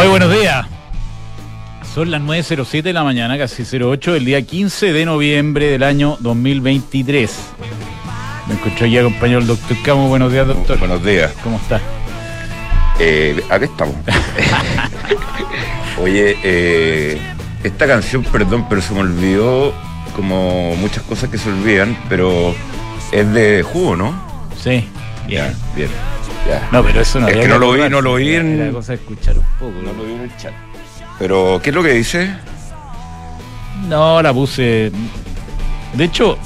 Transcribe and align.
Muy 0.00 0.08
buenos 0.08 0.32
días. 0.32 0.66
Son 1.94 2.10
las 2.10 2.22
9.07 2.22 2.84
de 2.84 2.94
la 2.94 3.04
mañana, 3.04 3.36
casi 3.36 3.64
08, 3.64 4.14
el 4.14 4.24
día 4.24 4.40
15 4.40 4.94
de 4.94 5.04
noviembre 5.04 5.66
del 5.66 5.82
año 5.82 6.16
2023. 6.20 7.38
Me 8.48 8.54
encuentro 8.54 8.86
aquí 8.86 8.96
acompañado 8.96 9.40
el 9.40 9.46
doctor 9.46 9.76
Camo. 9.84 10.08
Buenos 10.08 10.32
días, 10.32 10.46
doctor. 10.46 10.78
Buenos 10.78 11.04
días. 11.04 11.34
¿Cómo 11.44 11.58
está? 11.58 11.82
Eh, 12.98 13.44
acá 13.50 13.66
estamos. 13.66 13.94
Oye, 16.02 16.34
eh, 16.44 17.20
esta 17.62 17.86
canción, 17.86 18.24
perdón, 18.24 18.64
pero 18.70 18.80
se 18.80 18.94
me 18.94 19.00
olvidó 19.00 19.74
como 20.16 20.76
muchas 20.76 21.02
cosas 21.02 21.28
que 21.28 21.36
se 21.36 21.50
olvidan, 21.50 21.94
pero 22.08 22.54
es 23.12 23.30
de 23.34 23.62
jugo, 23.62 23.96
¿no? 23.96 24.18
Sí. 24.58 24.88
Ya, 25.28 25.52
bien. 25.76 25.90
Ya. 26.50 26.68
No, 26.72 26.82
pero 26.82 27.00
eso 27.00 27.20
no 27.20 27.28
Es 27.28 27.36
que 27.36 27.48
no 27.48 27.58
lo 27.58 27.72
vi, 27.72 27.88
no 27.88 28.00
lo 28.00 28.14
vi 28.16 28.34
en- 28.34 28.60
Era 28.60 28.72
cosa 28.72 28.92
de 28.92 28.96
escuchar 28.98 29.36
un 29.38 29.44
poco. 29.58 29.72
No 29.82 29.92
lo 29.92 30.04
vi 30.04 30.14
en 30.14 30.20
el 30.22 30.36
chat. 30.36 30.52
Pero, 31.18 31.60
¿qué 31.62 31.70
es 31.70 31.76
lo 31.76 31.82
que 31.82 31.92
dice? 31.92 32.30
No, 33.88 34.22
la 34.22 34.32
puse. 34.32 34.90
De 35.94 36.04
hecho, 36.04 36.38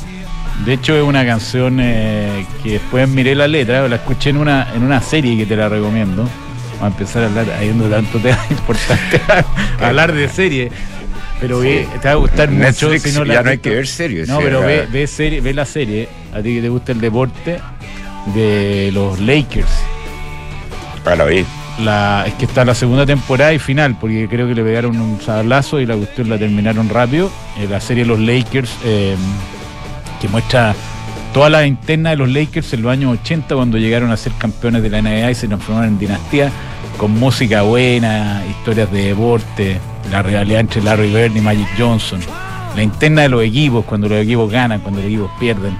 de 0.64 0.74
hecho 0.74 0.96
es 0.96 1.02
una 1.02 1.24
canción 1.24 1.78
eh, 1.80 2.46
que 2.62 2.72
después 2.72 3.08
miré 3.08 3.34
la 3.34 3.48
letra, 3.48 3.88
la 3.88 3.96
escuché 3.96 4.30
en 4.30 4.36
una, 4.38 4.72
en 4.74 4.82
una 4.82 5.00
serie 5.00 5.36
que 5.36 5.46
te 5.46 5.56
la 5.56 5.68
recomiendo. 5.68 6.28
Vamos 6.80 6.82
a 6.82 6.86
empezar 6.86 7.22
a 7.22 7.26
hablar, 7.26 7.46
habiendo 7.56 7.88
tanto 7.88 8.18
tema 8.18 8.38
importante, 8.50 9.20
a 9.80 9.86
hablar 9.88 10.12
de 10.12 10.28
serie. 10.28 10.70
Pero 11.40 11.60
ve- 11.60 11.86
te 12.00 12.08
va 12.08 12.12
a 12.12 12.16
gustar 12.16 12.50
mucho 12.50 12.96
si 12.98 13.12
no 13.12 13.24
la 13.24 13.34
ya 13.34 13.42
no 13.42 13.50
hay 13.50 13.58
que 13.58 13.70
ver 13.70 13.86
series. 13.86 14.28
No, 14.28 14.38
sí, 14.38 14.42
pero 14.44 14.60
ve, 14.60 14.86
ve, 14.90 15.06
serie, 15.06 15.40
ve 15.40 15.52
la 15.54 15.64
serie, 15.66 16.08
a 16.32 16.36
ti 16.42 16.54
que 16.56 16.62
te 16.62 16.68
gusta 16.68 16.92
el 16.92 17.00
deporte, 17.00 17.60
de 18.34 18.90
los 18.94 19.20
Lakers. 19.20 19.68
Ah, 21.04 21.16
la 21.16 21.24
vi. 21.24 21.44
La, 21.80 22.24
es 22.26 22.34
que 22.34 22.44
está 22.44 22.64
la 22.64 22.74
segunda 22.74 23.04
temporada 23.04 23.52
y 23.52 23.58
final, 23.58 23.96
porque 23.98 24.28
creo 24.28 24.46
que 24.46 24.54
le 24.54 24.62
pegaron 24.62 25.00
un 25.00 25.20
sablazo 25.20 25.80
y 25.80 25.86
la 25.86 25.96
cuestión 25.96 26.28
la 26.28 26.38
terminaron 26.38 26.88
rápido. 26.88 27.30
Eh, 27.58 27.66
la 27.68 27.80
serie 27.80 28.04
Los 28.04 28.20
Lakers, 28.20 28.70
eh, 28.84 29.16
que 30.20 30.28
muestra 30.28 30.74
toda 31.32 31.50
la 31.50 31.66
interna 31.66 32.10
de 32.10 32.16
los 32.16 32.30
Lakers 32.30 32.72
en 32.74 32.82
los 32.82 32.92
años 32.92 33.18
80, 33.20 33.54
cuando 33.56 33.76
llegaron 33.76 34.12
a 34.12 34.16
ser 34.16 34.32
campeones 34.38 34.82
de 34.82 34.90
la 34.90 35.02
NBA 35.02 35.32
y 35.32 35.34
se 35.34 35.48
transformaron 35.48 35.90
en 35.90 35.98
dinastía, 35.98 36.50
con 36.96 37.10
música 37.10 37.62
buena, 37.62 38.42
historias 38.48 38.90
de 38.92 39.08
deporte, 39.08 39.80
la 40.12 40.22
rivalidad 40.22 40.60
entre 40.60 40.80
Larry 40.80 41.12
Bird 41.12 41.36
y 41.36 41.40
Magic 41.40 41.68
Johnson, 41.76 42.20
la 42.76 42.82
interna 42.82 43.22
de 43.22 43.28
los 43.28 43.42
equipos, 43.42 43.84
cuando 43.84 44.08
los 44.08 44.22
equipos 44.22 44.50
ganan, 44.50 44.80
cuando 44.80 45.00
los 45.00 45.08
equipos 45.08 45.30
pierden. 45.40 45.76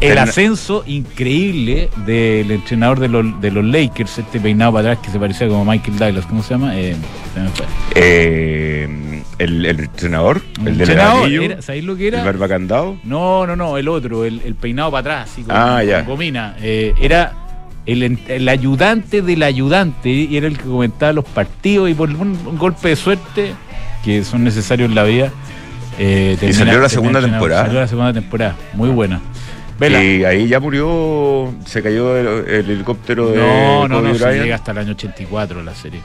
El 0.00 0.18
ascenso 0.18 0.84
increíble 0.86 1.88
del 2.06 2.50
entrenador 2.50 3.00
de 3.00 3.08
los, 3.08 3.40
de 3.40 3.50
los 3.50 3.64
Lakers, 3.64 4.18
este 4.18 4.38
peinado 4.40 4.72
para 4.72 4.92
atrás 4.92 5.04
que 5.04 5.10
se 5.12 5.18
parecía 5.18 5.48
como 5.48 5.64
Michael 5.64 5.98
Douglas, 5.98 6.26
¿cómo 6.26 6.42
se 6.42 6.50
llama? 6.54 6.76
Eh, 6.76 6.94
se 7.34 7.40
me 7.40 7.48
fue. 7.50 7.66
Eh, 7.94 9.22
el, 9.38 9.66
el 9.66 9.80
entrenador, 9.80 10.42
el 10.58 10.64
del 10.64 10.80
entrenador, 10.80 11.24
anillo, 11.24 11.42
era- 11.42 11.62
¿sabéis 11.62 11.84
lo 11.84 11.96
que 11.96 12.08
el 12.08 12.14
era? 12.14 12.24
barba 12.24 12.48
candado. 12.48 12.96
No, 13.04 13.46
no, 13.46 13.56
no, 13.56 13.76
el 13.78 13.88
otro, 13.88 14.24
el, 14.24 14.40
el 14.44 14.54
peinado 14.54 14.90
para 14.90 15.00
atrás, 15.22 15.30
así 15.32 15.42
como, 15.42 15.56
Ah, 15.58 15.82
ya. 15.82 15.98
con 16.04 16.14
gomina. 16.14 16.54
Eh, 16.60 16.94
era 17.00 17.32
el, 17.86 18.18
el 18.28 18.48
ayudante 18.48 19.22
del 19.22 19.42
ayudante 19.42 20.10
y 20.10 20.36
era 20.36 20.46
el 20.46 20.58
que 20.58 20.64
comentaba 20.64 21.12
los 21.12 21.24
partidos 21.24 21.88
y 21.90 21.94
por 21.94 22.10
un, 22.10 22.38
un 22.46 22.58
golpe 22.58 22.88
de 22.90 22.96
suerte 22.96 23.52
que 24.04 24.22
son 24.24 24.44
necesarios 24.44 24.88
en 24.90 24.94
la 24.94 25.04
vida. 25.04 25.30
eh, 25.98 26.36
termina- 26.38 26.58
salió 26.58 26.80
la 26.80 26.88
segunda 26.88 27.20
temporada. 27.20 27.64
Salió 27.64 27.80
la 27.80 27.88
segunda 27.88 28.12
temporada, 28.12 28.54
muy 28.74 28.90
buena. 28.90 29.20
Vela. 29.78 30.02
Y 30.02 30.24
ahí 30.24 30.48
ya 30.48 30.60
murió, 30.60 31.52
se 31.64 31.82
cayó 31.82 32.16
el, 32.16 32.48
el 32.48 32.70
helicóptero 32.70 33.28
de 33.30 33.36
No, 33.38 33.88
no, 33.88 33.96
Kobe 33.98 34.08
no, 34.08 34.14
se 34.16 34.32
llega 34.40 34.54
hasta 34.56 34.72
el 34.72 34.78
año 34.78 34.92
84 34.92 35.62
la 35.62 35.74
serie. 35.74 36.00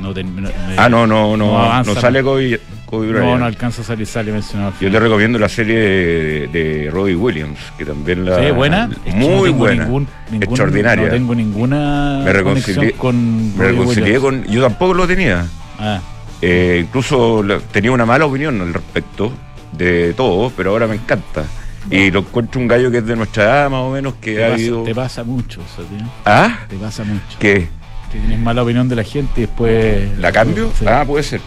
No, 0.00 0.12
termina- 0.12 0.48
me- 0.68 0.76
Ah, 0.76 0.88
no, 0.88 1.06
no, 1.06 1.36
no, 1.36 1.82
No 1.84 1.94
sale. 1.94 2.22
Kobe, 2.22 2.60
Kobe 2.84 3.08
Bryant. 3.08 3.26
no, 3.26 3.38
no 3.38 3.44
alcanza 3.46 3.82
a 3.82 3.84
salir, 3.84 4.06
sale 4.06 4.32
mencionado. 4.32 4.72
Yo 4.80 4.90
te 4.90 4.98
recomiendo 5.00 5.38
la 5.38 5.48
serie 5.48 5.78
de, 5.78 6.46
de 6.48 6.90
Robbie 6.90 7.14
Williams, 7.14 7.58
que 7.78 7.84
también 7.86 8.24
la... 8.24 8.44
Sí, 8.44 8.50
buena. 8.50 8.90
Es 9.06 9.14
que 9.14 9.18
no 9.20 9.28
Muy 9.28 9.50
buena. 9.50 9.84
ningún- 9.84 10.08
ningún- 10.30 10.42
extraordinaria. 10.42 11.04
No 11.06 11.10
tengo 11.12 11.34
ninguna 11.34 12.20
Me 12.24 12.32
reconcilié- 12.32 12.94
con 12.96 13.56
Me 13.56 13.64
reconcilié 13.68 14.18
con... 14.18 14.44
Yo 14.44 14.62
tampoco 14.62 14.94
lo 14.94 15.06
tenía. 15.06 15.46
Ah, 15.78 16.00
Eh, 16.42 16.80
incluso 16.84 17.42
la- 17.42 17.58
tenía 17.60 17.92
una 17.92 18.04
mala 18.04 18.26
opinión 18.26 18.60
al 18.60 18.74
respecto 18.74 19.32
de 19.72 20.12
todo, 20.14 20.52
pero 20.56 20.70
ahora 20.70 20.86
me 20.88 20.96
encanta. 20.96 21.44
Y 21.90 22.10
lo 22.10 22.20
encuentro 22.20 22.60
un 22.60 22.66
gallo 22.68 22.90
que 22.90 22.98
es 22.98 23.06
de 23.06 23.14
nuestra 23.16 23.44
edad, 23.44 23.70
más 23.70 23.80
o 23.80 23.90
menos, 23.90 24.14
que 24.20 24.34
te, 24.36 24.44
ha 24.44 24.48
pasa, 24.48 24.54
habido... 24.54 24.82
te 24.84 24.94
pasa 24.94 25.24
mucho, 25.24 25.60
eso, 25.60 25.82
tío. 25.84 26.06
¿Ah? 26.24 26.60
Te 26.68 26.76
pasa 26.76 27.04
mucho. 27.04 27.22
¿Qué? 27.38 27.68
Que 28.10 28.18
tienes 28.18 28.38
mala 28.38 28.62
opinión 28.62 28.88
de 28.88 28.96
la 28.96 29.04
gente 29.04 29.32
y 29.42 29.46
después. 29.46 30.18
¿La 30.18 30.32
cambio? 30.32 30.70
Sí. 30.78 30.86
Ah, 30.88 31.04
puede 31.06 31.22
ser. 31.24 31.40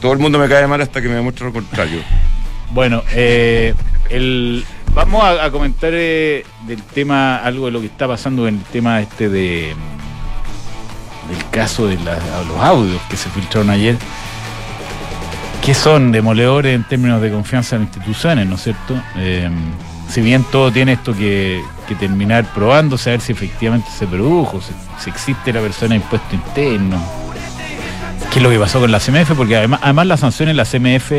Todo 0.00 0.12
el 0.12 0.18
mundo 0.20 0.38
me 0.38 0.48
cae 0.48 0.66
mal 0.66 0.80
hasta 0.80 1.02
que 1.02 1.08
me 1.08 1.14
demuestre 1.14 1.46
lo 1.46 1.52
contrario. 1.52 2.00
Bueno, 2.70 3.02
eh, 3.12 3.74
el, 4.10 4.64
vamos 4.94 5.24
a, 5.24 5.44
a 5.46 5.50
comentar 5.50 5.90
eh, 5.92 6.44
del 6.66 6.82
tema, 6.82 7.38
algo 7.38 7.66
de 7.66 7.72
lo 7.72 7.80
que 7.80 7.86
está 7.86 8.06
pasando 8.06 8.46
en 8.46 8.56
el 8.58 8.62
tema 8.64 9.00
este 9.00 9.28
de 9.28 9.74
del 11.28 11.50
caso 11.50 11.86
de 11.88 11.96
la- 11.96 12.18
los 12.46 12.58
audios 12.60 13.00
que 13.10 13.16
se 13.16 13.28
filtraron 13.30 13.70
ayer, 13.70 13.96
que 15.62 15.74
son 15.74 16.12
demoledores 16.12 16.74
en 16.74 16.84
términos 16.84 17.20
de 17.20 17.30
confianza 17.30 17.76
en 17.76 17.82
instituciones, 17.82 18.46
¿no 18.46 18.54
es 18.54 18.62
cierto? 18.62 18.94
Eh, 19.16 19.50
si 20.08 20.20
bien 20.22 20.44
todo 20.50 20.72
tiene 20.72 20.92
esto 20.92 21.12
que, 21.14 21.62
que 21.86 21.94
terminar 21.94 22.46
probándose, 22.54 23.10
a 23.10 23.12
ver 23.12 23.20
si 23.20 23.32
efectivamente 23.32 23.88
se 23.96 24.06
produjo, 24.06 24.60
si, 24.62 24.72
si 25.02 25.10
existe 25.10 25.52
la 25.52 25.60
persona 25.60 25.90
de 25.90 25.96
impuesto 25.96 26.34
interno, 26.34 27.02
qué 28.32 28.38
es 28.38 28.42
lo 28.42 28.48
que 28.50 28.58
pasó 28.58 28.80
con 28.80 28.90
la 28.90 28.98
CMF, 29.00 29.32
porque 29.36 29.56
además, 29.56 29.80
además 29.82 30.06
las 30.06 30.20
sanciones 30.20 30.54
de 30.54 30.56
la 30.56 30.64
CMF 30.64 31.12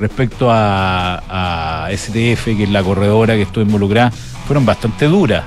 respecto 0.00 0.50
a, 0.50 1.84
a 1.86 1.88
STF, 1.96 2.44
que 2.56 2.64
es 2.64 2.70
la 2.70 2.82
corredora 2.82 3.34
que 3.34 3.42
estuvo 3.42 3.62
involucrada, 3.64 4.10
fueron 4.46 4.66
bastante 4.66 5.04
duras. 5.06 5.44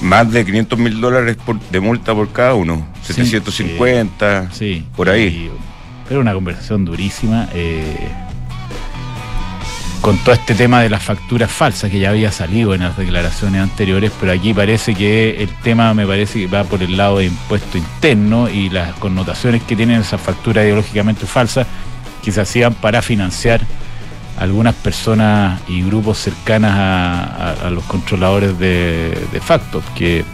Más 0.00 0.30
de 0.32 0.44
500 0.44 0.78
mil 0.78 1.00
dólares 1.00 1.36
por- 1.44 1.60
de 1.60 1.78
multa 1.80 2.14
por 2.14 2.32
cada 2.32 2.54
uno. 2.54 2.86
Sí, 3.02 3.12
750. 3.12 4.50
Sí. 4.52 4.84
Por 4.96 5.08
ahí. 5.10 5.50
Pero 6.12 6.20
una 6.20 6.34
conversación 6.34 6.84
durísima. 6.84 7.48
eh, 7.54 8.10
con 10.02 10.18
todo 10.18 10.34
este 10.34 10.54
tema 10.54 10.82
de 10.82 10.90
las 10.90 11.02
facturas 11.02 11.50
falsas 11.50 11.90
que 11.90 12.00
ya 12.00 12.10
había 12.10 12.30
salido 12.30 12.74
en 12.74 12.82
las 12.82 12.98
declaraciones 12.98 13.62
anteriores, 13.62 14.12
pero 14.20 14.32
aquí 14.32 14.52
parece 14.52 14.94
que 14.94 15.42
el 15.42 15.48
tema 15.62 15.94
me 15.94 16.06
parece 16.06 16.40
que 16.40 16.46
va 16.48 16.64
por 16.64 16.82
el 16.82 16.98
lado 16.98 17.20
de 17.20 17.26
impuesto 17.26 17.78
interno 17.78 18.50
y 18.50 18.68
las 18.68 18.94
connotaciones 18.96 19.62
que 19.62 19.74
tienen 19.74 20.02
esas 20.02 20.20
facturas 20.20 20.66
ideológicamente 20.66 21.24
falsas 21.24 21.66
que 22.22 22.30
se 22.30 22.42
hacían 22.42 22.74
para 22.74 23.00
financiar 23.00 23.62
algunas 24.38 24.74
personas 24.74 25.62
y 25.66 25.82
grupos 25.82 26.18
cercanas 26.18 26.74
a, 26.76 27.70
los 27.70 27.84
controladores 27.84 28.58
de, 28.58 29.16
de 29.32 29.40
que 29.94 30.26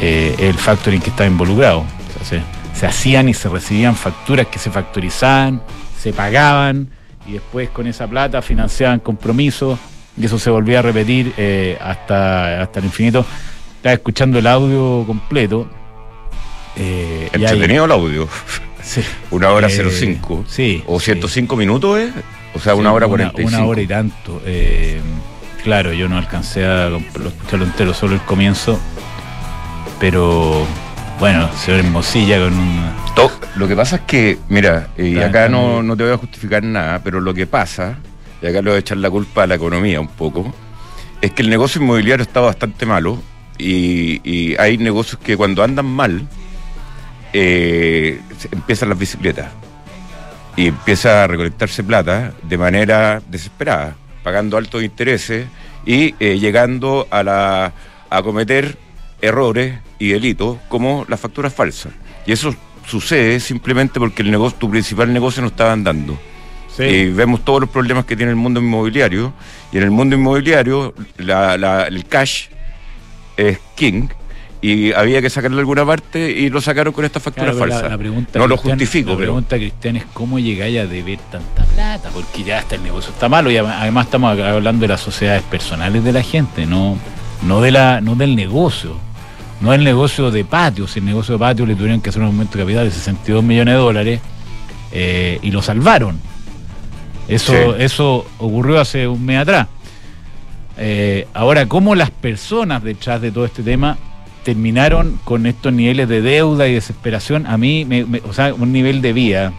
eh, 0.00 0.36
el 0.38 0.54
factoring 0.54 1.00
que 1.00 1.10
estaba 1.10 1.28
involucrado. 1.28 1.84
Se, 2.78 2.86
hacían 2.86 3.28
y 3.28 3.34
se 3.34 3.48
recibían 3.48 3.96
facturas 3.96 4.46
que 4.48 4.58
se 4.58 4.70
factorizaban, 4.70 5.62
se 5.98 6.12
pagaban 6.12 6.88
y 7.26 7.32
después 7.32 7.70
con 7.70 7.86
esa 7.86 8.06
plata 8.06 8.42
financiaban 8.42 9.00
compromisos 9.00 9.78
y 10.16 10.24
eso 10.26 10.38
se 10.38 10.50
volvía 10.50 10.78
a 10.78 10.82
repetir 10.82 11.32
eh, 11.36 11.76
hasta, 11.80 12.62
hasta 12.62 12.78
el 12.78 12.84
infinito. 12.86 13.24
Estaba 13.76 13.92
escuchando 13.94 14.38
el 14.38 14.46
audio 14.46 15.04
completo. 15.06 15.68
eh, 16.76 17.28
Entretenido 17.32 17.84
el 17.84 17.92
audio. 17.92 18.28
sí, 18.82 19.02
Una 19.30 19.50
hora 19.50 19.68
Eh, 19.68 19.90
05. 19.90 20.44
sí, 20.48 20.82
O 20.86 20.98
sí. 20.98 21.06
105 21.06 21.56
minutos, 21.56 21.98
¿eh? 21.98 22.12
O 22.54 22.58
sea, 22.58 22.74
una 22.74 22.90
Sí, 22.90 22.96
hora 22.96 23.06
45. 23.08 23.48
Una 23.56 23.66
hora 23.66 23.80
y 23.82 23.86
tanto. 23.86 24.40
eh, 24.46 25.00
claro, 25.62 25.92
yo 25.92 26.08
no 26.08 26.16
alcancé 26.16 26.64
a 26.64 26.88
escucharlo 26.88 27.66
entero, 27.66 27.92
solo 27.92 28.14
el 28.14 28.20
comienzo. 28.22 28.78
Pero 30.00 30.66
bueno, 31.18 31.48
señor 31.56 31.80
Hermosilla 31.80 32.38
con 32.38 32.52
un. 32.58 32.92
To- 33.14 33.30
Lo 33.56 33.66
que 33.66 33.74
pasa 33.76 33.96
es 33.96 34.02
que, 34.02 34.38
mira, 34.48 34.88
y 34.98 35.18
acá 35.18 35.48
no, 35.48 35.82
no 35.82 35.96
te 35.96 36.04
voy 36.04 36.12
a 36.12 36.18
justificar 36.18 36.62
nada, 36.62 37.00
pero 37.02 37.20
lo 37.20 37.32
que 37.32 37.46
pasa, 37.46 37.96
y 38.42 38.46
acá 38.46 38.60
le 38.60 38.70
voy 38.70 38.76
a 38.76 38.80
echar 38.80 38.98
la 38.98 39.08
culpa 39.10 39.44
a 39.44 39.46
la 39.46 39.54
economía 39.54 40.00
un 40.00 40.08
poco, 40.08 40.54
es 41.22 41.30
que 41.32 41.42
el 41.42 41.48
negocio 41.48 41.80
inmobiliario 41.80 42.22
está 42.22 42.40
bastante 42.40 42.84
malo 42.84 43.18
y, 43.56 44.20
y 44.30 44.54
hay 44.58 44.76
negocios 44.76 45.18
que 45.22 45.36
cuando 45.36 45.62
andan 45.64 45.86
mal, 45.86 46.26
eh, 47.32 48.20
se- 48.38 48.48
empiezan 48.52 48.90
las 48.90 48.98
bicicletas 48.98 49.46
y 50.56 50.68
empieza 50.68 51.24
a 51.24 51.26
recolectarse 51.26 51.82
plata 51.82 52.32
de 52.42 52.58
manera 52.58 53.22
desesperada, 53.28 53.96
pagando 54.22 54.58
altos 54.58 54.82
intereses 54.82 55.46
y 55.86 56.14
eh, 56.20 56.38
llegando 56.38 57.06
a, 57.10 57.22
la, 57.22 57.72
a 58.10 58.22
cometer 58.22 58.76
errores 59.22 59.78
y 59.98 60.08
delitos 60.08 60.58
como 60.68 61.04
las 61.08 61.18
facturas 61.20 61.52
falsas. 61.54 61.92
Y 62.26 62.32
eso 62.32 62.54
sucede 62.86 63.40
simplemente 63.40 63.98
porque 63.98 64.22
el 64.22 64.30
negocio, 64.30 64.58
tu 64.58 64.70
principal 64.70 65.12
negocio 65.12 65.42
no 65.42 65.48
estaba 65.48 65.72
andando. 65.72 66.18
Y 66.78 67.06
vemos 67.06 67.42
todos 67.42 67.60
los 67.62 67.70
problemas 67.70 68.04
que 68.04 68.16
tiene 68.16 68.30
el 68.30 68.36
mundo 68.36 68.60
inmobiliario. 68.60 69.32
Y 69.72 69.78
en 69.78 69.84
el 69.84 69.90
mundo 69.90 70.14
inmobiliario 70.14 70.92
la- 71.16 71.56
la- 71.56 71.84
el 71.86 72.04
cash 72.04 72.48
es 73.36 73.58
king. 73.74 74.08
Y 74.62 74.92
había 74.92 75.20
que 75.22 75.30
sacarlo 75.30 75.56
de 75.56 75.60
alguna 75.60 75.86
parte 75.86 76.30
y 76.30 76.48
lo 76.48 76.60
sacaron 76.60 76.92
con 76.92 77.04
esta 77.04 77.20
factura 77.20 77.52
Claro, 77.52 77.58
pero 77.60 77.70
falsa. 77.72 77.84
la- 77.84 77.90
la 77.94 77.98
pregunta, 77.98 78.38
no 78.38 78.46
lo 78.48 78.56
justifico, 78.56 79.10
La 79.10 79.16
pero 79.16 79.26
pregunta, 79.32 79.56
Cristian, 79.56 79.96
es 79.96 80.04
cómo 80.12 80.38
llegáis 80.38 80.78
a 80.80 80.86
deber 80.86 81.18
tanta 81.30 81.64
plata, 81.64 82.10
porque 82.12 82.42
ya 82.42 82.58
hasta 82.58 82.74
el 82.74 82.82
negocio 82.82 83.10
está 83.12 83.28
malo 83.28 83.50
y 83.50 83.56
además 83.58 84.06
estamos 84.06 84.38
hablando 84.38 84.82
de 84.82 84.88
las 84.88 85.00
sociedades 85.00 85.42
personales 85.42 86.02
de 86.02 86.12
la 86.12 86.22
gente, 86.22 86.66
no, 86.66 86.98
no, 87.46 87.60
de 87.60 87.70
la, 87.70 88.00
no 88.00 88.14
del 88.14 88.36
negocio. 88.36 88.96
No 89.60 89.72
el 89.72 89.82
negocio 89.84 90.30
de 90.30 90.44
patio, 90.44 90.86
si 90.86 90.98
el 90.98 91.06
negocio 91.06 91.34
de 91.34 91.38
patio 91.38 91.64
le 91.64 91.74
tuvieron 91.74 92.00
que 92.02 92.10
hacer 92.10 92.20
un 92.20 92.28
aumento 92.28 92.58
de 92.58 92.64
capital 92.64 92.84
de 92.84 92.90
62 92.90 93.42
millones 93.42 93.72
de 93.74 93.80
dólares 93.80 94.20
eh, 94.92 95.38
y 95.42 95.50
lo 95.50 95.62
salvaron. 95.62 96.18
Eso, 97.26 97.52
Sí. 97.52 97.58
eso 97.82 98.26
ocurrió 98.38 98.78
hace 98.80 99.08
un 99.08 99.24
mes 99.24 99.38
atrás. 99.38 99.66
Eh, 100.78 101.26
ahora, 101.32 101.66
¿cómo 101.66 101.94
las 101.94 102.10
personas 102.10 102.82
detrás 102.82 103.20
de 103.22 103.30
todo 103.32 103.46
este 103.46 103.62
tema 103.62 103.96
terminaron 104.44 105.18
con 105.24 105.46
estos 105.46 105.72
niveles 105.72 106.08
de 106.08 106.20
deuda 106.20 106.68
y 106.68 106.74
desesperación? 106.74 107.46
A 107.46 107.56
mí, 107.56 107.84
me- 107.86 108.04
me- 108.04 108.20
o 108.28 108.32
sea, 108.34 108.52
un 108.52 108.72
nivel 108.72 109.00
de 109.00 109.12
vida 109.14 109.52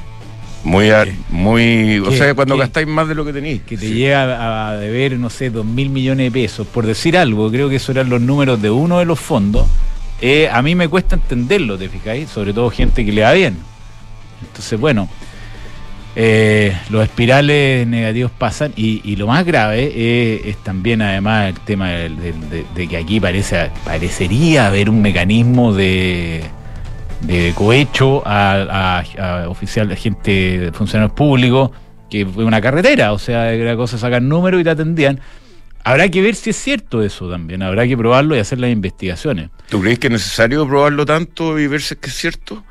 muy, 0.63 0.89
a- 0.89 1.05
muy, 1.29 1.99
o 1.99 2.11
sea, 2.11 2.33
cuando 2.35 2.55
¿Qué? 2.55 2.61
gastáis 2.61 2.87
más 2.87 3.07
de 3.07 3.15
lo 3.15 3.23
que 3.25 3.33
tenéis. 3.33 3.61
que 3.61 3.77
te 3.77 3.87
Sí. 3.87 3.93
llega 3.93 4.69
a 4.69 4.77
deber, 4.77 5.17
no 5.17 5.29
sé, 5.29 5.49
dos 5.49 5.65
mil 5.65 5.89
millones 5.89 6.25
de 6.25 6.31
pesos, 6.31 6.67
por 6.67 6.85
decir 6.85 7.17
algo, 7.17 7.49
creo 7.49 7.69
que 7.69 7.77
esos 7.77 7.89
eran 7.95 8.09
los 8.09 8.19
números 8.21 8.61
de 8.61 8.69
uno 8.69 8.99
de 8.99 9.05
los 9.05 9.19
fondos, 9.19 9.65
eh, 10.21 10.49
a 10.51 10.61
mí 10.61 10.75
me 10.75 10.87
cuesta 10.87 11.15
entenderlo, 11.15 11.77
¿te 11.77 11.89
fijáis? 11.89 12.29
Sobre 12.29 12.51
todo 12.53 12.69
gente 12.69 13.05
que 13.05 13.11
le 13.11 13.21
va 13.21 13.33
bien. 13.33 13.57
Entonces, 14.45 14.79
bueno, 14.79 15.07
eh, 16.15 16.75
los 16.89 17.03
espirales 17.03 17.85
negativos 17.87 18.31
pasan 18.31 18.73
y, 18.75 19.01
y 19.03 19.15
lo 19.15 19.27
más 19.27 19.45
grave 19.45 19.91
eh, 19.93 20.41
es 20.45 20.57
también 20.57 21.01
además 21.03 21.49
el 21.49 21.59
tema 21.59 21.89
de, 21.91 22.09
de 22.75 22.87
que 22.87 22.97
aquí 22.97 23.19
parece 23.19 23.69
parecería 23.85 24.65
haber 24.67 24.89
un 24.89 24.99
mecanismo 25.01 25.73
de, 25.73 26.43
de 27.21 27.53
cohecho 27.55 28.21
a, 28.25 28.99
a, 29.17 29.41
a 29.43 29.49
oficial, 29.49 29.91
a 29.91 29.95
gente, 29.95 30.71
funcionarios 30.73 31.13
públicos, 31.15 31.71
que 32.09 32.25
fue 32.25 32.45
una 32.45 32.61
carretera, 32.61 33.13
o 33.13 33.19
sea, 33.19 33.51
era 33.53 33.75
cosa 33.75 33.97
sacar 33.97 34.21
números 34.21 34.61
y 34.61 34.63
te 34.63 34.69
atendían. 34.69 35.19
Habrá 35.83 36.09
que 36.09 36.21
ver 36.21 36.35
si 36.35 36.49
es 36.49 36.57
cierto 36.57 37.01
eso 37.01 37.29
también, 37.29 37.61
habrá 37.63 37.87
que 37.87 37.97
probarlo 37.97 38.35
y 38.35 38.39
hacer 38.39 38.59
las 38.59 38.71
investigaciones. 38.71 39.49
¿Tú 39.69 39.81
crees 39.81 39.99
que 39.99 40.07
es 40.07 40.13
necesario 40.13 40.67
probarlo 40.67 41.05
tanto 41.05 41.57
y 41.59 41.67
ver 41.67 41.81
si 41.81 41.93
es 41.93 41.99
que 41.99 42.09
es 42.09 42.15
cierto? 42.15 42.63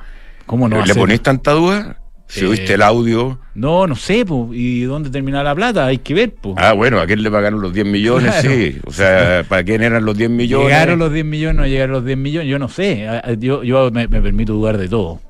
¿Cómo 0.45 0.69
no 0.69 0.77
¿Le 0.77 0.83
hacer? 0.83 0.97
ponéis 0.97 1.23
tanta 1.23 1.53
duda? 1.53 1.99
Si 2.29 2.45
Eh, 2.45 2.49
oíste 2.49 2.75
el 2.75 2.83
audio. 2.83 3.39
No, 3.55 3.87
no 3.87 3.95
sé, 3.95 4.25
po, 4.27 4.51
¿y 4.53 4.83
dónde 4.83 5.11
termina 5.11 5.43
la 5.43 5.55
plata? 5.55 5.87
Hay 5.87 5.99
que 5.99 6.13
ver, 6.13 6.35
pues. 6.35 6.57
Ah, 6.59 6.73
bueno, 6.73 7.01
¿a 7.01 7.07
quién 7.07 7.23
le 7.23 7.31
pagaron 7.31 7.61
los 7.61 7.73
10 7.73 7.87
millones? 7.87 8.33
Claro. 8.33 8.51
Sí. 8.51 8.79
O 8.85 8.93
sea, 8.93 9.45
¿para 9.49 9.63
quién 9.65 9.83
eran 9.83 10.05
los 10.05 10.17
10 10.17 10.31
millones? 10.31 10.67
¿Llegaron 10.69 10.99
los 10.99 11.13
10 11.13 11.25
millones 11.25 11.59
o 11.59 11.61
no 11.63 11.67
llegaron 11.69 11.93
los 11.93 12.05
10 12.05 12.19
millones? 12.19 12.49
Yo 12.49 12.59
no 12.59 12.69
sé. 12.69 13.07
Ah, 13.09 13.23
ah, 13.25 13.33
Yo, 13.33 13.63
yo 13.63 13.91
me, 13.93 14.09
me 14.09 14.21
permito 14.21 14.53
dudar 14.55 14.77
de 14.77 14.89
todo. 14.89 15.21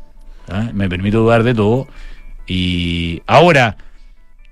¿ah? 0.49 0.71
Me 0.73 0.89
permito 0.89 1.19
dudar 1.21 1.43
de 1.43 1.55
todo. 1.55 1.87
Y 2.47 3.23
ahora, 3.27 3.77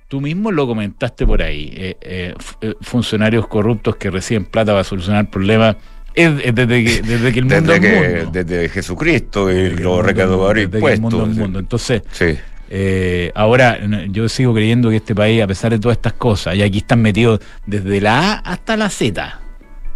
tú 0.09 0.21
mismo 0.21 0.53
lo 0.53 0.67
comentaste 0.67 1.27
por 1.27 1.43
ahí. 1.43 1.73
eh, 1.75 1.97
eh, 2.01 2.35
eh, 2.61 2.75
funcionarios 2.81 3.47
corruptos 3.49 3.97
que 3.97 4.11
reciben 4.11 4.45
plata 4.45 4.73
para 4.73 4.85
solucionar 4.85 5.31
problemas. 5.31 5.77
Es, 6.15 6.31
es 6.45 6.55
desde, 6.55 6.85
que, 6.85 7.03
desde 7.03 7.33
que 7.33 7.39
el 7.41 7.45
mundo 7.47 7.73
Desde, 7.73 7.75
es 7.75 7.81
que, 7.81 8.17
mundo. 8.25 8.31
desde 8.33 8.69
Jesucristo 8.69 9.51
y 9.51 9.55
Desde 9.55 9.69
que 9.71 9.75
el 9.77 9.83
los 9.83 10.05
recaudadores 10.05 10.71
desde 10.71 10.95
impuestos. 10.95 11.29
mundo. 11.29 11.59
Entonces, 11.59 12.03
Sí. 12.13 12.37
eh, 12.71 13.33
ahora, 13.35 13.79
yo 14.11 14.29
sigo 14.29 14.55
creyendo 14.55 14.91
que 14.91 14.97
este 14.97 15.15
país, 15.15 15.43
a 15.43 15.47
pesar 15.47 15.73
de 15.73 15.79
todas 15.81 15.97
estas 15.99 16.13
cosas, 16.13 16.55
y 16.57 16.63
aquí 16.63 16.79
están 16.79 17.03
metidos 17.03 17.41
desde 17.67 18.01
la 18.01 18.33
A 18.33 18.33
hasta 18.53 18.77
la 18.77 18.89
Z, 18.91 19.41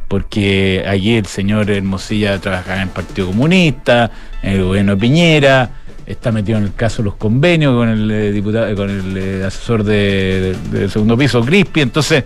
porque 0.09 0.85
aquí 0.89 1.17
el 1.17 1.27
señor 1.27 1.71
Hermosilla 1.71 2.39
trabajaba 2.41 2.77
en 2.77 2.83
el 2.83 2.89
Partido 2.89 3.29
Comunista, 3.29 4.11
en 4.43 4.55
el 4.55 4.65
gobierno 4.65 4.95
de 4.97 5.01
Piñera, 5.01 5.71
está 6.07 6.33
metido 6.33 6.57
en 6.59 6.65
el 6.65 6.75
caso 6.75 7.03
de 7.03 7.05
los 7.05 7.15
convenios 7.17 7.75
con 7.75 7.89
el 7.91 8.11
eh, 8.11 8.33
diputado, 8.33 8.75
con 8.75 8.89
el 8.89 9.17
eh, 9.17 9.45
asesor 9.45 9.85
de, 9.85 10.57
segundo 10.91 11.17
piso, 11.19 11.45
Crispi, 11.45 11.83
entonces 11.83 12.25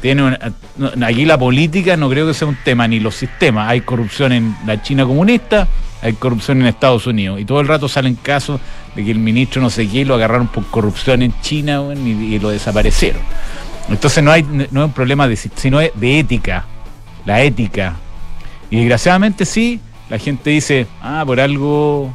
tiene 0.00 0.22
una- 0.22 0.38
no, 0.76 1.06
aquí 1.06 1.24
la 1.24 1.38
política 1.38 1.96
no 1.96 2.08
creo 2.08 2.26
que 2.26 2.34
sea 2.34 2.48
un 2.48 2.56
tema, 2.64 2.86
ni 2.88 3.00
los 3.00 3.14
sistemas. 3.14 3.68
Hay 3.68 3.80
corrupción 3.82 4.32
en 4.32 4.56
la 4.66 4.80
China 4.82 5.04
comunista, 5.04 5.66
hay 6.02 6.12
corrupción 6.14 6.60
en 6.60 6.66
Estados 6.68 7.06
Unidos. 7.06 7.40
Y 7.40 7.44
todo 7.44 7.60
el 7.60 7.68
rato 7.68 7.88
salen 7.88 8.14
casos 8.14 8.60
de 8.94 9.04
que 9.04 9.10
el 9.10 9.18
ministro 9.18 9.60
no 9.62 9.70
sé 9.70 9.88
qué 9.88 10.04
lo 10.04 10.14
agarraron 10.14 10.48
por 10.48 10.64
corrupción 10.66 11.22
en 11.22 11.32
China 11.40 11.82
y, 11.96 12.08
y 12.34 12.38
lo 12.38 12.50
desaparecieron. 12.50 13.20
Entonces 13.88 14.22
no 14.22 14.30
hay 14.30 14.42
no 14.42 14.62
es 14.64 14.72
un 14.86 14.92
problema 14.92 15.26
de 15.28 15.36
si- 15.36 15.50
sino 15.56 15.78
de 15.78 16.18
ética. 16.18 16.64
La 17.24 17.42
ética. 17.42 17.96
Y 18.70 18.76
desgraciadamente 18.76 19.44
sí, 19.44 19.80
la 20.10 20.18
gente 20.18 20.50
dice, 20.50 20.86
ah, 21.02 21.22
por 21.26 21.40
algo, 21.40 22.14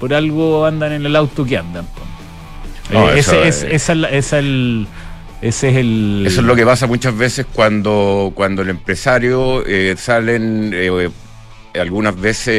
por 0.00 0.14
algo 0.14 0.64
andan 0.66 0.92
en 0.92 1.04
el 1.06 1.14
auto 1.16 1.44
que 1.44 1.58
andan. 1.58 1.84
po". 1.86 2.02
No, 2.92 3.10
Eh, 3.10 3.18
ese, 3.18 3.46
es- 3.46 3.62
es- 3.62 3.72
esa 3.74 3.92
es 3.92 3.98
la- 3.98 4.08
esa 4.08 4.38
es 4.38 4.44
el, 4.44 4.86
ese 5.42 5.68
es 5.70 5.76
el. 5.76 6.24
Eso 6.26 6.40
es 6.40 6.46
lo 6.46 6.56
que 6.56 6.64
pasa 6.64 6.86
muchas 6.86 7.16
veces 7.16 7.46
cuando, 7.52 8.32
cuando 8.34 8.62
el 8.62 8.70
empresario 8.70 9.64
eh, 9.66 9.94
salen 9.96 10.72
eh, 10.74 11.08
algunas 11.78 12.18
veces, 12.20 12.54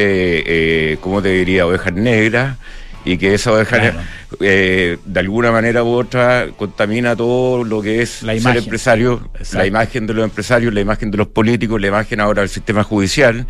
eh, 0.46 0.96
¿cómo 1.00 1.20
te 1.20 1.28
diría?, 1.30 1.66
ovejas 1.66 1.92
negras 1.92 2.56
y 3.04 3.16
que 3.18 3.34
esa 3.34 3.52
oveja 3.52 3.78
Claro. 3.78 3.98
eh, 4.40 4.98
de 5.04 5.20
alguna 5.20 5.50
manera 5.52 5.82
u 5.82 5.88
otra 5.88 6.48
contamina 6.56 7.16
todo 7.16 7.64
lo 7.64 7.80
que 7.82 8.02
es 8.02 8.22
La 8.22 8.32
ser 8.34 8.42
imagen. 8.42 8.62
empresario, 8.64 9.30
Exacto. 9.34 9.58
la 9.58 9.66
imagen 9.66 10.06
de 10.06 10.14
los 10.14 10.24
empresarios, 10.24 10.72
la 10.74 10.80
imagen 10.80 11.10
de 11.10 11.16
los 11.18 11.28
políticos, 11.28 11.80
la 11.80 11.86
imagen 11.88 12.20
ahora 12.20 12.42
del 12.42 12.50
sistema 12.50 12.84
judicial, 12.84 13.46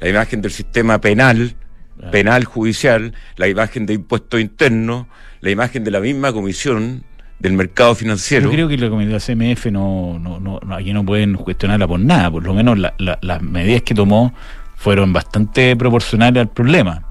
la 0.00 0.08
imagen 0.08 0.40
del 0.42 0.52
sistema 0.52 1.00
penal, 1.00 1.54
Claro. 1.96 2.10
penal 2.10 2.44
judicial, 2.44 3.12
la 3.36 3.46
imagen 3.46 3.86
de 3.86 3.94
impuestos 3.94 4.40
internos, 4.40 5.06
la 5.40 5.50
imagen 5.50 5.84
de 5.84 5.90
la 5.92 6.00
misma 6.00 6.32
comisión 6.32 7.04
del 7.38 7.52
mercado 7.54 7.94
financiero. 7.94 8.46
Yo 8.46 8.52
creo 8.52 8.68
que 8.68 8.76
la 8.78 8.88
comunidad 8.88 9.20
CMF 9.20 9.66
no, 9.66 10.18
no, 10.18 10.38
no, 10.40 10.60
aquí 10.74 10.92
no 10.92 11.04
pueden 11.04 11.34
cuestionarla 11.34 11.86
por 11.86 12.00
nada, 12.00 12.30
por 12.30 12.42
lo 12.44 12.54
menos 12.54 12.78
la- 12.78 12.94
la- 12.98 13.18
las 13.22 13.42
medidas 13.42 13.82
que 13.82 13.94
tomó 13.94 14.32
fueron 14.76 15.12
bastante 15.12 15.76
proporcionales 15.76 16.40
al 16.42 16.48
problema. 16.48 17.02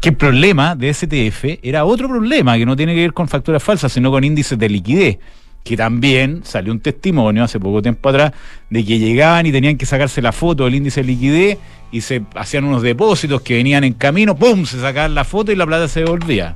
Que 0.00 0.10
el 0.10 0.16
problema 0.16 0.74
de 0.76 0.92
STF 0.92 1.58
era 1.62 1.84
otro 1.84 2.08
problema 2.08 2.56
que 2.56 2.64
no 2.66 2.76
tiene 2.76 2.94
que 2.94 3.00
ver 3.00 3.12
con 3.12 3.28
facturas 3.28 3.62
falsas, 3.62 3.92
sino 3.92 4.10
con 4.10 4.24
índices 4.24 4.58
de 4.58 4.68
liquidez. 4.68 5.18
Que 5.64 5.76
también 5.76 6.40
salió 6.44 6.72
un 6.72 6.80
testimonio 6.80 7.44
hace 7.44 7.58
poco 7.60 7.82
tiempo 7.82 8.08
atrás 8.08 8.32
de 8.70 8.84
que 8.84 8.98
llegaban 8.98 9.44
y 9.44 9.52
tenían 9.52 9.76
que 9.76 9.84
sacarse 9.86 10.22
la 10.22 10.32
foto 10.32 10.64
del 10.64 10.76
índice 10.76 11.00
de 11.02 11.06
liquidez 11.08 11.58
y 11.90 12.00
se 12.00 12.22
hacían 12.36 12.64
unos 12.64 12.80
depósitos 12.82 13.42
que 13.42 13.54
venían 13.56 13.84
en 13.84 13.92
camino, 13.94 14.34
¡pum! 14.36 14.64
Se 14.64 14.80
sacaban 14.80 15.14
la 15.14 15.24
foto 15.24 15.50
y 15.52 15.56
la 15.56 15.66
plata 15.66 15.88
se 15.88 16.00
devolvía. 16.00 16.54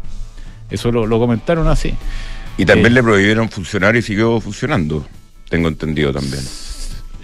Eso 0.70 0.90
lo, 0.92 1.06
lo 1.06 1.18
comentaron 1.18 1.66
así. 1.68 1.92
Y 2.58 2.64
también 2.64 2.88
Eh, 2.88 2.94
le 2.96 3.02
prohibieron 3.02 3.48
funcionar 3.48 3.96
y 3.96 4.02
siguió 4.02 4.40
funcionando. 4.40 5.06
Tengo 5.48 5.68
entendido 5.68 6.12
también. 6.12 6.42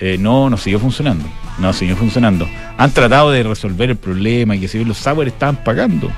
Eh, 0.00 0.16
no, 0.18 0.48
no 0.48 0.56
siguió 0.56 0.78
funcionando. 0.78 1.24
No 1.58 1.72
siguió 1.72 1.96
funcionando. 1.96 2.48
Han 2.76 2.90
tratado 2.92 3.30
de 3.30 3.42
resolver 3.42 3.90
el 3.90 3.96
problema 3.96 4.54
y 4.56 4.60
que 4.60 4.68
si 4.68 4.84
los 4.84 4.96
software 4.98 5.28
estaban 5.28 5.62
pagando. 5.64 6.10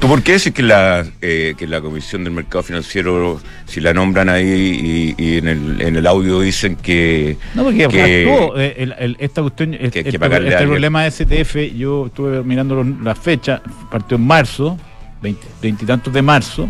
¿Tú 0.00 0.06
por 0.06 0.22
qué 0.22 0.34
decís 0.34 0.52
que 0.52 0.62
la, 0.62 1.04
eh, 1.20 1.54
que 1.58 1.66
la 1.66 1.80
Comisión 1.80 2.22
del 2.22 2.32
Mercado 2.32 2.62
Financiero, 2.62 3.40
si 3.66 3.80
la 3.80 3.92
nombran 3.92 4.28
ahí 4.28 5.14
y, 5.18 5.22
y 5.22 5.38
en, 5.38 5.48
el, 5.48 5.80
en 5.80 5.96
el 5.96 6.06
audio 6.06 6.40
dicen 6.40 6.76
que... 6.76 7.36
No, 7.54 7.64
porque 7.64 7.88
que- 7.88 8.28
actuó, 8.30 8.56
eh, 8.58 8.74
el- 8.78 8.94
el- 8.96 9.16
esta 9.18 9.42
cuestión, 9.42 9.72
que 9.72 9.86
este, 9.86 10.08
este 10.08 10.24
alguien. 10.24 10.56
problema 10.68 11.02
de 11.02 11.10
STF, 11.10 11.56
yo 11.76 12.06
estuve 12.06 12.44
mirando 12.44 12.76
los- 12.76 13.00
la 13.02 13.16
fecha, 13.16 13.60
partió 13.90 14.16
en 14.18 14.24
marzo, 14.24 14.78
veintitantos 15.60 16.12
de 16.14 16.22
marzo 16.22 16.68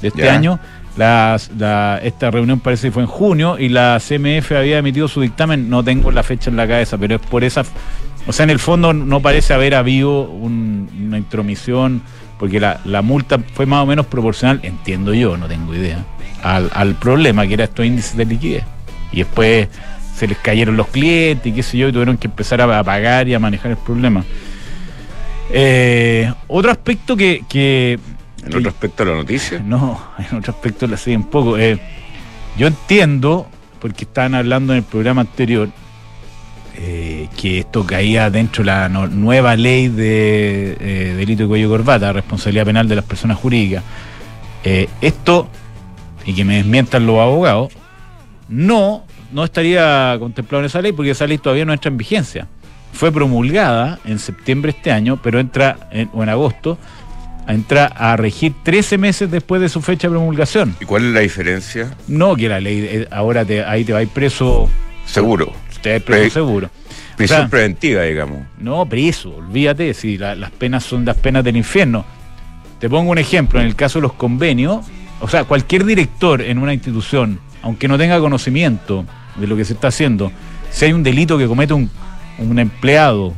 de 0.00 0.08
este 0.08 0.22
Ya. 0.22 0.34
año. 0.34 0.58
Las- 0.96 1.50
la- 1.58 1.98
esta 2.02 2.30
reunión 2.30 2.60
parece 2.60 2.88
que 2.88 2.92
fue 2.92 3.02
en 3.02 3.08
junio 3.08 3.58
y 3.58 3.68
la 3.70 3.98
CMF 3.98 4.52
había 4.52 4.78
emitido 4.78 5.08
su 5.08 5.20
dictamen, 5.22 5.70
no 5.70 5.82
tengo 5.82 6.10
la 6.10 6.22
fecha 6.22 6.50
en 6.50 6.56
la 6.56 6.66
cabeza, 6.68 6.98
pero 6.98 7.16
es 7.16 7.20
por 7.22 7.44
esa... 7.44 7.64
O 8.26 8.32
sea, 8.32 8.44
en 8.44 8.50
el 8.50 8.58
fondo 8.58 8.92
no 8.92 9.20
parece 9.20 9.52
haber 9.54 9.74
habido 9.74 10.22
un- 10.22 10.88
una 11.08 11.18
intromisión, 11.18 12.02
porque 12.38 12.60
la, 12.60 12.80
la 12.84 13.02
multa 13.02 13.38
fue 13.54 13.66
más 13.66 13.82
o 13.82 13.86
menos 13.86 14.06
proporcional, 14.06 14.60
entiendo 14.62 15.14
yo, 15.14 15.36
no 15.36 15.46
tengo 15.46 15.74
idea, 15.74 16.04
al, 16.42 16.70
al 16.74 16.94
problema 16.94 17.46
que 17.46 17.54
era 17.54 17.64
estos 17.64 17.84
índices 17.86 18.16
de 18.16 18.24
liquidez. 18.26 18.64
Y 19.12 19.18
después 19.18 19.68
se 20.14 20.28
les 20.28 20.38
cayeron 20.38 20.76
los 20.76 20.88
clientes 20.88 21.46
y 21.46 21.52
qué 21.54 21.62
sé 21.62 21.78
yo, 21.78 21.88
y 21.88 21.92
tuvieron 21.92 22.16
que 22.18 22.26
empezar 22.28 22.60
a, 22.60 22.78
a 22.78 22.84
pagar 22.84 23.26
y 23.28 23.34
a 23.34 23.38
manejar 23.38 23.70
el 23.72 23.76
problema. 23.78 24.24
Eh, 25.50 26.32
otro 26.48 26.70
aspecto 26.70 27.16
que, 27.16 27.44
que, 27.48 27.98
En 28.42 28.48
otro 28.48 28.60
respecto 28.60 29.02
a 29.02 29.06
la 29.06 29.14
noticia. 29.14 29.58
no, 29.64 30.00
en 30.18 30.38
otro 30.38 30.52
aspecto 30.52 30.86
la 30.86 30.96
sé 30.96 31.16
un 31.16 31.24
poco. 31.24 31.56
Eh, 31.58 31.78
yo 32.56 32.66
entiendo, 32.66 33.46
porque 33.80 34.04
estaban 34.04 34.34
hablando 34.34 34.72
en 34.72 34.78
el 34.78 34.84
programa 34.84 35.22
anterior, 35.22 35.68
eh, 36.74 37.28
que 37.36 37.60
esto 37.60 37.86
caía 37.86 38.30
dentro 38.30 38.64
de 38.64 38.70
la 38.70 38.88
nueva 38.88 39.56
ley 39.56 39.88
de 39.88 40.76
eh, 40.80 41.14
delito 41.16 41.44
de 41.44 41.48
cuello 41.48 41.66
y 41.66 41.70
corbata, 41.70 42.12
responsabilidad 42.12 42.64
penal 42.64 42.88
de 42.88 42.96
las 42.96 43.04
personas 43.04 43.38
jurídicas. 43.38 43.84
Esto, 45.00 45.48
y 46.24 46.34
que 46.34 46.44
me 46.44 46.56
desmientan 46.56 47.04
los 47.04 47.18
abogados, 47.18 47.72
no, 48.48 49.04
no 49.32 49.44
estaría 49.44 50.16
contemplado 50.20 50.60
en 50.60 50.66
esa 50.66 50.80
ley 50.80 50.92
porque 50.92 51.10
esa 51.10 51.26
ley 51.26 51.38
todavía 51.38 51.64
no 51.64 51.72
entra 51.72 51.90
en 51.90 51.96
vigencia. 51.96 52.46
fue 52.92 53.10
promulgada 53.10 53.98
en 54.04 54.18
septiembre 54.18 54.70
de 54.70 54.78
este 54.78 54.92
año, 54.92 55.18
pero 55.20 55.40
entra 55.40 55.88
en, 55.90 56.10
o 56.12 56.22
en 56.22 56.28
agosto, 56.28 56.78
entra 57.48 57.86
a 57.86 58.16
regir 58.16 58.52
13 58.62 58.98
meses 58.98 59.30
después 59.30 59.60
de 59.60 59.68
su 59.68 59.80
fecha 59.82 60.08
de 60.08 60.12
promulgación. 60.12 60.76
¿Y 60.80 60.84
cuál 60.84 61.06
es 61.06 61.12
la 61.12 61.20
diferencia? 61.20 61.90
No, 62.08 62.36
que 62.36 62.48
la 62.48 62.60
ley 62.60 62.78
eh, 62.88 63.08
ahora 63.10 63.44
te, 63.44 63.64
ahí 63.64 63.84
te 63.84 63.92
va 63.92 63.98
a 64.00 64.02
ir 64.02 64.08
preso. 64.08 64.68
Seguro. 65.04 65.52
Te 65.82 65.90
va 65.90 65.94
a 65.94 65.96
ir 65.98 66.04
preso 66.04 66.20
Pre- 66.22 66.30
seguro. 66.30 66.70
Prisión 67.16 67.38
O 67.38 67.42
sea, 67.42 67.50
preventiva, 67.50 68.02
digamos. 68.02 68.38
No, 68.58 68.86
preso, 68.86 69.34
olvídate, 69.36 69.92
si 69.94 70.16
la- 70.16 70.34
las 70.34 70.50
penas 70.50 70.84
son 70.84 71.04
las 71.04 71.16
penas 71.16 71.44
del 71.44 71.56
infierno. 71.56 72.04
Te 72.78 72.88
pongo 72.88 73.10
un 73.10 73.18
ejemplo, 73.18 73.60
en 73.60 73.66
el 73.66 73.76
caso 73.76 73.98
de 73.98 74.02
los 74.02 74.12
convenios, 74.14 74.84
o 75.20 75.28
sea, 75.28 75.44
cualquier 75.44 75.84
director 75.84 76.40
en 76.42 76.58
una 76.58 76.72
institución, 76.74 77.38
aunque 77.62 77.86
no 77.86 77.98
tenga 77.98 78.18
conocimiento 78.18 79.04
de 79.36 79.46
lo 79.46 79.56
que 79.56 79.64
se 79.64 79.74
está 79.74 79.88
haciendo, 79.88 80.32
si 80.70 80.86
hay 80.86 80.92
un 80.92 81.02
delito 81.02 81.36
que 81.38 81.46
comete 81.46 81.74
un, 81.74 81.90
un 82.38 82.58
empleado, 82.58 83.34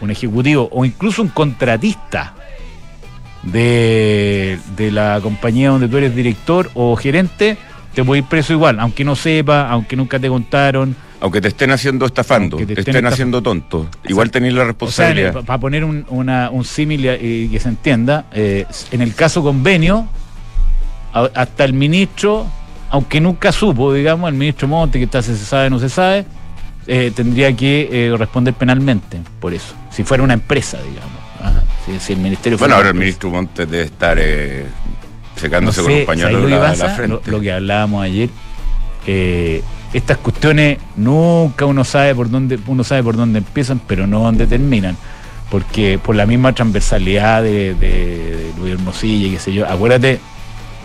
un 0.00 0.10
ejecutivo 0.10 0.68
o 0.72 0.84
incluso 0.84 1.22
un 1.22 1.28
contratista 1.28 2.34
de, 3.42 4.58
de 4.76 4.90
la 4.90 5.18
compañía 5.22 5.70
donde 5.70 5.88
tú 5.88 5.96
eres 5.96 6.14
director 6.14 6.70
o 6.74 6.94
gerente, 6.96 7.56
te 7.94 8.04
puede 8.04 8.20
ir 8.20 8.26
preso 8.28 8.52
igual, 8.52 8.78
aunque 8.80 9.04
no 9.04 9.16
sepa, 9.16 9.68
aunque 9.70 9.96
nunca 9.96 10.18
te 10.18 10.28
contaron, 10.28 10.94
Aunque 11.20 11.40
te 11.40 11.48
estén 11.48 11.70
haciendo 11.70 12.06
estafando, 12.06 12.56
te, 12.58 12.66
te 12.66 12.80
estén 12.80 13.04
haciendo 13.06 13.42
tonto. 13.42 13.88
Igual 14.06 14.30
tenés 14.30 14.52
la 14.54 14.60
O 14.60 14.62
sea, 14.62 14.66
responsabilidad. 14.72 15.44
para 15.44 15.58
poner 15.58 15.84
un, 15.84 16.04
una- 16.08 16.50
un 16.50 16.64
símil 16.64 17.04
y 17.20 17.48
que 17.48 17.58
se 17.60 17.68
entienda, 17.68 18.24
eh, 18.32 18.64
en 18.92 19.00
el 19.02 19.14
caso 19.14 19.42
convenio, 19.42 20.06
hasta 21.12 21.64
el 21.64 21.72
ministro, 21.72 22.46
aunque 22.90 23.20
nunca 23.20 23.52
supo, 23.52 23.92
digamos, 23.92 24.28
el 24.30 24.36
ministro 24.36 24.68
Monte, 24.68 24.98
que 24.98 25.04
está, 25.06 25.20
se 25.22 25.36
sabe, 25.36 25.68
no 25.68 25.78
se 25.78 25.88
sabe, 25.88 26.24
eh, 26.86 27.12
tendría 27.14 27.52
que 27.54 27.88
eh, 27.90 28.16
responder 28.16 28.54
penalmente 28.54 29.18
por 29.40 29.52
eso, 29.52 29.74
si 29.90 30.04
fuera 30.04 30.22
una 30.22 30.34
empresa, 30.34 30.78
digamos. 30.78 31.19
Ajá. 31.82 31.98
Si, 31.98 31.98
si 32.00 32.12
el 32.12 32.18
ministerio 32.20 32.58
bueno, 32.58 32.74
ahora 32.76 32.88
el 32.88 32.94
ministro 32.94 33.30
Montes 33.30 33.70
debe 33.70 33.84
estar 33.84 34.18
eh, 34.20 34.66
secándose 35.36 35.80
no 35.80 35.86
con 35.86 35.94
un 35.94 36.06
pañuelo 36.06 36.48
¿sabes 36.48 36.78
de 36.78 36.84
la, 36.84 36.90
frente. 36.94 37.20
Lo, 37.26 37.32
lo 37.32 37.40
que 37.40 37.52
hablábamos 37.52 38.04
ayer, 38.04 38.28
eh, 39.06 39.62
estas 39.92 40.18
cuestiones 40.18 40.78
nunca 40.96 41.64
uno 41.64 41.84
sabe 41.84 42.14
por 42.14 42.30
dónde 42.30 42.58
uno 42.66 42.84
sabe 42.84 43.02
por 43.02 43.16
dónde 43.16 43.38
empiezan, 43.38 43.80
pero 43.86 44.06
no 44.06 44.20
dónde 44.20 44.46
terminan, 44.46 44.96
porque 45.50 45.98
por 45.98 46.14
la 46.14 46.26
misma 46.26 46.52
transversalidad 46.54 47.42
de, 47.42 47.74
de, 47.74 48.36
de 48.36 48.52
Luis 48.58 48.74
Hermosilla 48.74 49.28
y 49.28 49.30
qué 49.32 49.38
sé 49.38 49.52
yo. 49.52 49.66
Acuérdate, 49.66 50.20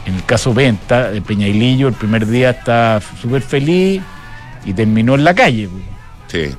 en 0.05 0.15
el 0.15 0.23
caso 0.23 0.53
Venta, 0.53 1.11
de 1.11 1.21
Peñailillo, 1.21 1.87
el 1.87 1.93
primer 1.93 2.25
día 2.25 2.51
está 2.51 3.01
súper 3.21 3.41
feliz 3.41 4.01
y 4.65 4.73
terminó 4.73 5.15
en 5.15 5.23
la 5.23 5.33
calle. 5.35 5.67
pues. 5.67 5.83
Sí, 6.27 6.55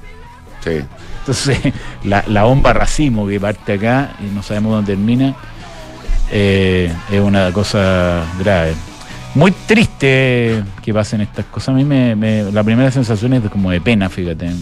sí. 0.62 0.84
Entonces, 1.26 1.59
la, 2.04 2.23
la 2.28 2.45
bomba 2.45 2.73
racimo 2.73 3.26
que 3.26 3.40
parte 3.40 3.73
acá 3.75 4.12
y 4.21 4.33
no 4.35 4.42
sabemos 4.42 4.73
dónde 4.73 4.92
termina, 4.95 5.35
eh, 6.30 6.92
es 7.11 7.21
una 7.21 7.52
cosa 7.52 8.25
grave. 8.38 8.75
Muy 9.35 9.50
triste 9.50 10.62
que 10.83 10.95
pasen 10.95 11.21
estas 11.21 11.45
cosas. 11.47 11.71
A 11.71 11.73
mí 11.73 11.85
me, 11.85 12.14
me- 12.16 12.50
la 12.52 12.62
primera 12.64 12.90
sensación 12.90 13.35
es 13.35 13.42
como 13.50 13.71
de 13.71 13.80
pena, 13.80 14.09
fíjate. 14.09 14.47
Eh, 14.47 14.52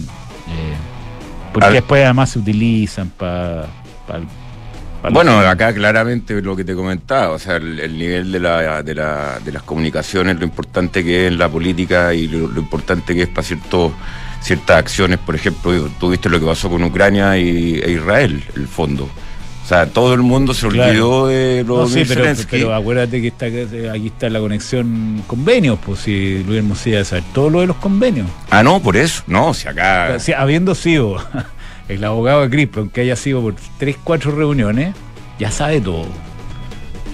porque 1.53 1.67
después 1.71 2.03
además 2.03 2.31
se 2.31 2.39
utilizan 2.39 3.09
para... 3.11 3.67
Bueno, 5.13 5.37
acá 5.39 5.71
claramente 5.73 6.41
lo 6.41 6.55
que 6.55 6.63
te 6.63 6.73
comentaba, 6.73 7.29
o 7.33 7.39
sea, 7.39 7.57
el, 7.57 7.79
el 7.79 7.97
nivel 7.97 8.31
de, 8.31 8.39
la, 8.39 8.81
de, 8.81 8.95
la, 8.95 9.39
de 9.39 9.51
las 9.51 9.61
comunicaciones, 9.61 10.37
lo 10.39 10.45
importante 10.45 11.03
que 11.03 11.27
es 11.27 11.31
en 11.31 11.37
la 11.37 11.47
política 11.47 12.11
y 12.13 12.27
lo, 12.27 12.47
lo 12.47 12.59
importante 12.59 13.13
que 13.13 13.21
es 13.21 13.27
para 13.29 13.43
ciertos 13.43 13.91
ciertas 14.45 14.77
acciones, 14.77 15.17
por 15.17 15.35
ejemplo, 15.35 15.89
tú 15.99 16.11
viste 16.11 16.29
lo 16.29 16.39
que 16.39 16.45
pasó 16.45 16.69
con 16.69 16.83
Ucrania 16.83 17.35
y, 17.37 17.79
e 17.83 17.91
Israel, 17.93 18.43
el 18.55 18.67
fondo. 18.67 19.05
O 19.05 19.67
sea, 19.67 19.87
todo 19.87 20.13
el 20.13 20.21
mundo 20.21 20.53
se 20.53 20.67
Claro. 20.67 20.91
olvidó 20.91 21.27
de 21.27 21.63
lo 21.67 21.77
No, 21.79 21.87
sí, 21.87 22.03
pero, 22.07 22.75
acuérdate 22.75 23.19
que 23.19 23.29
está, 23.29 23.47
aquí 23.47 24.07
está 24.07 24.29
la 24.29 24.39
conexión 24.39 25.23
convenios, 25.25 25.79
pues 25.83 26.01
si 26.01 26.43
Luis 26.43 26.59
Hermosilla 26.59 27.03
sabe 27.03 27.23
todo 27.33 27.49
lo 27.49 27.61
de 27.61 27.67
los 27.67 27.77
convenios. 27.77 28.27
Ah, 28.51 28.61
no, 28.61 28.79
por 28.79 28.95
eso. 28.95 29.23
No, 29.25 29.55
si 29.55 29.67
acá. 29.67 30.19
Sí, 30.19 30.33
habiendo 30.33 30.75
sido 30.75 31.17
el 31.89 32.03
abogado 32.03 32.41
de 32.43 32.51
Crispo, 32.51 32.81
aunque 32.81 33.01
haya 33.01 33.15
sido 33.15 33.41
por 33.41 33.55
tres, 33.79 33.97
cuatro 34.03 34.29
reuniones, 34.29 34.93
ya 35.39 35.49
sabe 35.49 35.81
todo. 35.81 36.05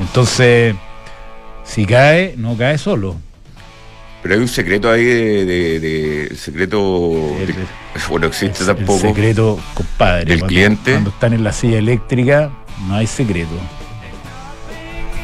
Entonces, 0.01 0.75
si 1.63 1.85
cae, 1.85 2.35
no 2.37 2.57
cae 2.57 2.77
solo. 2.77 3.15
Pero 4.21 4.35
hay 4.35 4.39
un 4.41 4.47
secreto 4.47 4.89
ahí 4.89 5.03
de. 5.03 5.45
de- 5.45 5.79
de- 5.79 6.35
secreto. 6.35 7.11
El- 7.39 7.47
de- 7.47 7.53
bueno, 8.09 8.27
existe 8.27 8.61
El- 8.63 8.67
tampoco. 8.75 8.93
El 9.07 9.13
secreto, 9.15 9.59
compadre. 9.73 10.25
del 10.25 10.39
cuando- 10.39 10.47
cliente. 10.47 10.91
Cuando 10.91 11.09
están 11.09 11.33
en 11.33 11.43
la 11.43 11.51
silla 11.53 11.77
eléctrica, 11.79 12.49
no 12.87 12.95
hay 12.95 13.07
secreto. 13.07 13.49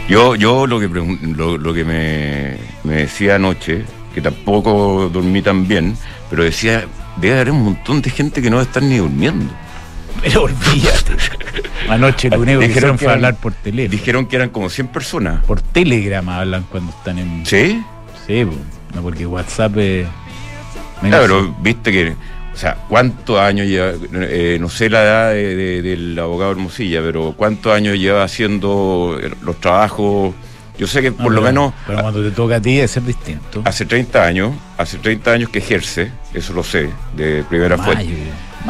Yo, 0.09 0.35
yo 0.35 0.67
lo 0.67 0.79
que 0.79 0.87
lo, 0.87 1.57
lo 1.57 1.73
que 1.73 1.83
me, 1.83 2.55
me 2.85 3.01
decía 3.01 3.35
anoche, 3.35 3.83
que 4.15 4.21
tampoco 4.21 5.09
dormí 5.11 5.41
tan 5.41 5.67
bien, 5.67 5.97
pero 6.29 6.43
decía, 6.45 6.85
debe 7.17 7.35
haber 7.35 7.51
un 7.51 7.63
montón 7.63 8.01
de 8.01 8.09
gente 8.09 8.41
que 8.41 8.49
no 8.49 8.61
está 8.61 8.79
ni 8.79 8.97
durmiendo. 8.97 9.51
Pero 10.23 10.43
olvídate. 10.43 11.11
Anoche 11.89 12.29
lo 12.29 12.39
único 12.39 12.59
que 12.61 12.67
Dijeron 12.69 12.97
fue 12.97 13.11
hablar 13.11 13.35
por 13.35 13.53
teléfono. 13.53 13.91
Dijeron 13.91 14.25
que 14.25 14.35
eran 14.37 14.49
como 14.49 14.67
100 14.69 14.87
personas. 14.87 15.45
Por 15.45 15.61
Telegram 15.61 16.27
hablan 16.27 16.63
cuando 16.71 16.91
están 16.91 17.19
en. 17.19 17.45
¿Sí? 17.45 17.83
Sí, 18.25 18.43
po. 18.45 18.53
No, 18.97 19.03
porque 19.03 19.25
WhatsApp 19.25 19.77
es. 19.77 20.07
Claro, 21.01 21.21
pero 21.21 21.55
viste 21.61 21.91
que, 21.91 22.13
o 22.53 22.57
sea, 22.57 22.75
¿cuántos 22.89 23.39
años 23.39 23.67
lleva, 23.67 23.91
eh, 24.13 24.57
no 24.59 24.67
sé 24.69 24.89
la 24.89 25.03
edad 25.03 25.31
de- 25.31 25.55
de- 25.55 25.81
del 25.83 26.17
abogado 26.19 26.51
Hermosilla, 26.51 27.01
pero 27.01 27.33
cuántos 27.37 27.71
años 27.73 27.97
lleva 27.97 28.23
haciendo 28.23 29.17
eh, 29.21 29.31
los 29.43 29.57
trabajos? 29.61 30.33
Yo 30.79 30.85
sé 30.87 31.01
que 31.01 31.09
No, 31.11 31.17
por 31.17 31.31
lo 31.31 31.41
pero- 31.41 31.45
menos 31.53 31.73
Pero 31.87 32.01
cuando 32.01 32.23
te 32.23 32.31
toca 32.31 32.55
a 32.57 32.61
ti 32.61 32.75
debe 32.75 32.87
ser 32.87 33.03
distinto. 33.03 33.61
hace 33.65 33.85
30 33.85 34.23
años, 34.25 34.53
hace 34.77 34.97
30 34.97 35.31
años 35.33 35.49
que 35.49 35.59
ejerce, 35.59 36.11
eso 36.33 36.53
lo 36.53 36.63
sé, 36.63 36.89
de 37.15 37.43
primera 37.49 37.77
Más, 37.77 37.85
fuente. 37.85 38.13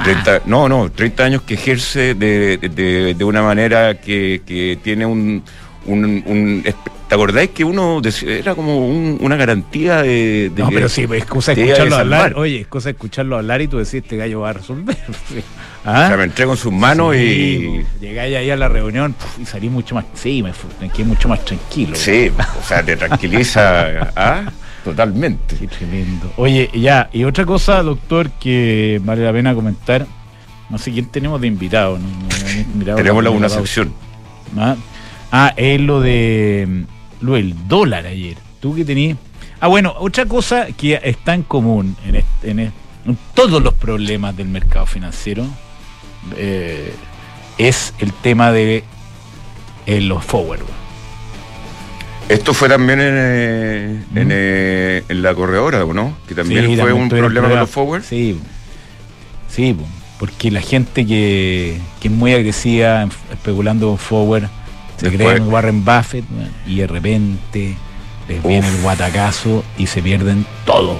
30, 0.04 0.42
no, 0.46 0.68
no, 0.70 0.90
30 0.92 1.24
años 1.26 1.42
que 1.42 1.54
ejerce 1.56 2.14
de, 2.14 2.58
de- 2.58 3.14
de 3.14 3.24
una 3.24 3.42
manera 3.42 4.00
que, 4.00 4.42
que 4.46 4.78
tiene 4.84 5.06
un, 5.06 5.44
un, 5.86 6.24
un- 6.26 6.64
¿Te 7.08 7.16
acordáis 7.16 7.52
que 7.52 7.64
uno 7.64 8.02
era 8.26 8.54
como 8.54 8.86
un- 8.86 9.18
una 9.22 9.38
garantía 9.38 10.02
de, 10.02 10.52
de 10.54 10.62
No, 10.62 10.68
que 10.68 10.76
pero 10.76 10.90
sí, 10.90 11.08
pues, 11.08 11.22
es 11.24 11.26
cosa 11.30 11.56
de 11.56 11.64
escucharlo 11.64 11.96
hablar. 11.96 12.34
Oye, 12.36 12.60
es 12.62 12.68
cosa 12.68 12.90
de 12.90 12.92
escucharlo 12.92 13.38
hablar 13.38 13.62
y 13.62 13.70
tú 13.70 13.78
decís, 13.78 13.94
este 13.96 14.18
gallo 14.18 14.42
va 14.42 14.50
a 14.50 14.54
resolver. 14.54 14.98
Sí. 15.30 15.40
O 15.86 15.90
¿Ah? 15.90 16.08
sea, 16.10 16.18
me 16.18 16.26
entrego 16.26 16.52
en 16.52 16.58
sus 16.58 16.74
manos 16.74 17.16
Sí, 17.16 17.22
y. 17.22 18.02
Llegáis 18.06 18.36
ahí 18.36 18.50
a 18.50 18.58
la 18.58 18.68
reunión 18.68 19.16
y 19.42 19.46
salí 19.46 19.70
mucho 19.70 19.96
más. 19.96 20.04
Sí, 20.16 20.44
me, 20.44 20.52
quedé 20.90 21.06
mucho 21.06 21.30
más 21.30 21.46
tranquilo. 21.46 21.96
Sí, 21.96 22.30
o 22.60 22.64
sea, 22.68 22.84
te 22.84 22.98
tranquiliza 22.98 24.12
¿ah? 24.14 24.52
totalmente. 24.84 25.56
Qué 25.56 25.68
tremendo. 25.68 26.34
Oye, 26.36 26.70
ya, 26.74 27.10
y 27.14 27.24
otra 27.24 27.46
cosa, 27.46 27.82
doctor, 27.84 28.32
que 28.32 29.00
vale 29.04 29.24
la 29.24 29.32
pena 29.32 29.54
comentar. 29.56 30.06
No 30.70 30.78
sé 30.78 30.92
quién 30.92 31.06
tenemos 31.06 31.40
de 31.40 31.48
invitado. 31.48 31.98
no- 31.98 32.96
Tenemos 32.96 33.24
la, 33.24 33.30
una 33.30 33.48
sección. 33.48 33.94
Ah, 34.58 34.76
ah, 35.32 35.54
es 35.56 35.80
lo 35.80 36.02
de 36.02 36.66
mm, 36.68 36.97
lo 37.22 37.34
del 37.34 37.56
dólar 37.68 38.06
ayer. 38.06 38.38
¿Tú 38.60 38.76
qué 38.76 38.84
tenías? 38.86 39.18
Ah, 39.60 39.68
bueno, 39.68 39.94
otra 39.98 40.26
cosa 40.26 40.68
que 40.78 41.00
está 41.04 41.34
en 41.34 41.44
común 41.44 41.96
en, 42.06 42.16
est- 42.18 42.44
en 42.44 42.60
est- 42.60 42.74
en 43.06 43.18
todos 43.34 43.62
los 43.64 43.74
problemas 43.74 44.36
del 44.38 44.48
mercado 44.48 44.86
financiero 44.86 45.46
eh, 46.36 46.94
es 47.58 47.94
el 48.00 48.12
tema 48.14 48.52
de 48.52 48.84
eh, 49.86 50.02
los 50.02 50.24
forward. 50.24 50.62
Esto 52.30 52.54
fue 52.54 52.68
también 52.68 53.00
en, 53.00 53.14
eh, 53.18 54.04
en, 54.16 54.28
Mm. 54.28 54.32
eh, 54.32 55.04
en 55.08 55.22
la 55.22 55.34
corredora, 55.34 55.86
¿o 55.86 55.94
no? 55.94 56.18
Que 56.28 56.36
también 56.36 56.62
Sí, 56.62 56.68
fue 56.68 56.78
también 56.78 57.02
un 57.02 57.10
problema 57.10 57.48
con 57.50 57.60
los 57.60 57.70
forward. 57.70 58.04
Sí, 58.04 58.38
sí, 59.50 59.74
po, 59.74 59.86
porque 60.20 60.52
la 60.52 60.60
gente 60.62 61.06
que, 61.06 61.80
que 62.02 62.08
es 62.10 62.14
muy 62.14 62.34
agresiva 62.34 63.04
en- 63.04 63.12
especulando 63.32 63.88
con 63.88 63.98
forward 63.98 64.44
se 64.98 65.12
creen 65.12 65.48
Warren 65.52 65.86
Buffett 65.86 66.26
y 66.66 66.78
de 66.78 66.88
repente 66.88 67.78
les 68.28 68.44
viene 68.44 68.68
el 68.68 68.82
guatacazo 68.82 69.64
y 69.78 69.88
se 69.88 70.02
pierden 70.02 70.46
todo. 70.66 70.98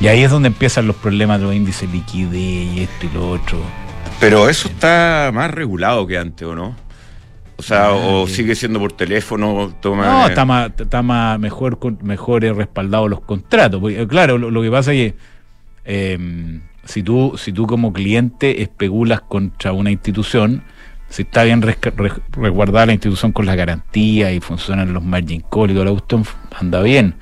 Y 0.00 0.08
ahí 0.08 0.22
es 0.22 0.30
donde 0.30 0.48
empiezan 0.48 0.86
los 0.86 0.96
problemas 0.96 1.38
de 1.38 1.46
los 1.46 1.54
índices 1.54 1.90
de 1.90 1.98
liquidez 1.98 2.74
y 2.74 2.80
esto 2.82 3.06
y 3.06 3.14
lo 3.14 3.30
otro. 3.30 3.58
Pero 4.20 4.48
eso 4.48 4.68
está 4.68 5.30
más 5.32 5.50
regulado 5.50 6.06
que 6.06 6.18
antes, 6.18 6.46
¿o 6.46 6.54
no? 6.54 6.76
O 7.56 7.62
sea, 7.62 7.86
Ah, 7.86 7.92
o 7.92 8.26
sigue 8.26 8.54
siendo 8.54 8.80
por 8.80 8.92
teléfono, 8.92 9.72
toma. 9.80 10.06
No, 10.06 10.26
está 10.26 10.44
más, 10.44 10.72
está 10.76 11.02
más 11.02 11.38
mejor, 11.38 11.78
mejor 12.02 12.44
eh, 12.44 12.52
respaldado 12.52 13.08
los 13.08 13.20
contratos. 13.20 13.80
Porque, 13.80 14.02
eh, 14.02 14.08
claro, 14.08 14.38
lo, 14.38 14.50
lo 14.50 14.62
que 14.62 14.70
pasa 14.70 14.92
es 14.92 15.12
que 15.12 15.18
eh, 15.84 16.60
si, 16.84 17.02
tú, 17.02 17.34
si 17.36 17.52
tú 17.52 17.66
como 17.66 17.92
cliente 17.92 18.62
especulas 18.62 19.20
contra 19.20 19.72
una 19.72 19.90
institución, 19.90 20.64
si 21.12 21.22
está 21.22 21.44
bien 21.44 21.60
resguardada 21.60 22.86
la 22.86 22.92
institución 22.92 23.32
con 23.32 23.44
las 23.44 23.54
garantías 23.54 24.32
y 24.32 24.40
funcionan 24.40 24.94
los 24.94 25.04
margin 25.04 25.42
call 25.42 25.70
y 25.70 25.74
toda 25.74 25.84
la 25.84 25.90
cuestión, 25.90 26.24
anda 26.58 26.80
bien. 26.80 27.16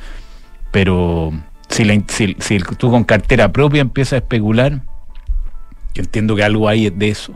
Pero 0.71 1.33
si, 1.69 1.83
la 1.83 2.01
si, 2.07 2.37
si 2.39 2.59
tú 2.79 2.89
con 2.89 3.03
cartera 3.03 3.51
propia 3.51 3.81
empiezas 3.81 4.13
a 4.13 4.17
especular, 4.19 4.83
Yo 5.93 6.05
entiendo 6.05 6.37
que 6.37 6.45
algo 6.45 6.69
hay 6.69 6.89
de 6.89 7.09
eso. 7.09 7.35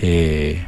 Eh, 0.00 0.64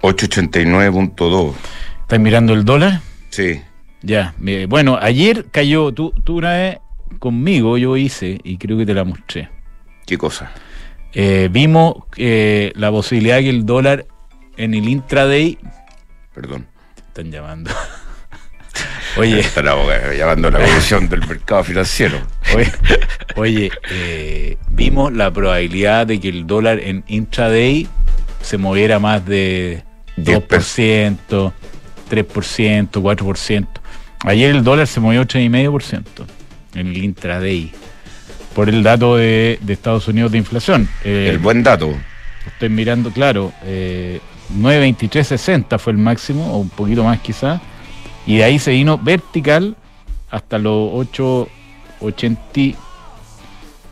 889.2. 0.00 1.54
¿Estás 2.00 2.18
mirando 2.18 2.54
el 2.54 2.64
dólar? 2.64 3.02
Sí. 3.30 3.62
Ya. 4.02 4.34
Bueno, 4.68 4.98
ayer 5.00 5.46
cayó, 5.52 5.92
tú, 5.92 6.12
tú 6.24 6.38
una 6.38 6.54
vez 6.54 6.78
conmigo, 7.20 7.78
yo 7.78 7.96
hice, 7.96 8.40
y 8.42 8.56
creo 8.56 8.76
que 8.76 8.84
te 8.84 8.94
la 8.94 9.04
mostré. 9.04 9.48
¿Qué 10.06 10.18
cosa? 10.18 10.50
Eh, 11.14 11.48
vimos 11.50 11.96
eh, 12.16 12.72
la 12.74 12.90
posibilidad 12.90 13.36
de 13.36 13.42
que 13.44 13.50
el 13.50 13.66
dólar 13.66 14.06
en 14.56 14.74
el 14.74 14.88
intraday. 14.88 15.58
Perdón. 16.34 16.66
Te 16.94 17.02
están 17.02 17.30
llamando. 17.30 17.70
Oye, 19.18 19.40
Está 19.40 19.62
la 19.62 19.72
abogada 19.72 20.14
llamando 20.14 20.48
a 20.48 20.52
la 20.52 20.60
Comisión 20.64 21.08
del 21.08 21.26
Mercado 21.26 21.64
Financiero. 21.64 22.18
oye, 22.54 22.72
oye, 23.36 23.70
eh, 23.90 24.56
vimos 24.70 25.12
la 25.12 25.30
probabilidad 25.30 26.06
de 26.06 26.18
que 26.18 26.30
el 26.30 26.46
dólar 26.46 26.80
en 26.80 27.04
intraday 27.08 27.86
se 28.40 28.56
moviera 28.56 28.98
más 28.98 29.26
de 29.26 29.84
2%, 30.16 31.52
3%, 32.10 32.90
4%. 32.90 33.68
Ayer 34.24 34.50
el 34.50 34.64
dólar 34.64 34.86
se 34.86 35.00
movió 35.00 35.26
3,5% 35.26 36.04
en 36.74 36.86
el 36.86 36.96
intraday 36.96 37.70
por 38.54 38.68
el 38.68 38.82
dato 38.82 39.16
de, 39.16 39.58
de 39.60 39.72
Estados 39.72 40.08
Unidos 40.08 40.32
de 40.32 40.38
inflación. 40.38 40.88
Eh, 41.04 41.28
El 41.30 41.38
buen 41.38 41.62
dato. 41.62 41.94
Estoy 42.46 42.68
mirando, 42.68 43.10
claro, 43.10 43.52
eh, 43.64 44.20
9.2360 44.56 45.78
fue 45.78 45.92
el 45.92 45.98
máximo, 45.98 46.52
o 46.52 46.58
un 46.58 46.68
poquito 46.68 47.04
más 47.04 47.20
quizás, 47.20 47.60
y 48.26 48.36
de 48.36 48.44
ahí 48.44 48.58
se 48.58 48.72
vino 48.72 48.98
vertical 48.98 49.76
hasta 50.30 50.58
los 50.58 51.08
8.80, 52.00 52.76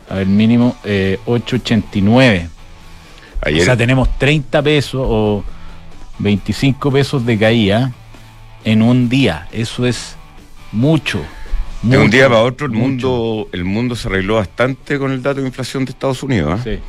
a 0.09 0.15
ver, 0.15 0.27
mínimo 0.27 0.75
eh, 0.83 1.19
8.89. 1.25 2.49
Ayer, 3.43 3.61
O 3.61 3.65
sea, 3.65 3.77
tenemos 3.77 4.09
30 4.17 4.61
pesos 4.61 5.01
o 5.03 5.43
25 6.19 6.91
pesos 6.91 7.25
de 7.25 7.39
caída 7.39 7.91
en 8.63 8.81
un 8.81 9.09
día. 9.09 9.47
Eso 9.51 9.85
es 9.85 10.15
mucho. 10.71 11.21
De 11.81 11.97
un 11.97 12.09
día 12.09 12.29
para 12.29 12.41
otro, 12.41 12.67
el 12.67 12.73
mucho. 12.73 12.87
mundo, 12.87 13.49
el 13.51 13.65
mundo 13.65 13.95
se 13.95 14.07
arregló 14.07 14.35
bastante 14.35 14.99
con 14.99 15.11
el 15.11 15.21
dato 15.21 15.41
de 15.41 15.47
inflación 15.47 15.83
de 15.85 15.91
Estados 15.91 16.23
Unidos. 16.23 16.59
¿ah? 16.59 16.63
Sí. 16.63 16.79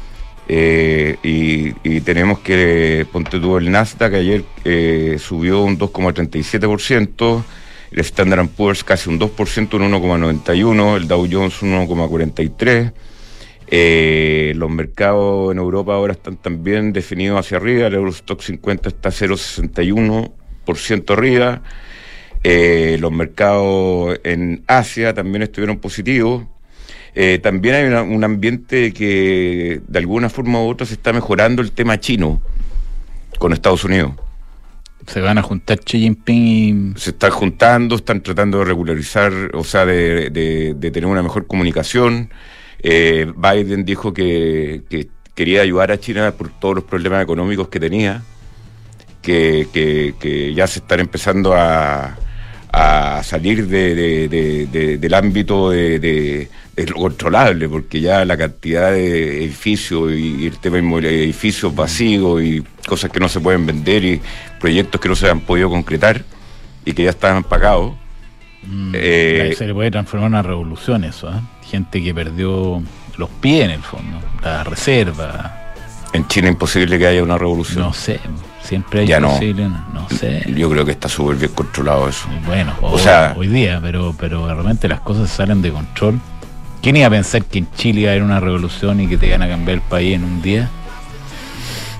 Eh, 0.49 1.17
y, 1.23 1.73
y 1.89 2.01
tenemos 2.01 2.41
que, 2.41 3.07
ponte 3.11 3.39
tú, 3.41 3.57
el 3.57 3.71
Nasdaq 3.71 4.15
ayer 4.15 4.45
eh, 4.65 5.17
subió 5.19 5.63
un 5.63 5.79
2,37%, 5.79 7.45
el 7.93 8.01
Standard 8.01 8.49
Poor's 8.49 8.85
casi 8.85 9.09
un 9.09 9.19
2%, 9.21 9.75
un 9.75 9.93
1,91%, 9.93 10.97
el 10.97 11.09
Dow 11.09 11.27
Jones 11.31 11.63
un 11.63 11.73
1,43%. 11.73 12.93
Eh, 13.75 14.53
los 14.57 14.69
mercados 14.69 15.51
en 15.51 15.57
Europa 15.57 15.95
ahora 15.95 16.13
están 16.13 16.37
también 16.37 16.93
definidos 16.93 17.41
hacia 17.41 17.57
arriba, 17.57 17.87
el 17.87 17.95
Eurostock 17.95 18.43
50 18.43 18.91
está 18.91 19.09
0,61% 19.09 21.13
arriba. 21.13 21.63
Eh, 22.45 22.97
los 23.01 23.13
mercados 23.13 24.19
en 24.25 24.63
Asia 24.67 25.15
también 25.15 25.43
estuvieron 25.43 25.79
positivos. 25.79 26.45
Eh, 27.15 27.39
también 27.43 27.75
hay 27.75 27.85
una- 27.85 28.03
un 28.03 28.25
ambiente 28.25 28.93
que 28.93 29.81
de 29.87 29.99
alguna 29.99 30.29
forma 30.29 30.61
u 30.63 30.69
otra 30.69 30.87
se 30.87 30.95
está 30.95 31.13
mejorando 31.13 31.61
el 31.63 31.73
tema 31.73 32.01
chino 32.01 32.41
con 33.39 33.53
Estados 33.53 33.85
Unidos. 33.85 34.13
Se 35.07 35.21
van 35.21 35.37
a 35.37 35.43
juntar 35.43 35.81
Xi 35.81 35.99
Jinping 36.01 36.95
y 36.97 37.01
Se 37.01 37.11
están 37.11 37.33
juntando, 37.33 37.97
están 37.97 38.23
tratando 38.23 38.59
de 38.61 38.65
regularizar, 38.65 39.33
o 39.53 39.65
sea, 39.65 39.85
de, 39.85 40.31
de- 40.31 40.75
de 40.77 40.91
tener 40.91 41.09
una 41.09 41.23
mejor 41.23 41.47
comunicación. 41.47 42.31
Eh, 42.83 43.31
Biden 43.37 43.85
dijo 43.85 44.13
que, 44.13 44.83
que 44.89 45.09
quería 45.35 45.63
ayudar 45.63 45.91
a 45.93 45.99
China 45.99 46.33
por 46.33 46.51
todos 46.51 46.77
los 46.77 46.85
problemas 46.85 47.23
económicos 47.23 47.69
que 47.69 47.81
tenía, 47.81 48.23
que, 49.23 49.67
que- 49.73 50.15
que 50.21 50.55
ya 50.55 50.67
se 50.67 50.79
están 50.81 51.01
empezando 51.01 51.53
a, 51.55 52.17
a 52.73 53.23
salir 53.23 53.67
de- 53.69 53.95
de- 53.95 54.29
de- 54.29 54.67
de- 54.67 54.99
del 54.99 55.15
ámbito 55.15 55.71
de, 55.71 56.49
lo 56.89 56.95
controlable, 56.97 57.69
porque 57.69 58.01
ya 58.01 58.25
la 58.25 58.37
cantidad 58.37 58.91
de 58.93 59.45
edificios 59.45 60.11
y, 60.13 60.43
y 60.43 60.47
el 60.47 60.59
tema 60.59 60.79
de 61.01 61.25
edificios 61.25 61.75
vacíos 61.75 62.43
y 62.43 62.65
cosas 62.89 63.11
que 63.11 63.21
no 63.21 63.29
se 63.29 63.41
pueden 63.41 63.67
vender 63.67 64.05
y 64.05 64.21
proyectos 64.59 65.01
que 65.01 65.09
no 65.09 65.15
se 65.15 65.29
han 65.29 65.41
podido 65.41 65.69
concretar 65.69 66.25
y 66.85 66.93
que 66.95 67.05
ya 67.05 67.11
estaban 67.11 67.45
pagados. 67.45 67.93
Mm, 68.65 68.93
Eh, 68.95 69.55
se 69.59 69.67
le 69.67 69.75
puede 69.75 69.91
transformar 69.91 70.29
en 70.29 70.33
una 70.35 70.43
revolución 70.43 71.05
eso, 71.05 71.29
¿eh? 71.31 71.41
Gente 71.69 72.03
que 72.03 72.15
perdió 72.15 72.83
los 73.19 73.29
pies 73.41 73.65
en 73.67 73.71
el 73.73 73.83
fondo, 73.83 74.19
la 74.43 74.65
reserva, 74.65 75.59
En 76.15 76.27
China 76.29 76.49
imposible 76.49 76.99
que 76.99 77.07
haya 77.07 77.23
una 77.23 77.37
revolución. 77.39 77.81
no 77.85 77.93
sé, 77.93 78.19
siempre 78.63 79.01
hay 79.01 79.07
Ya 79.07 79.21
no. 79.21 79.39
no 79.93 80.09
sé. 80.11 80.45
Yo 80.57 80.71
creo 80.71 80.85
que 80.85 80.93
está 80.93 81.09
súper 81.09 81.37
bien 81.37 81.53
controlado 81.53 82.09
eso. 82.09 82.27
Bueno, 82.47 82.75
O 82.81 82.93
o 82.93 82.99
sea- 82.99 83.35
hoy 83.37 83.49
día, 83.49 83.79
pero, 83.83 84.15
pero 84.19 84.47
de 84.47 84.55
repente 84.55 84.89
las 84.89 85.01
cosas 85.01 85.31
salen 85.31 85.63
de 85.63 85.71
control. 85.71 86.21
¿Quién 86.83 86.97
iba 86.97 87.07
a 87.07 87.11
pensar 87.11 87.45
que 87.45 87.59
en 87.59 87.69
Chile 87.77 88.01
iba 88.01 88.11
a 88.11 88.13
haber 88.13 88.23
una 88.25 88.41
revolución 88.41 89.01
y 89.01 89.07
que 89.07 89.17
te 89.17 89.29
iban 89.29 89.43
a 89.43 89.49
cambiar 89.49 89.77
el 89.77 89.83
país 89.83 90.15
en 90.17 90.25
un 90.25 90.43
día? 90.43 90.69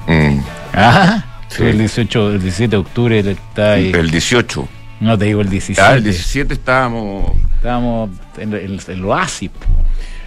Mm, 0.07 0.41
Ah, 0.75 1.25
Sí. 1.49 1.65
el 1.65 1.79
18, 1.79 2.31
el 2.33 2.41
17 2.41 2.71
de 2.71 2.77
octubre 2.79 3.19
está 3.21 3.73
ahí. 3.73 3.93
El 3.95 4.11
18. 4.11 4.67
No 5.01 5.19
te 5.19 5.27
digo 5.27 5.41
el 5.43 5.51
17. 5.51 5.81
Ah, 5.87 5.95
el 5.97 6.03
17 6.05 6.55
estábamos. 6.55 7.31
Estábamos 7.57 8.11
en, 8.39 8.55
en, 8.55 8.73
en 8.73 8.81
el 8.89 9.05
oasis. 9.05 9.51
po. 9.51 9.67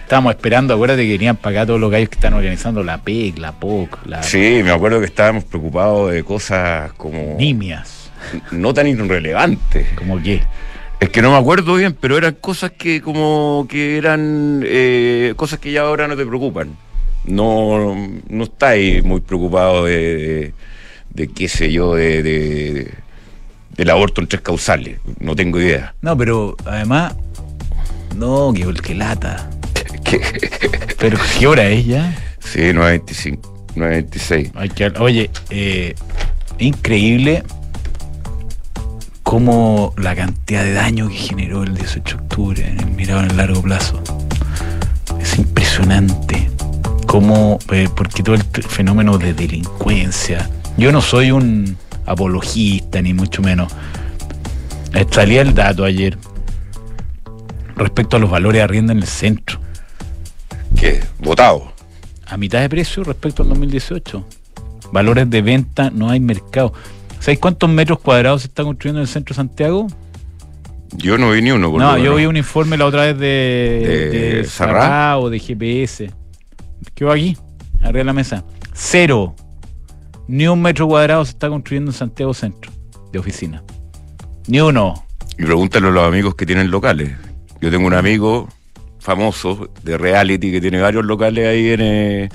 Estábamos 0.06 0.36
esperando, 0.36 0.72
acuérdate 0.72 1.02
que 1.02 1.10
venían 1.14 1.34
para 1.36 1.58
acá 1.62 1.66
todos 1.66 1.80
los 1.80 1.90
gallos 1.90 2.08
que 2.08 2.14
están 2.14 2.32
organizando 2.34 2.84
la 2.84 2.98
PEC, 3.02 3.38
la 3.38 3.50
POC, 3.50 4.06
la 4.06 4.22
Sí, 4.22 4.60
me 4.62 4.70
acuerdo 4.70 5.00
que 5.00 5.06
estábamos 5.06 5.42
preocupados 5.42 6.12
de 6.12 6.22
cosas 6.22 6.92
como. 6.92 7.34
nimias. 7.36 8.08
No 8.52 8.72
tan 8.72 8.86
irrelevantes. 8.86 9.84
Como 9.96 10.22
que. 10.22 10.42
Es 11.00 11.08
que 11.10 11.20
no 11.22 11.32
me 11.32 11.36
acuerdo 11.38 11.74
bien, 11.74 11.92
pero 12.00 12.16
eran 12.16 12.34
cosas 12.40 12.70
que 12.70 13.02
como 13.02 13.66
que 13.68 13.98
eran 13.98 14.62
eh, 14.64 15.34
cosas 15.36 15.58
que 15.58 15.72
ya 15.72 15.80
ahora 15.82 16.06
no 16.06 16.16
te 16.16 16.24
preocupan. 16.24 16.68
No, 17.24 17.96
no 18.28 18.44
estáis 18.44 19.02
muy 19.02 19.20
preocupado 19.20 19.86
de, 19.86 20.16
de, 20.16 20.54
de 21.10 21.28
qué 21.32 21.48
sé 21.48 21.72
yo, 21.72 21.96
de, 21.96 22.22
de- 22.22 22.94
del 23.76 23.90
aborto 23.90 24.20
en 24.20 24.28
tres 24.28 24.40
causales. 24.42 25.00
No 25.18 25.34
tengo 25.34 25.60
idea. 25.60 25.94
No, 26.00 26.16
pero 26.16 26.56
además. 26.64 27.16
No, 28.14 28.52
que, 28.54 28.72
que 28.80 28.94
lata. 28.94 29.50
Pero 30.98 31.18
¿qué 31.38 31.46
hora 31.46 31.68
es 31.68 31.86
ya? 31.86 32.14
Sí, 32.40 32.72
925, 32.72 33.72
926. 33.76 34.50
Hay 34.54 34.68
que, 34.68 34.86
oye, 34.98 35.30
eh, 35.50 35.94
increíble 36.58 37.42
cómo 39.22 39.92
la 39.96 40.14
cantidad 40.14 40.62
de 40.62 40.72
daño 40.72 41.08
que 41.08 41.16
generó 41.16 41.64
el 41.64 41.74
18 41.74 42.16
de 42.16 42.22
octubre 42.22 42.68
en 42.68 42.78
el 42.80 42.86
mirado 42.86 43.20
en 43.24 43.30
el 43.32 43.36
largo 43.36 43.62
plazo. 43.62 44.00
Es 45.20 45.38
impresionante. 45.38 46.48
Cómo, 47.06 47.58
eh, 47.72 47.88
porque 47.94 48.22
todo 48.22 48.36
el 48.36 48.42
fenómeno 48.62 49.18
de 49.18 49.32
delincuencia. 49.34 50.48
Yo 50.76 50.92
no 50.92 51.00
soy 51.00 51.30
un 51.30 51.76
apologista, 52.04 53.00
ni 53.02 53.14
mucho 53.14 53.42
menos. 53.42 53.72
Eh, 54.94 55.06
Salía 55.10 55.42
el 55.42 55.54
dato 55.54 55.84
ayer 55.84 56.16
respecto 57.76 58.16
a 58.16 58.20
los 58.20 58.30
valores 58.30 58.60
de 58.60 58.62
arrienda 58.62 58.92
en 58.92 58.98
el 58.98 59.06
centro. 59.06 59.55
Votado. 61.18 61.72
a 62.26 62.36
mitad 62.36 62.60
de 62.60 62.68
precio 62.68 63.04
respecto 63.04 63.42
al 63.42 63.48
2018. 63.50 64.24
Valores 64.92 65.28
de 65.30 65.42
venta, 65.42 65.90
no 65.90 66.10
hay 66.10 66.20
mercado. 66.20 66.72
¿Sabéis 67.20 67.40
cuántos 67.40 67.68
metros 67.70 67.98
cuadrados 67.98 68.42
se 68.42 68.48
está 68.48 68.62
construyendo 68.62 69.00
en 69.00 69.02
el 69.02 69.08
centro 69.08 69.32
de 69.32 69.36
Santiago? 69.36 69.86
Yo 70.96 71.18
no 71.18 71.30
vi 71.30 71.42
ni 71.42 71.50
uno. 71.50 71.70
por 71.70 71.80
No, 71.80 71.98
yo 71.98 72.14
vi 72.14 72.26
un 72.26 72.36
informe 72.36 72.76
la 72.76 72.86
otra 72.86 73.02
vez 73.02 73.18
de, 73.18 74.08
¿De 74.12 74.42
de 74.42 75.14
o 75.18 75.30
de 75.30 75.38
GPS. 75.38 76.10
¿Qué 76.94 77.04
va 77.04 77.14
aquí? 77.14 77.36
Arriba 77.80 77.98
de 77.98 78.04
la 78.04 78.12
mesa. 78.12 78.44
Cero. 78.72 79.34
Ni 80.28 80.46
un 80.46 80.60
metro 80.60 80.86
cuadrado 80.88 81.24
se 81.24 81.32
está 81.32 81.48
construyendo 81.48 81.90
en 81.90 81.96
Santiago 81.96 82.34
Centro 82.34 82.72
de 83.12 83.18
oficina. 83.18 83.62
Ni 84.46 84.60
uno. 84.60 85.06
Y 85.38 85.44
pregúntale 85.44 85.88
a 85.88 85.90
los 85.90 86.04
amigos 86.04 86.34
que 86.34 86.46
tienen 86.46 86.70
locales. 86.70 87.12
Yo 87.60 87.70
tengo 87.70 87.86
un 87.86 87.94
amigo 87.94 88.48
famoso 89.06 89.70
de 89.84 89.96
reality 89.96 90.50
que 90.50 90.60
tiene 90.60 90.80
varios 90.80 91.04
locales 91.04 91.46
ahí 91.46 91.68
en, 91.70 91.80
eh, 91.80 92.28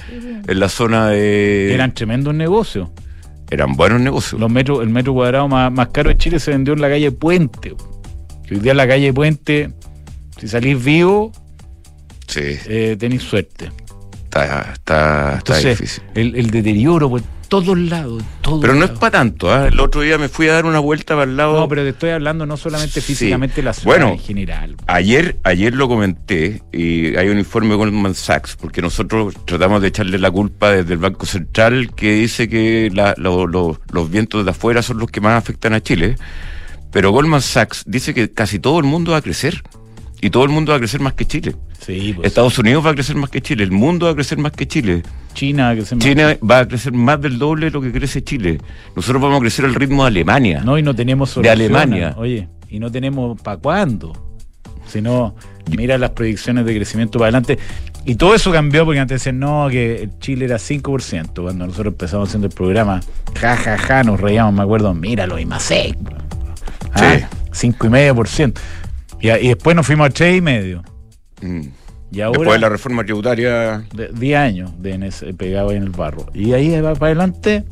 en 0.47 0.59
la 0.59 0.69
zona 0.69 1.09
de... 1.09 1.73
Eran 1.73 1.93
tremendos 1.93 2.33
negocios. 2.33 2.87
eran 3.49 3.73
buenos 3.75 3.99
negocios. 3.99 4.39
Los 4.39 4.49
metros, 4.49 4.81
el 4.81 4.87
metro 4.89 5.13
cuadrado 5.13 5.49
más, 5.49 5.69
más 5.69 5.89
caro 5.89 6.09
de 6.09 6.17
Chile 6.17 6.39
se 6.39 6.51
vendió 6.51 6.73
en 6.73 6.79
la 6.79 6.87
calle 6.87 7.11
Puente. 7.11 7.73
Hoy 8.49 8.59
día 8.59 8.71
en 8.71 8.77
la 8.77 8.87
calle 8.87 9.11
Puente, 9.13 9.71
si 10.39 10.47
salís 10.47 10.81
vivo, 10.83 11.33
Sí, 12.27 12.39
eh, 12.67 12.95
tenéis 12.97 13.23
suerte. 13.23 13.69
está, 14.23 14.71
está, 14.71 14.71
está 14.73 15.33
Entonces, 15.39 15.77
difícil. 15.77 16.03
el, 16.15 16.35
el 16.37 16.51
deterioro, 16.51 17.09
pues, 17.09 17.23
todos 17.51 17.77
lados. 17.77 18.23
pero 18.61 18.75
no 18.75 18.85
es 18.85 18.91
para 18.91 19.11
tanto. 19.11 19.51
¿ah? 19.51 19.67
El 19.67 19.81
otro 19.81 19.99
día 19.99 20.17
me 20.17 20.29
fui 20.29 20.47
a 20.47 20.53
dar 20.53 20.65
una 20.65 20.79
vuelta 20.79 21.15
para 21.15 21.29
el 21.29 21.35
lado. 21.35 21.59
No, 21.59 21.67
pero 21.67 21.83
te 21.83 21.89
estoy 21.89 22.11
hablando 22.11 22.45
no 22.45 22.55
solamente 22.55 23.01
físicamente 23.01 23.61
la 23.61 23.73
ciudad 23.73 23.87
bueno, 23.87 24.13
en 24.13 24.19
general. 24.19 24.77
Ayer, 24.87 25.37
ayer 25.43 25.75
lo 25.75 25.89
comenté 25.89 26.63
y 26.71 27.13
hay 27.17 27.27
un 27.27 27.37
informe 27.37 27.71
de 27.71 27.75
Goldman 27.75 28.15
Sachs, 28.15 28.55
porque 28.55 28.81
nosotros 28.81 29.35
tratamos 29.43 29.81
de 29.81 29.89
echarle 29.89 30.17
la 30.17 30.31
culpa 30.31 30.71
desde 30.71 30.93
el 30.93 30.99
Banco 30.99 31.25
Central 31.25 31.93
que 31.93 32.13
dice 32.13 32.47
que 32.47 32.89
los 32.93 34.09
vientos 34.09 34.45
de 34.45 34.51
afuera 34.51 34.81
son 34.81 34.99
los 34.99 35.11
que 35.11 35.19
más 35.19 35.37
afectan 35.37 35.73
a 35.73 35.81
Chile. 35.81 36.15
Pero 36.93 37.11
Goldman 37.11 37.41
Sachs 37.41 37.83
dice 37.85 38.13
que 38.13 38.31
casi 38.31 38.59
todo 38.59 38.79
el 38.79 38.85
mundo 38.85 39.11
va 39.11 39.17
a 39.17 39.21
crecer. 39.21 39.61
Y 40.21 40.29
todo 40.29 40.43
el 40.43 40.49
mundo 40.49 40.71
va 40.71 40.77
a 40.77 40.79
crecer 40.79 41.01
más 41.01 41.13
que 41.13 41.25
Chile. 41.25 41.55
Sí, 41.79 42.13
pues. 42.15 42.27
Estados 42.27 42.57
Unidos 42.59 42.85
va 42.85 42.91
a 42.91 42.93
crecer 42.93 43.15
más 43.15 43.31
que 43.31 43.41
Chile. 43.41 43.63
El 43.63 43.71
mundo 43.71 44.05
va 44.05 44.11
a 44.11 44.15
crecer 44.15 44.37
más 44.37 44.51
que 44.51 44.67
Chile. 44.67 45.01
China 45.33 45.63
va 45.65 45.69
a 45.71 45.73
crecer 45.73 45.97
más. 45.97 46.07
China 46.07 46.37
va 46.47 46.59
a 46.59 46.67
crecer 46.67 46.93
más 46.93 47.19
del 47.19 47.39
doble 47.39 47.65
de 47.65 47.71
lo 47.71 47.81
que 47.81 47.91
crece 47.91 48.23
Chile. 48.23 48.59
Nosotros 48.95 49.19
vamos 49.19 49.37
a 49.37 49.41
crecer 49.41 49.65
al 49.65 49.73
ritmo 49.73 50.03
de 50.03 50.09
Alemania. 50.09 50.61
No, 50.63 50.77
y 50.77 50.83
no 50.83 50.93
tenemos 50.95 51.33
De 51.41 51.49
Alemania. 51.49 52.13
Oye, 52.17 52.47
y 52.69 52.79
no 52.79 52.91
tenemos 52.91 53.41
para 53.41 53.57
cuándo. 53.57 54.13
Si 54.85 55.01
no, 55.01 55.35
mira 55.75 55.97
las 55.97 56.11
proyecciones 56.11 56.65
de 56.65 56.75
crecimiento 56.75 57.17
para 57.17 57.29
adelante. 57.29 57.57
Y 58.05 58.15
todo 58.15 58.35
eso 58.35 58.51
cambió 58.51 58.85
porque 58.85 58.99
antes 58.99 59.21
decían, 59.21 59.39
no, 59.39 59.67
que 59.69 60.09
Chile 60.19 60.45
era 60.45 60.57
5%. 60.57 61.41
Cuando 61.41 61.65
nosotros 61.65 61.93
empezamos 61.93 62.29
haciendo 62.29 62.47
el 62.47 62.53
programa, 62.53 63.01
ja, 63.39 63.55
ja, 63.55 63.77
ja, 63.77 64.03
nos 64.03 64.19
reíamos, 64.19 64.53
me 64.53 64.61
acuerdo, 64.61 64.93
míralo, 64.93 65.39
y 65.39 65.45
más 65.45 65.63
sí. 65.63 65.95
5,5%. 66.93 68.53
Y, 69.21 69.29
y 69.29 69.47
después 69.49 69.75
nos 69.75 69.85
fuimos 69.85 70.07
a 70.07 70.11
3,5%. 70.11 70.83
Mm. 71.41 71.61
Y 72.11 72.19
ahora, 72.19 72.39
Después 72.39 72.55
de 72.57 72.59
la 72.59 72.69
reforma 72.69 73.03
tributaria. 73.05 73.85
10 73.93 74.37
años 74.37 74.71
de 74.79 74.93
en 74.93 75.37
pegado 75.37 75.69
ahí 75.69 75.77
en 75.77 75.83
el 75.83 75.89
barro. 75.89 76.25
Y 76.33 76.51
ahí 76.51 76.79
va 76.81 76.93
para 76.93 77.07
adelante, 77.07 77.63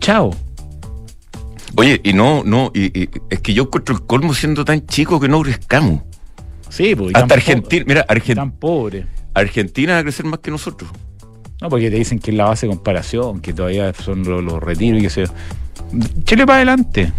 chao. 0.00 0.34
Oye, 1.76 2.00
y 2.04 2.12
no, 2.12 2.42
no, 2.44 2.70
y, 2.74 3.08
es 3.30 3.40
que 3.40 3.54
yo 3.54 3.64
encuentro 3.64 3.94
el 3.94 4.02
colmo 4.02 4.34
siendo 4.34 4.64
tan 4.64 4.86
chico 4.86 5.18
que 5.18 5.28
no 5.28 5.40
crezcamos. 5.42 6.02
Sí, 6.68 6.94
pues. 6.94 7.14
Hasta 7.14 7.34
Argentina, 7.34 7.84
mira, 7.86 8.04
Argentina. 8.08 8.42
Tan 8.42 8.52
pobre. 8.52 9.06
Argentina 9.32 9.94
va 9.94 9.98
a 10.00 10.02
crecer 10.02 10.26
más 10.26 10.40
que 10.40 10.50
nosotros. 10.50 10.90
No, 11.60 11.70
porque 11.70 11.90
te 11.90 11.96
dicen 11.96 12.18
que 12.18 12.32
es 12.32 12.36
la 12.36 12.44
base 12.44 12.66
de 12.66 12.74
comparación, 12.74 13.40
que 13.40 13.54
todavía 13.54 13.92
son 13.94 14.24
los, 14.24 14.62
retiros 14.62 15.00
y 15.00 15.02
que 15.04 15.10
se. 15.10 15.24
Chile 16.24 16.46
para 16.46 16.56
adelante. 16.56 17.12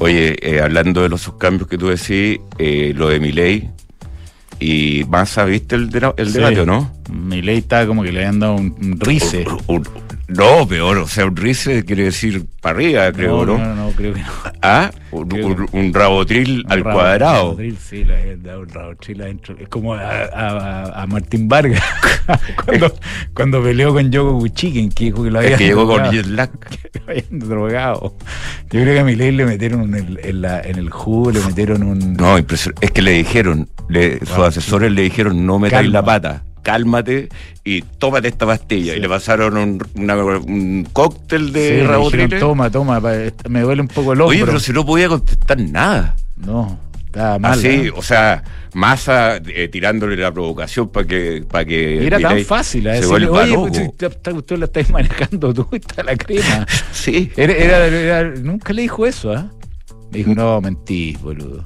Oye, 0.00 0.36
eh, 0.40 0.62
hablando 0.62 1.02
de 1.02 1.10
los 1.10 1.30
cambios 1.34 1.68
que 1.68 1.76
tú 1.76 1.88
decís, 1.88 2.40
eh, 2.58 2.92
lo 2.96 3.10
de 3.10 3.20
mi 3.20 3.32
ley, 3.32 3.70
y 4.58 5.04
Massa, 5.08 5.44
¿viste 5.44 5.76
el, 5.76 5.90
el 6.16 6.32
debate 6.32 6.60
o 6.60 6.66
no? 6.66 6.90
Mi 7.12 7.42
ley 7.42 7.58
está 7.58 7.86
como 7.86 8.02
que 8.02 8.10
le 8.10 8.24
han 8.24 8.40
dado 8.40 8.54
un, 8.56 8.98
rice. 8.98 9.44
No, 10.30 10.66
peor, 10.66 10.98
o 10.98 11.08
sea, 11.08 11.26
un 11.26 11.36
rice 11.36 11.84
quiere 11.84 12.04
decir 12.04 12.46
para 12.60 12.76
arriba, 12.76 13.12
creo, 13.12 13.44
¿no? 13.44 13.58
No, 13.58 13.74
no, 13.74 13.90
creo 13.90 14.14
que 14.14 14.20
no. 14.20 14.28
Ah, 14.62 14.90
un, 15.10 15.92
rabotril 15.92 16.64
al 16.68 16.84
cuadrado. 16.84 17.42
Rabotril, 17.42 17.76
sí, 17.78 18.04
le 18.04 18.32
han 18.32 18.42
dado 18.42 18.60
un 18.60 18.68
rabotril 18.68 19.22
adentro. 19.22 19.56
Es 19.58 19.68
como 19.68 19.94
a, 19.94 21.04
Martín 21.08 21.48
Vargas 21.48 21.82
cuando, 22.64 22.94
cuando, 23.34 23.62
peleó 23.62 23.92
con 23.92 24.10
Yoko 24.10 24.38
Kuchiken, 24.38 24.90
que 24.90 25.06
dijo 25.06 25.24
que 25.24 25.30
lo 25.30 25.38
había. 25.40 25.52
Es 25.52 25.58
que 25.58 25.66
llegó 25.66 25.86
con 25.86 26.10
jet 26.10 26.26
lag. 26.26 26.50
que 26.58 26.98
lo 27.00 27.10
habían 27.10 27.38
drogado. 27.40 28.14
Yo 28.70 28.82
creo 28.82 28.94
que 28.94 29.00
a 29.00 29.04
mi 29.04 29.16
ley 29.16 29.32
le 29.32 29.44
metieron 29.44 29.94
en, 29.94 30.18
en, 30.22 30.42
la, 30.42 30.60
en 30.60 30.78
el 30.78 30.90
jugo, 30.90 31.32
le 31.32 31.40
metieron 31.40 31.82
un. 31.82 32.14
No, 32.14 32.38
es 32.38 32.90
que 32.92 33.02
le 33.02 33.12
dijeron, 33.12 33.68
sus 34.20 34.38
asesores 34.38 34.92
le 34.92 35.02
dijeron, 35.02 35.44
no 35.44 35.58
metáis 35.58 35.90
la 35.90 36.04
pata, 36.04 36.44
cálmate 36.62 37.28
y 37.64 37.82
tómate 37.82 38.28
esta 38.28 38.46
pastilla. 38.46 38.94
Y 38.94 39.00
le 39.00 39.08
pasaron 39.08 39.56
un, 39.56 40.88
cóctel 40.92 41.52
de 41.52 41.86
sí, 42.10 42.38
Toma, 42.38 42.70
toma, 42.70 43.00
me 43.48 43.60
duele 43.60 43.82
un 43.82 43.88
poco 43.88 44.12
el 44.12 44.20
hombro. 44.20 44.36
Oye, 44.36 44.44
pero 44.44 44.60
si 44.60 44.72
no 44.72 44.84
podía 44.84 45.08
contestar 45.08 45.58
nada. 45.58 46.16
No, 46.36 46.78
estaba 47.04 47.38
mal. 47.38 47.58
Así, 47.58 47.68
¿eh? 47.68 47.92
o 47.94 48.02
sea, 48.02 48.42
Massa 48.74 49.36
eh, 49.36 49.68
tirándole 49.68 50.16
la 50.16 50.32
provocación 50.32 50.88
para 50.88 51.06
que, 51.06 51.44
para 51.48 51.64
que. 51.64 52.06
era 52.06 52.18
tan 52.18 52.44
fácil 52.44 52.88
a 52.88 52.92
decirle, 52.92 53.28
oye, 53.28 53.56
pues, 53.98 54.32
usted 54.32 54.58
la 54.58 54.66
estáis 54.66 54.90
manejando 54.90 55.52
tú, 55.54 55.68
está 55.72 56.02
la 56.02 56.16
crema. 56.16 56.66
sí. 56.92 57.30
Era, 57.36 58.24
nunca 58.40 58.72
le 58.72 58.82
dijo 58.82 59.06
eso, 59.06 59.32
¿ah? 59.32 59.50
Me 60.12 60.18
dijo, 60.18 60.34
no, 60.34 60.60
mentís, 60.60 61.20
boludo. 61.20 61.62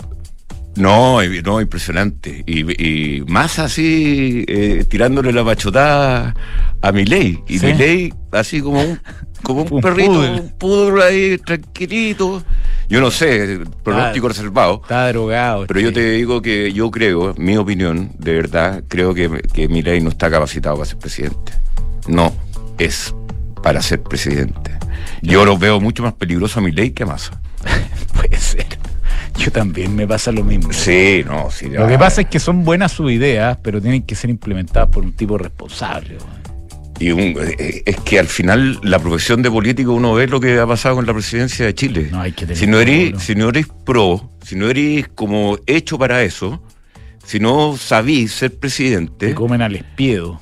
No, 0.76 1.20
no, 1.22 1.60
impresionante. 1.60 2.42
Y, 2.46 3.22
más 3.26 3.58
así, 3.58 4.44
eh, 4.48 4.84
tirándole 4.88 5.32
la 5.32 5.42
bachotada 5.42 6.34
a 6.82 6.92
mi 6.92 7.04
ley. 7.04 7.38
Y 7.48 7.58
mi 7.60 7.74
ley, 7.74 8.12
así 8.32 8.60
como 8.60 8.80
un, 8.80 9.00
como 9.42 9.62
un, 9.62 9.80
perrito, 9.82 10.20
un 10.20 10.52
pudro 10.58 11.02
ahí, 11.02 11.38
tranquilito. 11.38 12.42
Yo 12.88 13.00
no 13.00 13.10
sé, 13.10 13.60
pronóstico 13.82 14.28
reservado. 14.28 14.80
Está 14.82 15.08
drogado. 15.08 15.66
Pero 15.66 15.80
yo 15.80 15.92
te 15.92 16.10
digo 16.10 16.42
que 16.42 16.72
yo 16.72 16.90
creo, 16.90 17.34
mi 17.38 17.56
opinión, 17.56 18.10
de 18.18 18.34
verdad, 18.34 18.82
creo 18.88 19.14
que, 19.14 19.42
que 19.52 19.68
mi 19.68 19.82
ley 19.82 20.00
no 20.00 20.10
está 20.10 20.30
capacitado 20.30 20.76
para 20.76 20.86
ser 20.86 20.98
presidente. 20.98 21.52
No, 22.08 22.34
es 22.78 23.14
para 23.62 23.80
ser 23.80 24.02
presidente. 24.02 24.72
Yo 25.22 25.44
lo 25.44 25.56
veo 25.56 25.80
mucho 25.80 26.02
más 26.02 26.12
peligroso 26.12 26.58
a 26.58 26.62
mi 26.62 26.70
ley 26.70 26.90
que 26.90 27.04
a 27.04 27.06
Massa. 27.06 27.40
Puede 28.14 28.38
ser. 28.38 28.63
Yo 29.38 29.50
también 29.50 29.94
me 29.94 30.06
pasa 30.06 30.32
lo 30.32 30.44
mismo. 30.44 30.72
Sí, 30.72 31.22
no, 31.26 31.50
sí. 31.50 31.68
Lo 31.68 31.86
que 31.88 31.98
pasa 31.98 32.22
es 32.22 32.28
que 32.28 32.38
son 32.38 32.64
buenas 32.64 32.92
sus 32.92 33.10
ideas, 33.10 33.58
pero 33.62 33.80
tienen 33.80 34.02
que 34.02 34.14
ser 34.14 34.30
implementadas 34.30 34.88
por 34.88 35.04
un 35.04 35.12
tipo 35.12 35.36
responsable. 35.36 36.18
Y 37.00 37.10
eh, 37.10 37.82
es 37.84 37.96
que 38.00 38.20
al 38.20 38.26
final 38.28 38.78
la 38.82 38.98
profesión 38.98 39.42
de 39.42 39.50
político 39.50 39.92
uno 39.92 40.14
ve 40.14 40.28
lo 40.28 40.38
que 40.40 40.58
ha 40.58 40.66
pasado 40.66 40.96
con 40.96 41.06
la 41.06 41.12
presidencia 41.12 41.66
de 41.66 41.74
Chile. 41.74 42.08
No 42.10 42.20
hay 42.20 42.32
que 42.32 42.54
si 42.54 42.66
no 42.66 42.78
eres, 42.78 43.20
si 43.22 43.34
no 43.34 43.48
eres 43.48 43.66
pro, 43.84 44.30
si 44.42 44.54
no 44.54 44.68
eres 44.68 45.08
como 45.08 45.58
hecho 45.66 45.98
para 45.98 46.22
eso, 46.22 46.62
si 47.24 47.40
no 47.40 47.76
sabís 47.76 48.32
ser 48.32 48.56
presidente. 48.56 49.28
Te 49.28 49.34
comen 49.34 49.62
al 49.62 49.74
espiedo. 49.74 50.40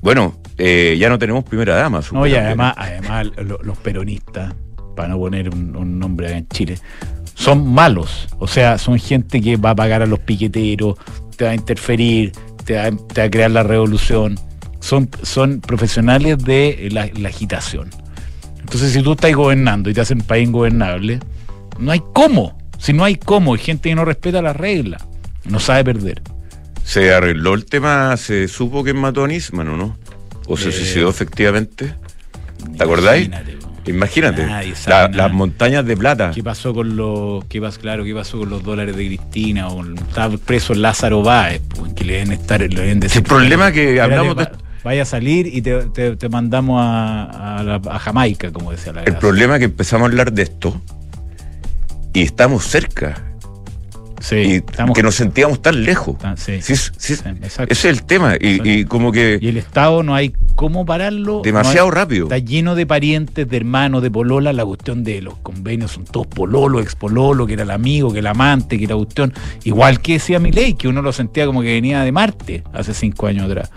Bueno, 0.00 0.40
eh, 0.56 0.96
ya 0.98 1.08
no 1.08 1.18
tenemos 1.18 1.42
primera 1.42 1.74
dama. 1.74 2.00
No, 2.12 2.26
y 2.26 2.34
además, 2.34 2.74
además 2.76 3.26
los 3.36 3.76
peronistas, 3.78 4.54
para 4.96 5.08
no 5.10 5.18
poner 5.18 5.50
un, 5.50 5.76
un 5.76 5.98
nombre 5.98 6.36
en 6.36 6.48
Chile, 6.48 6.78
son 7.36 7.72
malos. 7.72 8.26
O 8.38 8.48
sea, 8.48 8.78
son 8.78 8.98
gente 8.98 9.40
que 9.40 9.56
va 9.56 9.70
a 9.70 9.76
pagar 9.76 10.02
a 10.02 10.06
los 10.06 10.18
piqueteros, 10.18 10.96
te 11.36 11.44
va 11.44 11.50
a 11.52 11.54
interferir, 11.54 12.32
te 12.64 12.74
va, 12.74 12.86
a 12.86 13.30
crear 13.30 13.50
la 13.50 13.62
revolución. 13.62 14.38
Son, 14.80 15.08
son 15.22 15.60
profesionales 15.60 16.38
de 16.38 16.88
la, 16.90 17.28
agitación. 17.28 17.90
Entonces, 18.58 18.92
si 18.92 19.02
tú 19.02 19.12
estás 19.12 19.32
gobernando 19.34 19.90
y 19.90 19.94
te 19.94 20.00
hacen 20.00 20.20
país 20.20 20.48
ingobernable, 20.48 21.20
no 21.78 21.92
hay 21.92 22.02
cómo. 22.12 22.58
Si 22.78 22.92
no 22.92 23.04
hay 23.04 23.16
cómo, 23.16 23.54
hay 23.54 23.60
gente 23.60 23.88
que 23.88 23.94
no 23.94 24.04
respeta 24.04 24.42
las 24.42 24.56
reglas, 24.56 25.04
no 25.44 25.60
sabe 25.60 25.84
perder. 25.84 26.22
¿Se 26.84 27.12
arregló 27.12 27.54
el 27.54 27.64
tema? 27.64 28.16
¿Se 28.16 28.48
supo 28.48 28.84
que 28.84 28.92
mató 28.92 29.24
a 29.24 29.28
Nisman 29.28 29.68
o 29.68 29.76
no? 29.76 29.96
¿O 30.46 30.56
se 30.56 30.68
eh, 30.68 30.72
suicidó 30.72 31.08
efectivamente? 31.08 31.94
¿Te 32.76 32.84
acordáis? 32.84 33.30
Imagínate, 33.86 34.46
las 34.86 35.32
montañas 35.32 35.84
de 35.86 35.96
plata. 35.96 36.30
¿Qué 36.34 36.42
pasó 36.42 36.74
con 36.74 36.96
los, 36.96 37.44
qué 37.46 37.60
pasó, 37.60 37.80
claro, 37.80 38.04
qué 38.04 38.14
pasó 38.14 38.38
con 38.38 38.50
los 38.50 38.62
dólares 38.62 38.96
de 38.96 39.06
Cristina? 39.06 39.68
O 39.68 39.84
estaba 39.84 40.36
preso 40.38 40.74
Lázaro 40.74 41.22
Báez, 41.22 41.62
pues, 41.68 41.92
que 41.94 42.04
le 42.04 42.14
deben 42.14 42.32
estar, 42.32 42.60
le 42.60 42.68
deben 42.68 43.00
decir. 43.00 43.18
El 43.18 43.24
problema 43.24 43.72
que 43.72 44.00
hablamos 44.00 44.36
de 44.36 44.48
vaya 44.86 45.02
a 45.02 45.04
salir 45.04 45.48
y 45.48 45.62
te, 45.62 46.28
mandamos 46.28 46.80
a, 46.80 47.80
a, 47.90 47.98
Jamaica, 47.98 48.52
como 48.52 48.70
decía 48.70 48.92
la 48.92 49.02
El 49.02 49.16
problema 49.16 49.54
es 49.54 49.58
que 49.58 49.64
empezamos 49.64 50.04
a 50.04 50.10
hablar 50.10 50.32
de 50.32 50.42
esto 50.42 50.80
y 52.14 52.22
estamos 52.22 52.64
cerca. 52.64 53.25
Sí, 54.20 54.62
que 54.94 55.02
nos 55.02 55.14
sentíamos 55.14 55.60
tan 55.60 55.84
lejos. 55.84 56.16
Ah, 56.22 56.34
sí, 56.36 56.60
sí, 56.62 56.72
ese 56.72 57.66
es 57.68 57.84
el 57.84 58.04
tema. 58.04 58.34
Y, 58.40 58.84
como 58.84 59.12
que. 59.12 59.38
Y 59.40 59.48
el 59.48 59.56
Estado 59.56 60.02
no 60.02 60.14
hay 60.14 60.34
cómo 60.54 60.86
pararlo. 60.86 61.42
Demasiado 61.42 61.90
rápido. 61.90 62.24
Está 62.24 62.38
lleno 62.38 62.74
de 62.74 62.86
parientes, 62.86 63.48
de 63.48 63.56
hermanos, 63.56 64.02
de 64.02 64.10
polola. 64.10 64.52
La 64.52 64.64
cuestión 64.64 65.04
de 65.04 65.20
los 65.22 65.36
convenios 65.38 65.92
son 65.92 66.04
todos 66.04 66.26
pololo, 66.26 66.80
ex 66.80 66.94
pololo, 66.94 67.46
que 67.46 67.54
era 67.54 67.62
el 67.62 67.70
amigo, 67.70 68.12
que 68.12 68.20
el 68.20 68.26
amante, 68.26 68.78
que 68.78 68.84
era 68.84 68.96
cuestión. 68.96 69.32
Igual 69.64 70.00
que 70.00 70.14
decía 70.14 70.38
mi 70.38 70.52
ley, 70.52 70.74
que 70.74 70.88
uno 70.88 71.02
lo 71.02 71.12
sentía 71.12 71.46
como 71.46 71.62
que 71.62 71.72
venía 71.72 72.02
de 72.02 72.12
Marte 72.12 72.62
hace 72.72 72.94
cinco 72.94 73.26
años 73.26 73.46
atrás. 73.46 73.70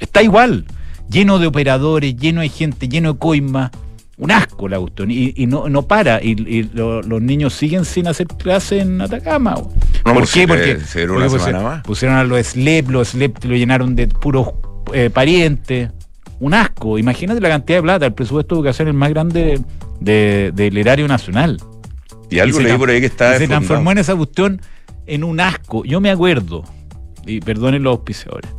Está 0.00 0.22
igual. 0.22 0.64
Lleno 1.08 1.38
de 1.38 1.46
operadores, 1.46 2.16
lleno 2.16 2.40
de 2.40 2.48
gente, 2.48 2.88
lleno 2.88 3.12
de 3.12 3.18
coimas 3.18 3.70
un 4.16 4.30
asco 4.30 4.68
la 4.68 4.78
cuestión 4.78 5.10
y, 5.10 5.32
no, 5.46 5.68
no 5.68 5.82
para 5.82 6.22
y, 6.22 6.70
los 6.72 7.22
niños 7.22 7.54
siguen 7.54 7.84
sin 7.84 8.06
hacer 8.06 8.26
clase 8.26 8.80
en 8.80 9.00
Atacama. 9.00 9.54
¿Por 9.54 10.14
pues 10.14 10.32
qué? 10.32 10.46
Porque, 10.46 10.76
pusieron, 11.84 12.16
a 12.16 12.24
los 12.24 12.46
SLEP, 12.46 12.90
los 12.90 13.08
SLEP 13.08 13.44
lo 13.44 13.56
llenaron 13.56 13.96
de 13.96 14.08
puros 14.08 14.50
eh, 14.92 15.10
parientes. 15.10 15.90
Un 16.40 16.52
asco. 16.52 16.98
Imagínate 16.98 17.40
la 17.40 17.48
cantidad 17.48 17.78
de 17.78 17.82
plata, 17.82 18.06
el 18.06 18.12
presupuesto 18.12 18.54
de 18.54 18.60
educación 18.60 18.88
es 18.88 18.92
el 18.92 18.98
más 18.98 19.10
grande 19.10 19.60
del 20.00 20.76
erario 20.76 21.08
nacional. 21.08 21.58
Y 22.30 22.38
algo 22.38 22.60
leí 22.60 22.76
por 22.76 22.90
ahí 22.90 23.00
que 23.00 23.06
está. 23.06 23.38
Se 23.38 23.46
transformó 23.46 23.92
en 23.92 23.98
esa 23.98 24.14
cuestión 24.14 24.60
en 25.06 25.24
un 25.24 25.40
asco. 25.40 25.84
Yo 25.84 26.00
me 26.00 26.10
acuerdo, 26.10 26.64
y 27.26 27.40
perdonen 27.40 27.82
los 27.82 27.92
auspiciadores, 27.92 28.50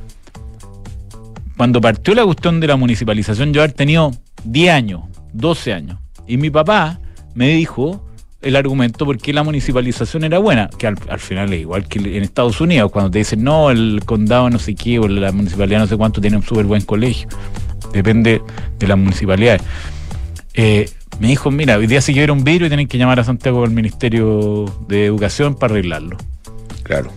cuando 1.58 1.80
partió 1.80 2.14
la 2.16 2.26
cuestión 2.26 2.60
de 2.60 2.68
la 2.68 2.76
municipalización, 2.76 3.54
yo 3.54 3.62
haber 3.62 3.74
tenido 3.74 4.12
10 4.44 4.74
años, 4.74 5.02
12 5.36 5.74
años. 5.74 6.00
Y 6.28 6.38
mi 6.38 6.50
papá 6.50 7.00
me 7.34 7.50
dijo 7.50 8.02
el 8.42 8.56
argumento 8.56 9.06
porque 9.06 9.34
la 9.34 9.44
municipalización 9.44 10.24
era 10.24 10.38
buena, 10.38 10.70
que 10.78 10.88
al, 10.88 11.20
final 11.20 11.52
es 11.52 11.62
igual 11.62 11.88
que 11.88 12.00
en 12.00 12.24
Estados 12.24 12.62
Unidos, 12.62 12.92
cuando 12.92 13.10
te 13.10 13.20
dicen, 13.20 13.44
no, 13.44 13.72
el 13.72 14.02
condado 14.06 14.50
no 14.50 14.60
sé 14.60 14.76
qué, 14.76 15.00
o 15.00 15.08
la 15.08 15.32
municipalidad 15.32 15.80
no 15.80 15.88
sé 15.88 15.98
cuánto 15.98 16.22
tiene 16.22 16.38
un 16.38 16.44
súper 16.44 16.66
buen 16.66 16.84
colegio. 16.84 17.28
Depende 17.92 18.42
de 18.78 18.88
las 18.88 18.98
municipalidades. 18.98 19.62
Eh, 20.54 20.90
me 21.20 21.28
dijo, 21.30 21.50
mira, 21.50 21.78
hoy 21.78 21.88
día 21.88 22.02
si 22.02 22.14
quiere 22.14 22.32
un 22.32 22.44
virus 22.44 22.68
y 22.68 22.70
tienen 22.70 22.88
que 22.88 22.98
llamar 22.98 23.20
a 23.20 23.24
Santiago 23.24 23.64
al 23.64 23.72
Ministerio 23.72 24.66
de 24.88 25.06
Educación 25.06 25.56
para 25.56 25.74
arreglarlo. 25.74 26.18
Claro. 26.84 27.12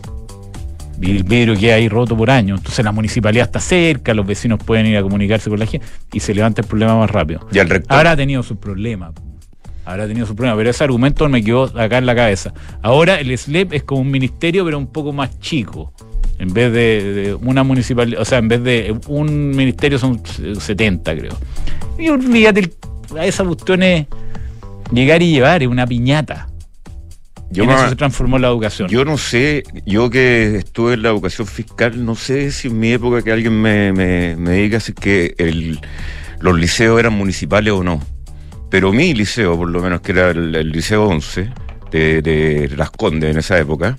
El 1.01 1.23
vidrio 1.23 1.57
queda 1.57 1.77
ahí 1.77 1.89
roto 1.89 2.17
por 2.17 2.31
año. 2.31 2.57
Entonces 2.57 2.85
la 2.85 2.93
municipalidad 2.93 3.47
está 3.47 3.61
cerca, 3.61 4.15
los 4.15 4.27
vecinos 4.27 4.59
pueden 4.65 4.87
ir 4.87 4.97
a 4.97 5.03
comunicarse 5.03 5.49
con 5.49 5.59
la 5.59 5.67
gente 5.67 5.87
y 6.13 6.21
se 6.21 6.35
levanta 6.35 6.63
el 6.63 6.67
problema 6.67 6.97
más 6.99 7.11
rápido. 7.11 7.47
Y 7.53 7.59
el 7.59 7.69
rector. 7.69 7.97
Ahora 7.97 8.13
ha 8.13 8.17
tenido 8.17 8.43
sus 8.43 8.57
problemas. 8.57 9.13
Ahora 9.85 10.05
ha 10.05 10.07
tenido 10.07 10.27
sus 10.27 10.37
problemas, 10.37 10.59
pero 10.59 10.71
ese 10.71 10.85
argumento 10.85 11.29
me 11.29 11.43
quedó 11.43 11.65
acá 11.79 11.99
en 11.99 12.07
la 12.07 12.15
cabeza. 12.15 12.53
Ahora 12.83 13.21
el 13.21 13.37
SLEP 13.37 13.73
es 13.73 13.85
como 13.85 14.03
un 14.03 14.11
ministerio, 14.11 14.65
pero 14.65 14.77
un 14.77 14.89
poco 14.89 15.13
más 15.13 15.39
chico. 15.41 15.95
En 16.39 16.53
vez 16.53 16.73
de, 16.73 17.37
una 17.41 17.65
municipalidad, 17.65 18.21
o 18.21 18.25
sea, 18.25 18.39
en 18.39 18.49
vez 18.49 18.63
de 18.63 18.95
un 19.09 19.51
ministerio 19.51 19.99
son 19.99 20.21
70, 20.25 21.17
creo. 21.17 21.33
Y 21.99 22.11
olvídate, 22.11 22.71
a 23.19 23.25
esa 23.25 23.45
cuestión 23.45 23.83
es 23.83 24.07
llegar 24.93 25.23
y 25.23 25.33
llevar, 25.33 25.63
es 25.63 25.69
una 25.69 25.87
piñata. 25.87 26.48
Yo 27.51 27.65
en 27.65 27.71
eso 27.71 27.89
se 27.89 27.97
transformó 27.97 28.39
la 28.39 28.49
educación. 28.49 28.89
Yo 28.89 29.05
no 29.05 29.17
sé, 29.17 29.63
yo 29.87 30.11
que 30.11 30.57
estuve 30.57 30.95
en 30.95 31.03
la 31.03 31.09
educación 31.09 31.47
fiscal, 31.47 32.05
no 32.05 32.15
sé 32.15 32.51
si 32.53 32.69
en 32.69 32.79
mi 32.79 32.93
época 32.93 33.23
que 33.23 33.33
alguien 33.33 33.61
me, 33.61 33.93
me, 33.93 34.53
diga 34.53 34.81
si 34.81 34.93
que 34.93 35.35
el, 35.39 35.81
los 36.41 36.59
liceos 36.59 36.99
eran 37.01 37.15
municipales 37.15 37.73
o 37.73 37.83
no. 37.83 38.03
Pero 38.71 38.93
mi 38.93 39.15
liceo, 39.15 39.57
por 39.57 39.71
lo 39.71 39.81
menos 39.81 40.03
que 40.03 40.13
era 40.13 40.31
el, 40.31 40.71
liceo 40.71 41.07
11 41.07 41.51
de, 41.91 42.71
Las 42.77 42.91
Condes 42.91 43.31
en 43.31 43.39
esa 43.39 43.59
época, 43.59 43.97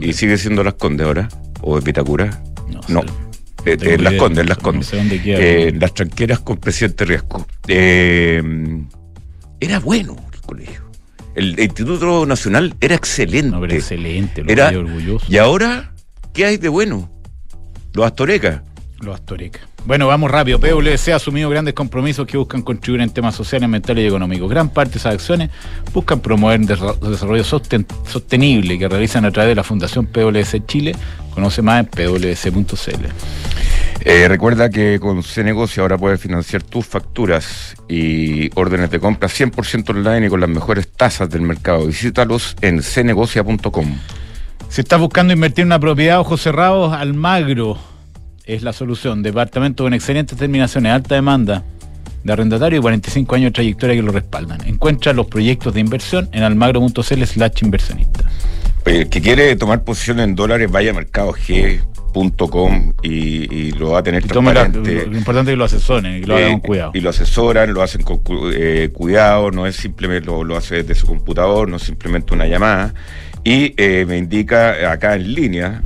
y 0.00 0.12
sigue 0.12 0.36
siendo 0.36 0.62
Las 0.62 0.74
Condes 0.74 1.06
ahora, 1.06 1.28
o 1.62 1.76
de 1.76 1.82
Pitacura, 1.82 2.42
no. 2.88 3.02
Las 3.64 4.14
Condes, 4.14 4.46
Las 4.46 4.58
Condes. 4.58 4.92
Eh, 4.92 5.72
las 5.78 5.94
tranqueras 5.94 6.40
con 6.40 6.58
presidente 6.58 7.06
Riesco. 7.06 7.46
Eh, 7.68 8.42
era 9.60 9.78
bueno 9.78 10.16
el 10.32 10.40
colegio. 10.40 10.81
El, 11.34 11.58
Instituto 11.58 12.26
Nacional 12.26 12.74
era 12.80 12.94
excelente. 12.94 13.56
era 13.56 13.74
excelente, 13.74 14.42
lo 14.42 14.50
era 14.50 14.68
orgulloso. 14.68 15.26
Y 15.28 15.38
ahora, 15.38 15.92
¿qué 16.32 16.46
hay 16.46 16.56
de 16.56 16.68
bueno? 16.68 17.10
Los 17.92 18.06
Astorecas. 18.06 18.62
Los 19.00 19.14
Astorecas. 19.14 19.62
Bueno, 19.84 20.06
vamos 20.06 20.30
rápido. 20.30 20.60
PwC 20.60 21.12
ha 21.12 21.16
asumido 21.16 21.50
grandes 21.50 21.74
compromisos 21.74 22.26
que 22.26 22.36
buscan 22.36 22.62
contribuir 22.62 23.02
en 23.02 23.10
temas 23.10 23.34
sociales, 23.34 23.68
mentales 23.68 24.04
y 24.04 24.06
económicos. 24.06 24.48
Gran 24.48 24.68
parte 24.68 24.92
de 24.92 24.98
esas 24.98 25.14
acciones 25.14 25.50
buscan 25.92 26.20
promover 26.20 26.60
un 26.60 26.66
desarrollo 26.66 27.42
sostenible 27.44 28.78
que 28.78 28.88
realizan 28.88 29.24
a 29.24 29.32
través 29.32 29.50
de 29.50 29.54
la 29.56 29.64
Fundación 29.64 30.06
PwC 30.06 30.64
Chile. 30.66 30.94
Conoce 31.34 31.62
más 31.62 31.80
en 31.80 31.86
pwc.cl. 31.86 33.06
Eh, 34.04 34.26
recuerda 34.26 34.68
que 34.68 34.98
con 34.98 35.22
C-Negocio 35.22 35.82
ahora 35.82 35.96
puedes 35.96 36.20
financiar 36.20 36.62
tus 36.64 36.84
facturas 36.84 37.76
y 37.88 38.50
órdenes 38.56 38.90
de 38.90 38.98
compra 38.98 39.28
100% 39.28 39.90
online 39.90 40.26
y 40.26 40.28
con 40.28 40.40
las 40.40 40.48
mejores 40.50 40.90
tasas 40.90 41.30
del 41.30 41.42
mercado. 41.42 41.86
Visítalos 41.86 42.56
en 42.62 42.82
cnegocia.com. 42.82 43.98
Si 44.68 44.80
estás 44.80 44.98
buscando 44.98 45.32
invertir 45.32 45.62
en 45.62 45.68
una 45.68 45.78
propiedad, 45.78 46.18
ojos 46.18 46.42
cerrados, 46.42 46.92
Almagro 46.92 47.78
es 48.44 48.62
la 48.62 48.72
solución. 48.72 49.22
Departamento 49.22 49.84
con 49.84 49.94
excelentes 49.94 50.36
terminaciones, 50.36 50.92
alta 50.92 51.14
demanda 51.14 51.62
de 52.24 52.32
arrendatario 52.32 52.80
y 52.80 52.82
45 52.82 53.34
años 53.36 53.48
de 53.48 53.52
trayectoria 53.52 53.94
que 53.94 54.02
lo 54.02 54.10
respaldan. 54.10 54.66
Encuentra 54.66 55.12
los 55.12 55.26
proyectos 55.26 55.74
de 55.74 55.80
inversión 55.80 56.28
en 56.32 56.42
almagro.cl 56.42 57.24
slash 57.24 57.62
inversionista. 57.62 58.24
El 58.84 59.08
que 59.08 59.20
quiere 59.20 59.54
tomar 59.54 59.84
posición 59.84 60.18
en 60.18 60.34
dólares, 60.34 60.68
vaya 60.72 60.90
a 60.90 60.94
Mercado 60.94 61.32
G 61.34 61.80
Com 62.12 62.92
y, 63.02 63.72
lo 63.72 63.90
va 63.90 63.98
a 63.98 64.02
tener 64.02 64.24
transparente. 64.24 65.06
lo, 65.06 65.16
importante 65.16 65.50
es 65.50 65.54
que 65.54 65.56
lo 65.56 65.64
asesoren 65.64 66.16
y 66.16 66.20
que 66.20 66.26
lo 66.26 66.36
hagan 66.36 66.52
con 66.52 66.58
eh, 66.58 66.62
cuidado. 66.62 66.90
Y 66.94 67.00
lo 67.00 67.10
asesoran, 67.10 67.72
lo 67.72 67.82
hacen 67.82 68.02
con 68.02 68.20
eh, 68.54 68.90
cuidado, 68.92 69.50
no 69.50 69.66
es 69.66 69.76
simplemente 69.76 70.26
lo, 70.26 70.44
lo, 70.44 70.56
hace 70.56 70.82
desde 70.82 70.94
su 70.94 71.06
computador, 71.06 71.68
no 71.68 71.76
es 71.76 71.82
simplemente 71.82 72.34
una 72.34 72.46
llamada. 72.46 72.94
Y 73.44 73.74
eh, 73.76 74.04
me 74.06 74.18
indica 74.18 74.90
acá 74.90 75.14
en 75.14 75.34
línea 75.34 75.82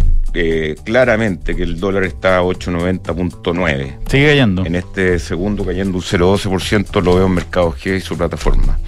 claramente 0.85 1.57
que 1.57 1.63
el 1.63 1.81
dólar 1.81 2.05
está 2.05 2.37
a 2.37 2.43
890.9. 2.43 3.97
Sigue 4.07 4.27
cayendo. 4.27 4.67
En 4.67 4.75
este 4.75 5.19
segundo 5.19 5.65
cayendo 5.65 5.97
un 5.97 6.03
0,12%, 6.03 7.03
lo 7.03 7.15
veo 7.15 7.27
en 7.27 7.33
Mercado 7.33 7.73
G 7.73 7.97
y 7.97 8.01
su 8.01 8.19
plataforma. 8.19 8.79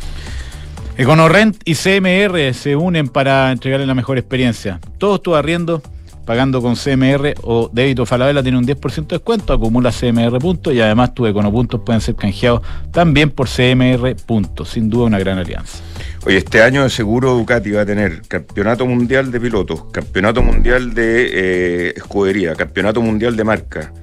EconoRent 0.99 1.57
y 1.65 1.75
CMR 1.75 2.53
se 2.53 2.75
unen 2.75 3.09
para 3.09 3.53
entregarle 3.53 3.87
la 3.87 3.95
mejor 3.95 4.19
experiencia. 4.19 4.81
Todos 4.99 5.23
tu 5.23 5.37
arriendo 5.37 5.81
pagando 6.29 6.61
con 6.61 6.77
CMR 6.77 7.37
o 7.41 7.71
débito 7.73 8.05
Falabella 8.05 8.43
tiene 8.43 8.59
un 8.59 8.67
10% 8.67 9.07
de 9.07 9.17
descuento, 9.17 9.55
acumula 9.55 9.91
CMR 9.91 10.39
puntos 10.39 10.75
y 10.75 10.81
además 10.83 11.15
tus 11.15 11.27
econopuntos 11.27 11.81
pueden 11.81 12.03
ser 12.03 12.17
canjeados 12.17 12.61
también 12.93 13.31
por 13.31 13.49
CMR 13.49 14.15
puntos. 14.27 14.69
Sin 14.69 14.91
duda 14.91 15.07
una 15.07 15.19
gran 15.19 15.39
alianza. 15.39 15.79
Oye, 16.27 16.37
este 16.37 16.61
año 16.61 16.83
de 16.83 16.91
seguro 16.91 17.33
Ducati 17.33 17.71
va 17.71 17.81
a 17.81 17.87
tener 17.87 18.21
campeonato 18.29 18.85
mundial 18.85 19.33
de 19.33 19.41
pilotos, 19.41 19.85
campeonato 19.91 20.43
mundial 20.43 20.93
de 20.93 21.31
eh, 21.33 21.95
escudería, 21.97 22.55
campeonato 22.55 23.01
mundial 23.01 23.35
de 23.35 23.45
marca. 23.45 23.95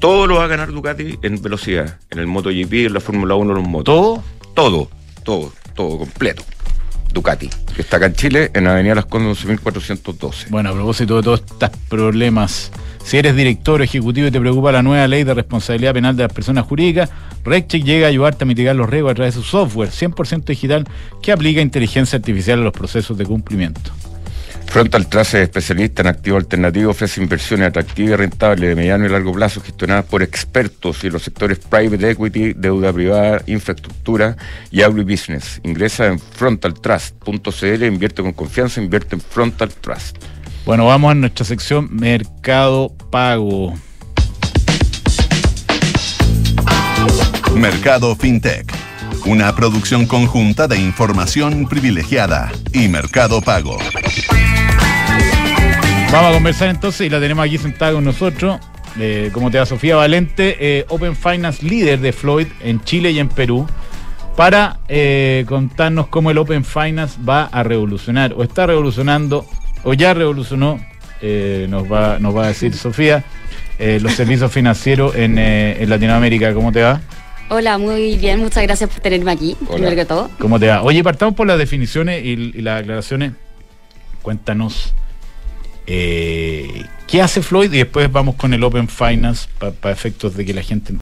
Todo 0.00 0.26
lo 0.26 0.34
va 0.34 0.44
a 0.44 0.48
ganar 0.48 0.70
Ducati 0.72 1.18
en 1.22 1.40
velocidad, 1.40 1.98
en 2.10 2.18
el 2.18 2.26
MotoGP, 2.26 2.74
en 2.74 2.92
la 2.92 3.00
Fórmula 3.00 3.36
1, 3.36 3.54
los 3.54 3.66
motos. 3.66 3.86
¿Todo? 3.86 4.22
Todo, 4.52 4.90
todo, 5.24 5.50
todo 5.74 5.96
completo. 5.96 6.42
Ducati, 7.12 7.50
que 7.74 7.82
está 7.82 7.96
acá 7.96 8.06
en 8.06 8.14
Chile, 8.14 8.50
en 8.54 8.66
Avenida 8.66 8.94
Las 8.94 9.06
Condes 9.06 9.44
11.412. 9.44 10.48
Bueno, 10.50 10.70
a 10.70 10.72
propósito 10.72 11.16
de 11.16 11.22
todos 11.22 11.40
estos 11.40 11.70
problemas, 11.88 12.70
si 13.04 13.18
eres 13.18 13.34
director 13.34 13.82
ejecutivo 13.82 14.28
y 14.28 14.30
te 14.30 14.40
preocupa 14.40 14.72
la 14.72 14.82
nueva 14.82 15.06
ley 15.08 15.24
de 15.24 15.34
responsabilidad 15.34 15.92
penal 15.92 16.16
de 16.16 16.24
las 16.24 16.32
personas 16.32 16.66
jurídicas, 16.66 17.10
RecCheck 17.44 17.84
llega 17.84 18.06
a 18.06 18.10
ayudarte 18.10 18.44
a 18.44 18.46
mitigar 18.46 18.76
los 18.76 18.88
riesgos 18.88 19.12
a 19.12 19.14
través 19.14 19.34
de 19.34 19.42
su 19.42 19.46
software 19.46 19.90
100% 19.90 20.44
digital 20.44 20.86
que 21.22 21.32
aplica 21.32 21.60
inteligencia 21.60 22.18
artificial 22.18 22.60
a 22.60 22.64
los 22.64 22.72
procesos 22.72 23.16
de 23.18 23.24
cumplimiento. 23.24 23.90
Frontal 24.70 25.08
Trust 25.08 25.34
es 25.34 25.42
especialista 25.42 26.02
en 26.02 26.06
activo 26.06 26.36
alternativo, 26.36 26.92
ofrece 26.92 27.20
inversiones 27.20 27.70
atractivas 27.70 28.12
y 28.12 28.16
rentables 28.16 28.68
de 28.68 28.76
mediano 28.76 29.04
y 29.04 29.08
largo 29.08 29.32
plazo 29.32 29.60
gestionadas 29.60 30.04
por 30.04 30.22
expertos 30.22 31.02
en 31.02 31.12
los 31.12 31.22
sectores 31.22 31.58
private 31.58 32.08
equity, 32.08 32.52
deuda 32.52 32.92
privada, 32.92 33.42
infraestructura 33.46 34.36
y 34.70 34.82
agribusiness. 34.82 35.60
Ingresa 35.64 36.06
en 36.06 36.20
frontaltrust.cl, 36.20 37.84
invierte 37.84 38.22
con 38.22 38.32
confianza, 38.32 38.80
invierte 38.80 39.16
en 39.16 39.20
Frontal 39.20 39.70
Trust. 39.70 40.18
Bueno, 40.64 40.86
vamos 40.86 41.10
a 41.10 41.14
nuestra 41.16 41.44
sección 41.44 41.88
Mercado 41.90 42.94
Pago. 43.10 43.74
Mercado 47.56 48.14
FinTech, 48.14 48.72
una 49.26 49.52
producción 49.56 50.06
conjunta 50.06 50.68
de 50.68 50.78
información 50.78 51.68
privilegiada 51.68 52.52
y 52.72 52.86
Mercado 52.86 53.40
Pago. 53.40 53.76
Vamos 56.12 56.30
a 56.30 56.34
conversar 56.34 56.70
entonces 56.70 57.06
y 57.06 57.08
la 57.08 57.20
tenemos 57.20 57.46
aquí 57.46 57.56
sentada 57.56 57.92
con 57.92 58.02
nosotros. 58.02 58.58
Eh, 58.98 59.30
como 59.32 59.48
te 59.48 59.58
da 59.58 59.66
Sofía 59.66 59.94
Valente, 59.94 60.56
eh, 60.58 60.84
Open 60.88 61.14
Finance 61.14 61.64
líder 61.64 62.00
de 62.00 62.12
Floyd 62.12 62.48
en 62.64 62.82
Chile 62.82 63.12
y 63.12 63.20
en 63.20 63.28
Perú, 63.28 63.64
para 64.36 64.80
eh, 64.88 65.44
contarnos 65.46 66.08
cómo 66.08 66.32
el 66.32 66.38
Open 66.38 66.64
Finance 66.64 67.16
va 67.26 67.44
a 67.44 67.62
revolucionar, 67.62 68.34
o 68.36 68.42
está 68.42 68.66
revolucionando, 68.66 69.46
o 69.84 69.94
ya 69.94 70.12
revolucionó, 70.12 70.80
nos, 71.68 71.92
va, 71.92 72.18
nos 72.18 72.36
va 72.36 72.44
a 72.44 72.48
decir 72.48 72.74
Sofía, 72.74 73.22
los 73.78 74.12
servicios 74.12 74.50
financieros 74.50 75.14
en, 75.14 75.88
Latinoamérica. 75.88 76.52
¿Cómo 76.52 76.72
te 76.72 76.82
va? 76.82 77.00
Hola, 77.50 77.78
muy 77.78 78.16
bien, 78.16 78.40
muchas 78.40 78.64
gracias 78.64 78.90
por 78.90 79.00
tenerme 79.00 79.30
aquí, 79.30 79.56
primero 79.70 79.94
que 79.94 80.04
todo. 80.04 80.28
¿Cómo 80.40 80.58
te 80.58 80.66
va? 80.66 80.82
Oye, 80.82 81.04
partamos 81.04 81.36
por 81.36 81.46
las 81.46 81.56
definiciones 81.56 82.24
y, 82.24 82.30
y 82.30 82.62
las 82.62 82.80
aclaraciones. 82.80 83.32
Cuéntanos 84.22 84.92
eh, 85.92 86.86
¿Qué 87.08 87.20
hace 87.20 87.42
Floyd? 87.42 87.72
Y 87.72 87.78
después 87.78 88.10
vamos 88.12 88.36
con 88.36 88.54
el 88.54 88.62
Open 88.62 88.86
Finance 88.86 89.48
para 89.58 89.92
efectos 89.92 90.36
de 90.36 90.44
que 90.44 90.54
la 90.54 90.62
gente 90.62 90.94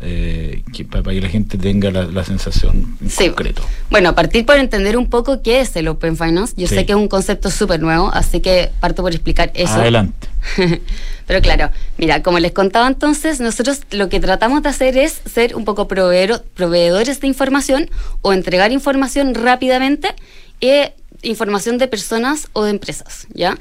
eh, 0.00 0.62
para 0.90 1.02
que 1.02 1.20
la 1.20 1.28
gente 1.28 1.58
tenga 1.58 1.90
la, 1.90 2.24
sensación 2.24 2.96
en 3.00 3.10
sí. 3.10 3.26
concreto. 3.26 3.62
Bueno, 3.90 4.10
a 4.10 4.14
partir 4.14 4.46
por 4.46 4.56
entender 4.56 4.96
un 4.96 5.10
poco 5.10 5.42
qué 5.42 5.60
es 5.60 5.74
el 5.74 5.88
Open 5.88 6.16
Finance, 6.16 6.54
yo 6.56 6.68
sé 6.68 6.86
que 6.86 6.92
es 6.92 6.96
un 6.96 7.08
concepto 7.08 7.50
súper 7.50 7.80
nuevo, 7.80 8.10
así 8.14 8.40
que 8.40 8.70
parto 8.78 9.02
por 9.02 9.12
explicar 9.12 9.50
eso. 9.54 9.74
Adelante. 9.74 10.28
Pero 11.26 11.42
claro, 11.42 11.70
mira, 11.98 12.22
como 12.22 12.38
les 12.38 12.52
contaba 12.52 12.86
entonces, 12.86 13.40
nosotros 13.40 13.80
lo 13.90 14.08
que 14.08 14.20
tratamos 14.20 14.62
de 14.62 14.68
hacer 14.68 14.96
es 14.96 15.20
ser 15.26 15.56
un 15.56 15.64
poco 15.64 15.88
proveedores 15.88 17.20
de 17.20 17.26
información 17.26 17.90
o 18.22 18.32
entregar 18.32 18.70
información 18.70 19.34
rápidamente, 19.34 20.14
e 20.60 20.94
información 21.22 21.76
de 21.76 21.88
personas 21.88 22.48
o 22.52 22.64
de 22.64 22.70
empresas, 22.70 23.26
¿ya? 23.34 23.58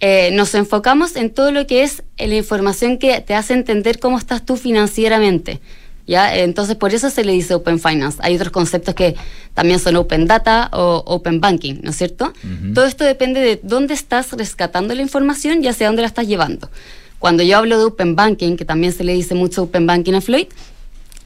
Eh, 0.00 0.30
nos 0.32 0.54
enfocamos 0.54 1.16
en 1.16 1.30
todo 1.30 1.50
lo 1.52 1.66
que 1.66 1.82
es 1.82 2.02
la 2.18 2.34
información 2.34 2.98
que 2.98 3.20
te 3.20 3.34
hace 3.34 3.54
entender 3.54 3.98
cómo 3.98 4.18
estás 4.18 4.44
tú 4.44 4.56
financieramente. 4.56 5.60
¿ya? 6.06 6.36
Entonces, 6.36 6.76
por 6.76 6.94
eso 6.94 7.10
se 7.10 7.24
le 7.24 7.32
dice 7.32 7.54
Open 7.54 7.78
Finance. 7.78 8.18
Hay 8.22 8.34
otros 8.36 8.52
conceptos 8.52 8.94
que 8.94 9.14
también 9.54 9.78
son 9.78 9.96
Open 9.96 10.26
Data 10.26 10.70
o 10.72 11.02
Open 11.06 11.40
Banking, 11.40 11.76
¿no 11.82 11.90
es 11.90 11.96
cierto? 11.96 12.32
Todo 12.74 12.86
esto 12.86 13.04
depende 13.04 13.40
de 13.40 13.60
dónde 13.62 13.94
estás 13.94 14.32
rescatando 14.32 14.94
la 14.94 15.02
información 15.02 15.62
y 15.62 15.68
hacia 15.68 15.86
dónde 15.86 16.02
la 16.02 16.08
estás 16.08 16.26
llevando. 16.26 16.70
Cuando 17.18 17.42
yo 17.42 17.56
hablo 17.56 17.78
de 17.78 17.84
Open 17.84 18.16
Banking, 18.16 18.56
que 18.56 18.64
también 18.64 18.92
se 18.92 19.04
le 19.04 19.14
dice 19.14 19.34
mucho 19.34 19.62
Open 19.62 19.86
Banking 19.86 20.14
a 20.14 20.20
Floyd, 20.20 20.46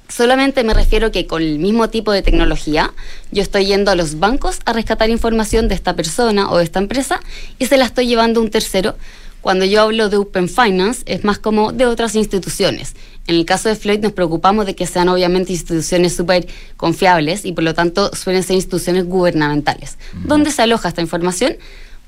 solamente 0.08 0.64
me 0.64 0.74
refiero 0.74 1.12
que 1.12 1.26
con 1.26 1.42
el 1.42 1.58
mismo 1.58 1.88
tipo 1.88 2.12
de 2.12 2.22
tecnología, 2.22 2.92
yo 3.30 3.42
estoy 3.42 3.66
yendo 3.66 3.90
a 3.90 3.94
los 3.94 4.18
bancos 4.18 4.58
a 4.64 4.72
rescatar 4.72 5.10
información 5.10 5.68
de 5.68 5.74
esta 5.74 5.94
persona 5.94 6.50
o 6.50 6.58
de 6.58 6.64
esta 6.64 6.78
empresa 6.78 7.20
y 7.58 7.66
se 7.66 7.76
la 7.76 7.84
estoy 7.84 8.06
llevando 8.06 8.40
a 8.40 8.42
un 8.42 8.50
tercero 8.50 8.96
cuando 9.40 9.64
yo 9.64 9.82
hablo 9.82 10.08
de 10.08 10.16
Open 10.16 10.48
Finance, 10.48 11.02
es 11.06 11.24
más 11.24 11.38
como 11.38 11.72
de 11.72 11.86
otras 11.86 12.14
instituciones. 12.16 12.94
En 13.26 13.36
el 13.36 13.44
caso 13.44 13.68
de 13.68 13.76
Floyd 13.76 14.00
nos 14.00 14.12
preocupamos 14.12 14.66
de 14.66 14.74
que 14.74 14.86
sean 14.86 15.08
obviamente 15.08 15.52
instituciones 15.52 16.16
súper 16.16 16.46
confiables 16.76 17.44
y 17.44 17.52
por 17.52 17.62
lo 17.62 17.72
tanto 17.74 18.14
suelen 18.14 18.42
ser 18.42 18.56
instituciones 18.56 19.04
gubernamentales. 19.04 19.96
¿Dónde 20.24 20.50
se 20.50 20.62
aloja 20.62 20.88
esta 20.88 21.02
información? 21.02 21.56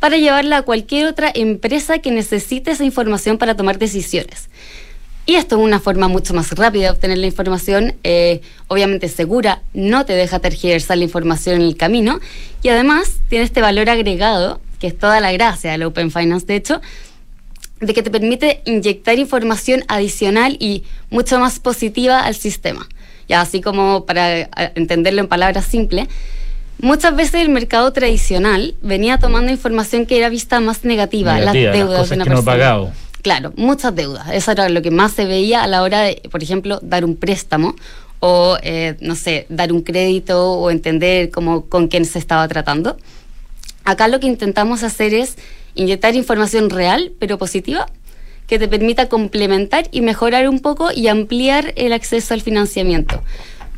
Para 0.01 0.17
llevarla 0.17 0.59
a 0.59 0.63
cualquier 0.63 1.07
otra 1.07 1.31
empresa 1.33 1.99
que 1.99 2.11
necesite 2.11 2.73
esa 2.73 2.85
información 2.85 3.39
para 3.39 3.57
tomar 3.57 3.79
decisiones. 3.79 4.49
Y 5.31 5.37
esto 5.37 5.55
es 5.55 5.63
una 5.63 5.79
forma 5.79 6.09
mucho 6.09 6.35
más 6.35 6.51
rápida 6.51 6.87
de 6.87 6.91
obtener 6.91 7.19
la 7.19 7.27
información, 7.27 7.95
eh, 8.03 8.41
obviamente 8.67 9.07
segura, 9.07 9.63
no 9.75 10.05
te 10.05 10.15
deja 10.15 10.41
tergiversar 10.41 10.99
la 10.99 11.05
información 11.05 11.55
en 11.55 11.63
el 11.63 11.77
camino 11.77 12.19
y 12.65 12.69
además 12.69 13.19
tiene 13.29 13.45
este 13.45 13.61
valor 13.61 13.89
agregado, 13.91 14.61
que 14.81 14.89
es 14.89 14.99
toda 14.99 15.21
la 15.21 15.31
gracia 15.31 15.71
del 15.71 15.85
Open 15.85 16.11
Finance, 16.11 16.47
de 16.47 16.57
hecho, 16.57 16.81
de 17.79 17.95
que 17.95 18.03
te 18.03 18.11
permite 18.11 18.61
inyectar 18.65 19.21
información 19.21 19.85
adicional 19.87 20.57
y 20.59 20.83
mucho 21.11 21.39
más 21.39 21.61
positiva 21.61 22.25
al 22.25 22.35
sistema. 22.35 22.89
Ya 23.29 23.41
así 23.41 23.61
como 23.61 24.07
para 24.07 24.51
entenderlo 24.75 25.21
en 25.21 25.29
palabras 25.29 25.65
simples, 25.65 26.09
muchas 26.81 27.15
veces 27.15 27.43
el 27.43 27.51
mercado 27.51 27.93
tradicional 27.93 28.75
venía 28.83 29.19
tomando 29.19 29.53
información 29.53 30.07
que 30.07 30.19
era 30.19 30.29
vista 30.29 30.59
más 30.59 30.85
negativa, 30.85 31.39
las 31.39 31.53
deudas 31.53 32.09
de 32.09 32.17
una 32.17 32.25
que 32.25 32.31
persona. 32.31 32.45
pagado. 32.45 32.93
Claro, 33.23 33.53
muchas 33.57 33.95
deudas. 33.95 34.29
Eso 34.33 34.53
era 34.53 34.69
lo 34.69 34.83
que 34.83 34.91
más 34.91 35.13
se 35.13 35.27
veía 35.27 35.63
a 35.63 35.67
la 35.67 35.83
hora 35.83 36.01
de, 36.01 36.23
por 36.31 36.43
ejemplo, 36.43 36.79
dar 36.83 37.05
un 37.05 37.17
préstamo 37.17 37.75
o, 38.21 38.57
eh, 38.63 38.97
no 39.01 39.15
sé, 39.15 39.47
dar 39.49 39.73
un 39.73 39.83
crédito 39.83 40.53
o 40.53 40.71
entender 40.71 41.31
cómo, 41.31 41.67
con 41.67 41.89
quién 41.89 42.05
se 42.05 42.19
estaba 42.19 42.47
tratando. 42.49 42.97
Acá 43.85 44.09
lo 44.09 44.21
que 44.21 44.27
intentamos 44.27 44.83
hacer 44.83 45.15
es 45.15 45.37
inyectar 45.75 46.15
información 46.15 46.71
real, 46.71 47.13
pero 47.19 47.39
positiva, 47.39 47.87
que 48.47 48.59
te 48.59 48.69
permita 48.69 49.09
complementar 49.09 49.89
y 49.91 50.01
mejorar 50.01 50.49
un 50.49 50.61
poco 50.61 50.91
y 50.93 51.09
ampliar 51.09 51.73
el 51.77 51.93
acceso 51.93 52.35
al 52.35 52.43
financiamiento. 52.43 53.23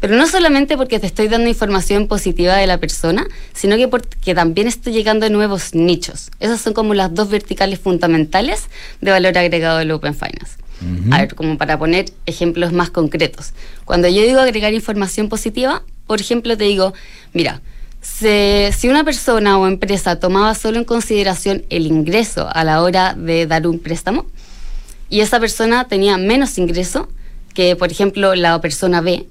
Pero 0.02 0.16
no 0.16 0.26
solamente 0.26 0.76
porque 0.76 0.98
te 0.98 1.06
estoy 1.06 1.28
dando 1.28 1.48
información 1.48 2.08
positiva 2.08 2.56
de 2.56 2.66
la 2.66 2.78
persona, 2.78 3.24
sino 3.52 3.76
que 3.76 3.86
porque 3.86 4.34
también 4.34 4.66
estoy 4.66 4.92
llegando 4.92 5.26
a 5.26 5.28
nuevos 5.28 5.76
nichos. 5.76 6.32
Esas 6.40 6.60
son 6.60 6.74
como 6.74 6.92
las 6.92 7.14
dos 7.14 7.30
verticales 7.30 7.78
fundamentales 7.78 8.64
de 9.00 9.12
valor 9.12 9.38
agregado 9.38 9.78
del 9.78 9.92
Open 9.92 10.16
Finance. 10.16 10.56
A 11.12 11.18
ver, 11.18 11.36
como 11.36 11.56
para 11.56 11.78
poner 11.78 12.06
ejemplos 12.26 12.72
más 12.72 12.90
concretos. 12.90 13.52
Cuando 13.84 14.08
yo 14.08 14.22
digo 14.22 14.40
agregar 14.40 14.74
información 14.74 15.28
positiva, 15.28 15.84
por 16.08 16.20
ejemplo, 16.20 16.56
te 16.58 16.64
digo, 16.64 16.92
mira, 17.32 17.62
si 18.00 18.88
una 18.88 19.04
persona 19.04 19.56
o 19.56 19.68
empresa 19.68 20.16
tomaba 20.18 20.56
solo 20.56 20.78
en 20.78 20.84
consideración 20.84 21.64
el 21.70 21.86
ingreso 21.86 22.48
a 22.52 22.64
la 22.64 22.82
hora 22.82 23.14
de 23.14 23.46
dar 23.46 23.68
un 23.68 23.78
préstamo 23.78 24.26
y 25.08 25.20
esa 25.20 25.38
persona 25.38 25.86
tenía 25.86 26.18
menos 26.18 26.58
ingreso 26.58 27.08
que, 27.54 27.76
por 27.76 27.92
ejemplo, 27.92 28.34
la 28.34 28.60
persona 28.60 29.00
B, 29.00 29.28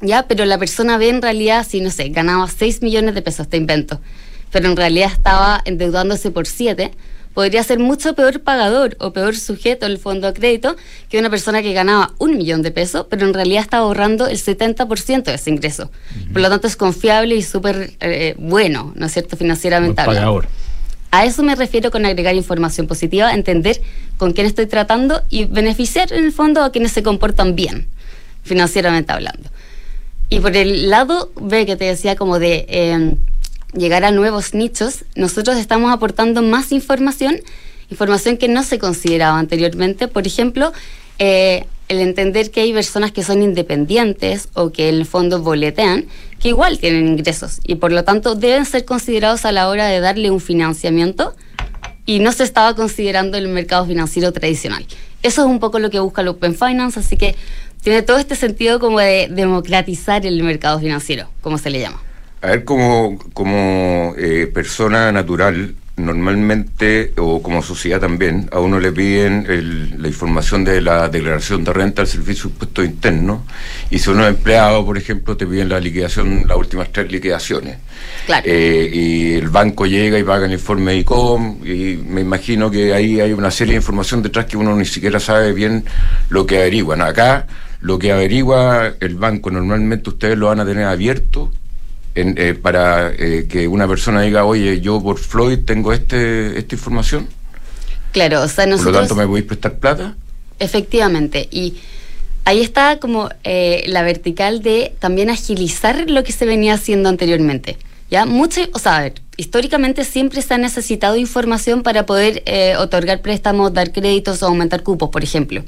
¿ya? 0.00 0.24
Pero 0.28 0.44
la 0.44 0.58
persona 0.58 0.98
B 0.98 1.08
en 1.08 1.22
realidad, 1.22 1.66
si 1.68 1.80
no 1.80 1.90
sé, 1.90 2.08
ganaba 2.08 2.48
6 2.48 2.82
millones 2.82 3.14
de 3.14 3.22
pesos, 3.22 3.48
te 3.48 3.56
invento, 3.56 4.00
pero 4.50 4.68
en 4.68 4.76
realidad 4.76 5.10
estaba 5.12 5.62
endeudándose 5.64 6.30
por 6.30 6.46
7, 6.46 6.92
podría 7.36 7.62
ser 7.62 7.78
mucho 7.78 8.14
peor 8.14 8.40
pagador 8.40 8.96
o 8.98 9.12
peor 9.12 9.36
sujeto 9.36 9.84
el 9.84 9.98
fondo 9.98 10.26
de 10.26 10.32
crédito 10.32 10.74
que 11.10 11.18
una 11.18 11.28
persona 11.28 11.60
que 11.60 11.74
ganaba 11.74 12.14
un 12.16 12.38
millón 12.38 12.62
de 12.62 12.70
pesos, 12.70 13.06
pero 13.10 13.26
en 13.26 13.34
realidad 13.34 13.62
está 13.62 13.76
ahorrando 13.76 14.26
el 14.26 14.38
70% 14.38 15.24
de 15.24 15.34
ese 15.34 15.50
ingreso. 15.50 15.90
Por 16.32 16.40
lo 16.40 16.48
tanto, 16.48 16.66
es 16.66 16.76
confiable 16.76 17.34
y 17.34 17.42
súper 17.42 17.92
eh, 18.00 18.34
bueno, 18.38 18.94
¿no 18.96 19.04
es 19.04 19.12
cierto?, 19.12 19.36
financieramente 19.36 20.00
hablando. 20.00 20.44
A 21.10 21.26
eso 21.26 21.42
me 21.42 21.54
refiero 21.54 21.90
con 21.90 22.06
agregar 22.06 22.34
información 22.34 22.86
positiva, 22.86 23.32
entender 23.34 23.82
con 24.16 24.32
quién 24.32 24.46
estoy 24.46 24.66
tratando 24.66 25.22
y 25.28 25.44
beneficiar 25.44 26.12
en 26.14 26.24
el 26.24 26.32
fondo 26.32 26.62
a 26.62 26.72
quienes 26.72 26.92
se 26.92 27.02
comportan 27.02 27.54
bien, 27.54 27.86
financieramente 28.44 29.12
hablando. 29.12 29.50
Y 30.28 30.40
por 30.40 30.56
el 30.56 30.90
lado 30.90 31.30
ve 31.40 31.66
que 31.66 31.76
te 31.76 31.84
decía 31.84 32.16
como 32.16 32.38
de... 32.38 32.66
Em, 32.68 33.16
llegar 33.76 34.04
a 34.04 34.10
nuevos 34.10 34.54
nichos, 34.54 35.04
nosotros 35.14 35.56
estamos 35.56 35.92
aportando 35.92 36.42
más 36.42 36.72
información, 36.72 37.40
información 37.90 38.36
que 38.36 38.48
no 38.48 38.62
se 38.62 38.78
consideraba 38.78 39.38
anteriormente. 39.38 40.08
Por 40.08 40.26
ejemplo, 40.26 40.72
eh, 41.18 41.66
el 41.88 42.00
entender 42.00 42.50
que 42.50 42.60
hay 42.60 42.72
personas 42.72 43.12
que 43.12 43.22
son 43.22 43.42
independientes 43.42 44.48
o 44.54 44.72
que 44.72 44.88
en 44.88 44.96
el 44.96 45.06
fondo 45.06 45.42
boletean, 45.42 46.06
que 46.40 46.48
igual 46.48 46.78
tienen 46.78 47.06
ingresos 47.06 47.60
y 47.64 47.76
por 47.76 47.92
lo 47.92 48.04
tanto 48.04 48.34
deben 48.34 48.64
ser 48.64 48.84
considerados 48.84 49.44
a 49.44 49.52
la 49.52 49.68
hora 49.68 49.86
de 49.86 50.00
darle 50.00 50.30
un 50.30 50.40
financiamiento 50.40 51.34
y 52.04 52.18
no 52.18 52.32
se 52.32 52.44
estaba 52.44 52.74
considerando 52.74 53.38
el 53.38 53.48
mercado 53.48 53.86
financiero 53.86 54.32
tradicional. 54.32 54.84
Eso 55.22 55.42
es 55.42 55.48
un 55.48 55.58
poco 55.58 55.78
lo 55.78 55.90
que 55.90 55.98
busca 55.98 56.22
el 56.22 56.28
Open 56.28 56.54
Finance, 56.54 57.00
así 57.00 57.16
que 57.16 57.34
tiene 57.86 58.02
todo 58.02 58.18
este 58.18 58.34
sentido 58.34 58.80
como 58.80 58.98
de 58.98 59.28
democratizar 59.30 60.26
el 60.26 60.42
mercado 60.42 60.80
financiero, 60.80 61.30
como 61.40 61.56
se 61.56 61.70
le 61.70 61.78
llama. 61.78 62.02
A 62.42 62.48
ver, 62.48 62.64
como, 62.64 63.16
como 63.32 64.12
eh, 64.18 64.50
persona 64.52 65.12
natural, 65.12 65.76
normalmente, 65.96 67.12
o 67.16 67.40
como 67.40 67.62
sociedad 67.62 68.00
también, 68.00 68.48
a 68.50 68.58
uno 68.58 68.80
le 68.80 68.90
piden 68.90 69.46
la 70.02 70.08
información 70.08 70.64
de 70.64 70.80
la 70.80 71.08
declaración 71.08 71.62
de 71.62 71.72
renta 71.72 72.02
al 72.02 72.08
servicio 72.08 72.46
de 72.46 72.54
impuestos 72.54 72.84
internos, 72.84 73.42
y 73.88 74.00
si 74.00 74.10
uno 74.10 74.24
es 74.24 74.30
empleado, 74.30 74.84
por 74.84 74.98
ejemplo, 74.98 75.36
te 75.36 75.46
piden 75.46 75.68
la 75.68 75.78
liquidación, 75.78 76.42
las 76.48 76.56
últimas 76.56 76.90
tres 76.90 77.12
liquidaciones. 77.12 77.76
Claro. 78.26 78.42
Eh, 78.48 78.90
y 78.92 79.34
el 79.34 79.48
banco 79.48 79.86
llega 79.86 80.18
y 80.18 80.24
paga 80.24 80.46
el 80.46 80.52
informe 80.52 80.90
de 80.90 80.98
ICOM, 80.98 81.64
y 81.64 81.98
me 82.04 82.22
imagino 82.22 82.68
que 82.68 82.92
ahí 82.92 83.20
hay 83.20 83.32
una 83.32 83.52
serie 83.52 83.74
de 83.74 83.78
información 83.78 84.24
detrás 84.24 84.46
que 84.46 84.56
uno 84.56 84.74
ni 84.74 84.86
siquiera 84.86 85.20
sabe 85.20 85.52
bien 85.52 85.84
lo 86.30 86.46
que 86.46 86.58
averiguan. 86.58 87.00
Acá, 87.00 87.46
lo 87.86 88.00
que 88.00 88.10
averigua 88.10 88.94
el 88.98 89.14
banco, 89.14 89.48
normalmente 89.52 90.10
ustedes 90.10 90.36
lo 90.36 90.48
van 90.48 90.58
a 90.58 90.66
tener 90.66 90.86
abierto 90.86 91.52
eh, 92.16 92.58
para 92.60 93.12
eh, 93.12 93.46
que 93.48 93.68
una 93.68 93.86
persona 93.86 94.22
diga, 94.22 94.44
oye, 94.44 94.80
yo 94.80 95.00
por 95.00 95.18
Floyd 95.18 95.60
tengo 95.64 95.92
este 95.92 96.58
esta 96.58 96.74
información? 96.74 97.28
Claro, 98.10 98.42
o 98.42 98.48
sea, 98.48 98.66
nosotros... 98.66 98.86
Por 98.86 98.92
lo 98.92 98.98
tanto, 98.98 99.14
¿me 99.14 99.26
podéis 99.28 99.46
prestar 99.46 99.78
plata? 99.78 100.16
Efectivamente, 100.58 101.46
y 101.52 101.76
ahí 102.44 102.60
está 102.60 102.98
como 102.98 103.28
eh, 103.44 103.84
la 103.86 104.02
vertical 104.02 104.62
de 104.62 104.92
también 104.98 105.30
agilizar 105.30 106.10
lo 106.10 106.24
que 106.24 106.32
se 106.32 106.44
venía 106.44 106.74
haciendo 106.74 107.08
anteriormente. 107.08 107.76
¿Ya? 108.10 108.24
Mucho, 108.24 108.62
o 108.72 108.80
sea, 108.80 108.96
a 108.96 109.00
ver, 109.02 109.14
históricamente 109.36 110.02
siempre 110.02 110.42
se 110.42 110.54
ha 110.54 110.58
necesitado 110.58 111.16
información 111.16 111.84
para 111.84 112.04
poder 112.04 112.42
otorgar 112.78 113.20
préstamos, 113.20 113.72
dar 113.74 113.92
créditos 113.92 114.42
o 114.42 114.46
aumentar 114.46 114.82
cupos, 114.82 115.10
por 115.10 115.22
ejemplo. 115.22 115.64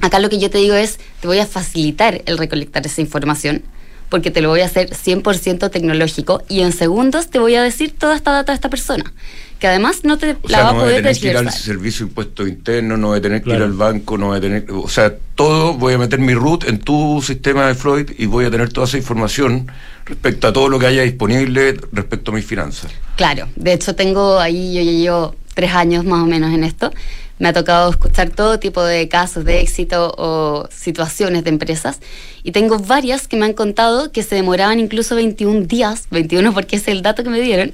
Acá 0.00 0.18
lo 0.18 0.28
que 0.28 0.38
yo 0.38 0.50
te 0.50 0.58
digo 0.58 0.74
es, 0.74 0.98
te 1.20 1.26
voy 1.26 1.38
a 1.38 1.46
facilitar 1.46 2.22
el 2.26 2.38
recolectar 2.38 2.84
esa 2.86 3.00
información 3.00 3.62
porque 4.08 4.30
te 4.30 4.40
lo 4.40 4.48
voy 4.48 4.60
a 4.60 4.66
hacer 4.66 4.90
100% 4.90 5.70
tecnológico 5.70 6.42
y 6.48 6.60
en 6.60 6.72
segundos 6.72 7.28
te 7.28 7.38
voy 7.38 7.54
a 7.56 7.62
decir 7.62 7.94
toda 7.96 8.16
esta 8.16 8.32
data 8.32 8.52
de 8.52 8.56
esta 8.56 8.70
persona. 8.70 9.12
Que 9.58 9.66
además 9.66 10.04
no 10.04 10.18
te 10.18 10.36
la 10.44 10.62
va 10.62 10.70
a 10.70 10.74
poder 10.74 11.02
tener 11.02 11.18
que 11.18 11.30
ir 11.30 11.36
al 11.36 11.50
servicio 11.50 12.06
de 12.06 12.10
impuestos 12.10 12.48
internos, 12.48 12.96
no 12.98 13.08
voy 13.08 13.18
a 13.18 13.22
tener 13.22 13.42
que 13.42 13.50
ir 13.50 13.62
al 13.62 13.72
banco, 13.72 14.16
no 14.16 14.28
voy 14.28 14.38
a 14.38 14.40
tener. 14.40 14.66
O 14.70 14.88
sea, 14.88 15.16
todo, 15.34 15.74
voy 15.74 15.94
a 15.94 15.98
meter 15.98 16.20
mi 16.20 16.32
root 16.32 16.64
en 16.68 16.78
tu 16.78 17.20
sistema 17.22 17.66
de 17.66 17.74
Freud 17.74 18.12
y 18.16 18.26
voy 18.26 18.44
a 18.44 18.50
tener 18.52 18.72
toda 18.72 18.86
esa 18.86 18.98
información 18.98 19.66
respecto 20.04 20.46
a 20.46 20.52
todo 20.52 20.68
lo 20.68 20.78
que 20.78 20.86
haya 20.86 21.02
disponible 21.02 21.76
respecto 21.92 22.30
a 22.30 22.34
mis 22.34 22.46
finanzas. 22.46 22.92
Claro, 23.16 23.48
de 23.56 23.72
hecho 23.72 23.96
tengo 23.96 24.38
ahí, 24.38 24.74
yo 24.74 24.82
llevo 24.82 25.34
tres 25.54 25.72
años 25.72 26.04
más 26.04 26.22
o 26.22 26.26
menos 26.26 26.54
en 26.54 26.62
esto 26.62 26.92
me 27.38 27.48
ha 27.48 27.52
tocado 27.52 27.90
escuchar 27.90 28.30
todo 28.30 28.58
tipo 28.58 28.82
de 28.82 29.08
casos 29.08 29.44
de 29.44 29.60
éxito 29.60 30.14
o 30.18 30.68
situaciones 30.70 31.44
de 31.44 31.50
empresas 31.50 32.00
y 32.42 32.52
tengo 32.52 32.78
varias 32.78 33.28
que 33.28 33.36
me 33.36 33.46
han 33.46 33.52
contado 33.52 34.10
que 34.12 34.22
se 34.22 34.34
demoraban 34.34 34.80
incluso 34.80 35.14
21 35.14 35.66
días, 35.66 36.06
21 36.10 36.52
porque 36.54 36.76
es 36.76 36.88
el 36.88 37.02
dato 37.02 37.22
que 37.22 37.30
me 37.30 37.40
dieron, 37.40 37.72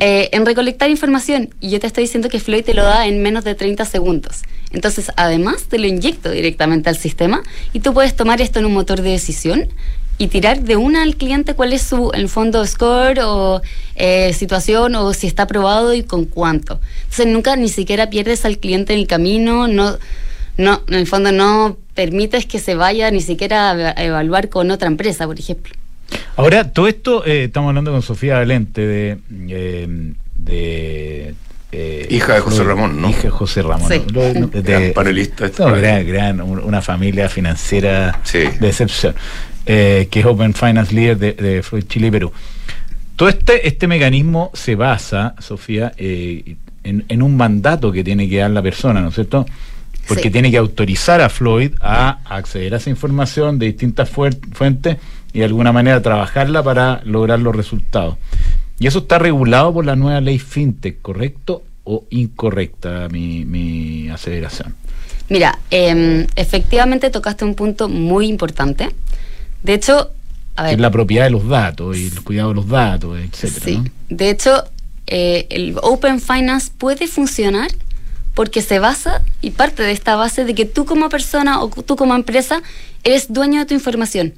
eh, 0.00 0.28
en 0.32 0.46
recolectar 0.46 0.90
información 0.90 1.50
y 1.60 1.70
yo 1.70 1.80
te 1.80 1.86
estoy 1.86 2.04
diciendo 2.04 2.28
que 2.28 2.40
Floyd 2.40 2.64
te 2.64 2.74
lo 2.74 2.84
da 2.84 3.06
en 3.06 3.22
menos 3.22 3.44
de 3.44 3.54
30 3.54 3.84
segundos. 3.84 4.42
Entonces, 4.72 5.10
además, 5.16 5.64
te 5.64 5.78
lo 5.78 5.86
inyecto 5.86 6.30
directamente 6.30 6.88
al 6.88 6.96
sistema 6.96 7.42
y 7.72 7.80
tú 7.80 7.94
puedes 7.94 8.14
tomar 8.14 8.40
esto 8.40 8.58
en 8.58 8.66
un 8.66 8.74
motor 8.74 9.00
de 9.00 9.10
decisión 9.10 9.68
y 10.18 10.28
tirar 10.28 10.62
de 10.62 10.76
una 10.76 11.02
al 11.02 11.16
cliente 11.16 11.54
cuál 11.54 11.72
es 11.72 11.82
su, 11.82 12.10
en 12.14 12.22
el 12.22 12.28
fondo, 12.28 12.64
score 12.66 13.20
o 13.22 13.62
eh, 13.96 14.32
situación 14.32 14.94
o 14.94 15.12
si 15.12 15.26
está 15.26 15.44
aprobado 15.44 15.94
y 15.94 16.02
con 16.02 16.24
cuánto. 16.24 16.80
Entonces 17.02 17.26
nunca 17.26 17.56
ni 17.56 17.68
siquiera 17.68 18.08
pierdes 18.08 18.44
al 18.44 18.58
cliente 18.58 18.94
en 18.94 19.00
el 19.00 19.06
camino, 19.06 19.68
no, 19.68 19.98
no, 20.56 20.82
en 20.88 20.94
el 20.94 21.06
fondo 21.06 21.32
no 21.32 21.76
permites 21.94 22.46
que 22.46 22.58
se 22.58 22.74
vaya 22.74 23.10
ni 23.10 23.20
siquiera 23.20 23.70
a 23.72 24.04
evaluar 24.04 24.48
con 24.48 24.70
otra 24.70 24.88
empresa, 24.88 25.26
por 25.26 25.38
ejemplo. 25.38 25.74
Ahora, 26.36 26.70
todo 26.70 26.86
esto, 26.86 27.24
eh, 27.26 27.44
estamos 27.44 27.70
hablando 27.70 27.92
con 27.92 28.02
Sofía 28.02 28.34
Valente 28.34 28.86
de... 28.86 29.18
Eh, 29.48 30.12
de 30.38 31.34
eh, 31.72 32.06
hija 32.10 32.34
de 32.34 32.40
José 32.40 32.62
Ramón, 32.62 33.00
¿no? 33.00 33.10
Hija 33.10 33.22
de 33.22 33.30
José 33.30 33.62
Ramón. 33.62 33.90
Sí. 33.90 34.00
gran 34.62 34.92
panelista. 34.92 35.48
gran, 35.48 36.06
gran, 36.06 36.40
una 36.40 36.80
familia 36.80 37.28
financiera 37.28 38.20
de 38.32 38.68
excepción, 38.68 39.14
que 39.66 40.08
es 40.20 40.24
Open 40.24 40.54
Finance 40.54 40.94
Leader 40.94 41.18
de, 41.18 41.32
de 41.32 41.62
Freud 41.62 41.84
Chile 41.88 42.08
y 42.08 42.10
Perú. 42.10 42.32
Todo 43.16 43.28
este, 43.28 43.66
este 43.66 43.86
mecanismo 43.86 44.50
se 44.54 44.74
basa, 44.74 45.34
Sofía, 45.38 45.92
en, 45.96 46.58
en, 46.84 47.22
un 47.22 47.36
mandato 47.36 47.90
que 47.90 48.04
tiene 48.04 48.28
que 48.28 48.38
dar 48.38 48.50
la 48.50 48.62
persona, 48.62 49.00
¿no 49.00 49.08
es 49.08 49.14
cierto? 49.14 49.46
Porque 50.06 50.30
tiene 50.30 50.50
que 50.50 50.58
autorizar 50.58 51.20
a 51.20 51.28
Floyd 51.28 51.72
a 51.80 52.20
acceder 52.24 52.74
a 52.74 52.76
esa 52.76 52.90
información 52.90 53.58
de 53.58 53.66
distintas 53.66 54.08
fuentes 54.08 54.98
y 55.32 55.40
de 55.40 55.44
alguna 55.44 55.72
manera 55.72 56.00
trabajarla 56.00 56.62
para 56.62 57.00
lograr 57.04 57.40
los 57.40 57.56
resultados. 57.56 58.16
Y 58.78 58.86
eso 58.86 59.00
está 59.00 59.18
regulado 59.18 59.72
por 59.72 59.84
la 59.84 59.96
nueva 59.96 60.20
ley 60.20 60.38
FinTech, 60.38 61.00
¿correcto 61.00 61.62
o 61.84 62.04
incorrecta 62.10 63.08
mi, 63.08 63.44
mi 63.44 64.08
aseveración? 64.08 64.74
Mira, 65.28 65.58
em, 65.70 66.26
efectivamente 66.36 67.10
tocaste 67.10 67.44
un 67.44 67.54
punto 67.54 67.88
muy 67.88 68.26
importante. 68.26 68.90
De 69.66 69.74
hecho, 69.74 70.12
a 70.54 70.62
ver, 70.62 70.74
es 70.74 70.80
la 70.80 70.92
propiedad 70.92 71.24
de 71.24 71.30
los 71.30 71.48
datos 71.48 71.96
y 71.96 72.06
el 72.06 72.22
cuidado 72.22 72.50
de 72.50 72.54
los 72.54 72.68
datos, 72.68 73.18
etcétera. 73.18 73.64
Sí. 73.64 73.82
De 74.08 74.30
hecho, 74.30 74.62
eh, 75.08 75.48
el 75.50 75.76
Open 75.82 76.20
Finance 76.20 76.70
puede 76.78 77.08
funcionar 77.08 77.68
porque 78.34 78.62
se 78.62 78.78
basa 78.78 79.22
y 79.42 79.50
parte 79.50 79.82
de 79.82 79.90
esta 79.90 80.14
base 80.14 80.44
de 80.44 80.54
que 80.54 80.66
tú 80.66 80.84
como 80.84 81.08
persona 81.08 81.60
o 81.60 81.68
tú 81.68 81.96
como 81.96 82.14
empresa 82.14 82.62
eres 83.02 83.32
dueño 83.32 83.58
de 83.58 83.66
tu 83.66 83.74
información. 83.74 84.34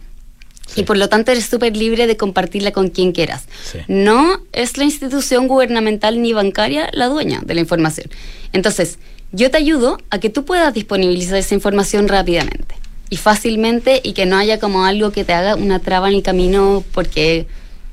Y 0.76 0.84
por 0.84 0.96
lo 0.96 1.10
tanto 1.10 1.30
eres 1.30 1.44
súper 1.44 1.76
libre 1.76 2.06
de 2.06 2.16
compartirla 2.16 2.72
con 2.72 2.88
quien 2.88 3.12
quieras. 3.12 3.48
No 3.86 4.40
es 4.52 4.78
la 4.78 4.84
institución 4.84 5.46
gubernamental 5.46 6.22
ni 6.22 6.32
bancaria 6.32 6.88
la 6.94 7.08
dueña 7.08 7.42
de 7.44 7.54
la 7.54 7.60
información. 7.60 8.08
Entonces, 8.54 8.98
yo 9.32 9.50
te 9.50 9.58
ayudo 9.58 9.98
a 10.08 10.20
que 10.20 10.30
tú 10.30 10.46
puedas 10.46 10.72
disponibilizar 10.72 11.36
esa 11.36 11.54
información 11.54 12.08
rápidamente 12.08 12.78
y 13.10 13.16
fácilmente 13.16 14.00
y 14.02 14.12
que 14.12 14.26
no 14.26 14.36
haya 14.36 14.58
como 14.58 14.84
algo 14.84 15.12
que 15.12 15.24
te 15.24 15.32
haga 15.32 15.54
una 15.54 15.78
traba 15.78 16.08
en 16.08 16.16
el 16.16 16.22
camino 16.22 16.84
porque 16.92 17.46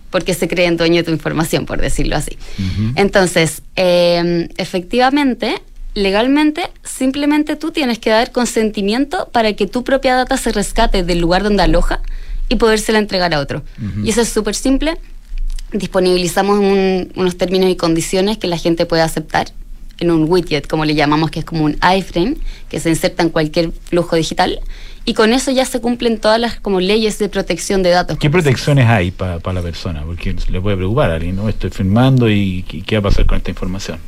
porque 0.10 0.34
se 0.34 0.48
creen 0.48 0.78
dueño 0.78 0.98
de 0.98 1.04
tu 1.04 1.12
información, 1.12 1.66
por 1.66 1.82
decirlo 1.82 2.16
así. 2.16 2.38
Entonces, 2.96 3.64
em, 3.76 4.48
efectivamente, 4.56 5.62
legalmente, 5.94 6.70
simplemente 6.86 7.58
tú 7.58 7.72
tienes 7.72 8.00
que 8.00 8.12
dar 8.12 8.32
consentimiento 8.32 9.28
para 9.34 9.52
que 9.54 9.68
tu 9.68 9.84
propia 9.84 10.16
data 10.16 10.38
se 10.38 10.54
rescate 10.54 11.04
del 11.04 11.20
lugar 11.20 11.44
donde 11.44 11.64
aloja 11.64 12.02
y 12.48 12.56
podérsela 12.56 13.00
entregar 13.00 13.34
a 13.34 13.42
otro. 13.42 13.64
Y 14.04 14.10
eso 14.10 14.22
es 14.22 14.30
súper 14.30 14.56
simple. 14.56 14.98
Disponibilizamos 15.74 16.60
unos 16.60 17.38
términos 17.38 17.70
y 17.70 17.76
condiciones 17.76 18.38
que 18.38 18.48
la 18.48 18.58
gente 18.58 18.86
puede 18.86 19.02
aceptar 19.02 19.48
en 20.00 20.12
un 20.12 20.30
widget, 20.30 20.68
como 20.68 20.86
le 20.86 20.96
llamamos, 20.96 21.32
que 21.32 21.40
es 21.40 21.46
como 21.46 21.66
un 21.66 21.78
iframe, 21.98 22.36
que 22.70 22.80
se 22.80 22.90
inserta 22.90 23.24
en 23.24 23.30
cualquier 23.30 23.72
flujo 23.72 24.16
digital. 24.16 24.60
Y 25.06 25.14
con 25.14 25.34
eso 25.34 25.52
ya 25.52 25.66
se 25.66 25.80
cumplen 25.82 26.20
todas 26.20 26.40
las 26.40 26.60
como 26.60 26.80
leyes 26.80 27.20
de 27.20 27.30
protección 27.30 27.84
de 27.84 27.92
datos. 27.92 28.18
¿Qué 28.18 28.30
protecciones 28.30 28.88
hay 28.88 29.12
para 29.12 29.54
la 29.54 29.62
persona? 29.62 30.04
Porque 30.04 30.36
le 30.50 30.60
puede 30.60 30.78
preocupar 30.78 31.12
a 31.12 31.16
alguien, 31.16 31.36
¿no? 31.36 31.48
Estoy 31.48 31.70
firmando 31.70 32.30
y 32.30 32.64
¿qué 32.64 32.96
va 32.96 33.10
a 33.10 33.12
pasar 33.12 33.26
con 33.26 33.38
esta 33.38 33.52
información? 33.52 34.00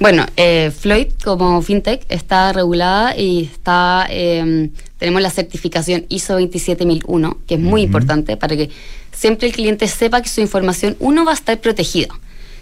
Bueno, 0.00 0.24
eh, 0.36 0.70
Floyd 0.70 1.08
como 1.24 1.60
fintech 1.60 2.06
está 2.08 2.52
regulada 2.52 3.16
y 3.16 3.44
está 3.44 4.06
em, 4.08 4.70
tenemos 4.98 5.20
la 5.22 5.30
certificación 5.30 6.06
ISO 6.08 6.38
27001, 6.38 7.38
que 7.46 7.54
es 7.54 7.60
muy 7.60 7.82
importante 7.82 8.36
para 8.36 8.56
que 8.56 8.70
siempre 9.12 9.48
el 9.48 9.54
cliente 9.54 9.88
sepa 9.88 10.22
que 10.22 10.28
su 10.28 10.40
información, 10.40 10.96
uno, 11.00 11.24
va 11.24 11.32
a 11.32 11.34
estar 11.34 11.58
protegida. 11.60 12.08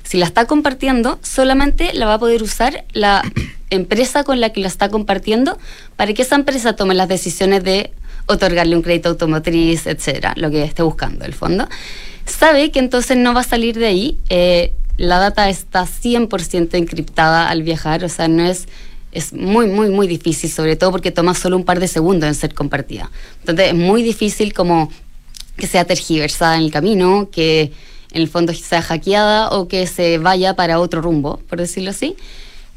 Si 0.07 0.19
la 0.19 0.27
está 0.27 0.47
compartiendo, 0.47 1.19
solamente 1.23 1.93
la 1.93 2.07
va 2.07 2.15
a 2.15 2.19
poder 2.19 2.43
usar 2.43 2.85
la 2.93 3.23
empresa 3.71 4.23
con 4.23 4.41
la 4.41 4.51
que 4.51 4.61
la 4.61 4.69
está 4.69 4.89
compartiendo 4.89 5.59
para 5.97 6.15
que 6.15 6.23
esa 6.23 6.37
empresa 6.37 6.77
tome 6.77 6.95
las 6.95 7.09
decisiones 7.09 7.65
de 7.65 7.91
otorgarle 8.27 8.77
un 8.77 8.83
crédito 8.83 9.09
automotriz, 9.09 9.87
etcétera, 9.87 10.35
lo 10.37 10.51
que 10.51 10.63
esté 10.63 10.83
buscando 10.83 11.25
el 11.25 11.35
fondo. 11.35 11.69
Sabe 12.25 12.71
que 12.71 12.79
entonces 12.79 13.17
no 13.17 13.35
va 13.35 13.41
a 13.41 13.45
salir 13.45 13.77
de 13.77 13.87
ahí. 13.87 14.19
Eh, 14.29 14.73
la 14.97 15.19
data 15.19 15.49
está 15.49 15.87
100% 15.87 16.75
encriptada 16.75 17.49
al 17.49 17.65
viajar, 17.65 18.05
o 18.05 18.09
sea, 18.09 18.29
no 18.29 18.45
es 18.45 18.67
es 19.17 19.33
muy, 19.33 19.67
muy, 19.67 19.89
muy 19.89 20.07
difícil, 20.07 20.51
sobre 20.51 20.77
todo 20.77 20.91
porque 20.91 21.11
toma 21.11 21.35
solo 21.35 21.57
un 21.57 21.65
par 21.65 21.81
de 21.81 21.89
segundos 21.89 22.29
en 22.29 22.35
ser 22.35 22.53
compartida. 22.53 23.11
Entonces 23.41 23.69
es 23.69 23.75
muy 23.75 24.03
difícil 24.03 24.53
como 24.53 24.91
que 25.57 25.67
sea 25.67 25.87
tergiversada 25.87 26.57
en 26.57 26.65
el 26.65 26.71
camino, 26.71 27.31
que 27.33 27.73
en 28.17 28.23
el 28.23 28.29
fondo 28.29 28.55
sea 28.55 28.81
hackeada 28.81 29.51
o 29.51 29.69
que 29.69 29.87
se 29.87 30.17
vaya 30.17 30.55
para 30.55 30.81
otro 30.81 31.03
rumbo, 31.03 31.39
por 31.49 31.59
decirlo 31.59 31.91
así. 31.91 32.17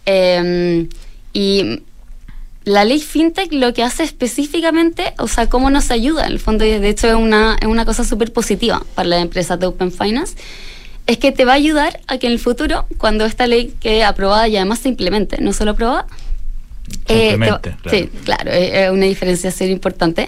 Em, 0.06 0.90
y 1.32 1.82
la 2.66 2.84
ley 2.84 3.00
FinTech 3.00 3.54
lo 3.54 3.74
que 3.74 3.84
hace 3.84 4.04
específicamente, 4.04 5.14
o 5.18 5.30
sea, 5.30 5.48
cómo 5.48 5.70
nos 5.70 5.92
ayuda, 5.92 6.26
en 6.26 6.34
el 6.34 6.40
fondo, 6.40 6.66
de 6.66 6.90
hecho 6.90 7.08
es 7.08 7.16
una, 7.16 7.58
es 7.62 7.68
una 7.68 7.86
cosa 7.86 8.04
súper 8.04 8.34
positiva 8.34 8.86
para 8.96 9.08
las 9.08 9.22
empresas 9.22 9.58
de 9.60 9.68
Open 9.68 9.94
Finance, 9.94 10.36
es 11.08 11.18
que 11.18 11.32
te 11.32 11.46
va 11.46 11.54
a 11.54 11.56
ayudar 11.56 12.02
a 12.08 12.18
que 12.18 12.28
en 12.28 12.34
el 12.34 12.40
futuro, 12.40 12.86
cuando 12.98 13.26
esta 13.26 13.48
ley 13.48 13.74
quede 13.80 14.04
aprobada 14.04 14.48
y 14.50 14.58
además 14.58 14.80
se 14.80 14.90
implemente, 14.90 15.38
no 15.40 15.54
solo 15.54 15.72
aprobada, 15.72 16.06
eh, 17.08 17.38
claro. 17.38 17.62
Sí, 17.90 18.10
claro, 18.26 18.52
es 18.52 18.92
una 18.92 19.06
diferenciación 19.06 19.70
importante. 19.70 20.28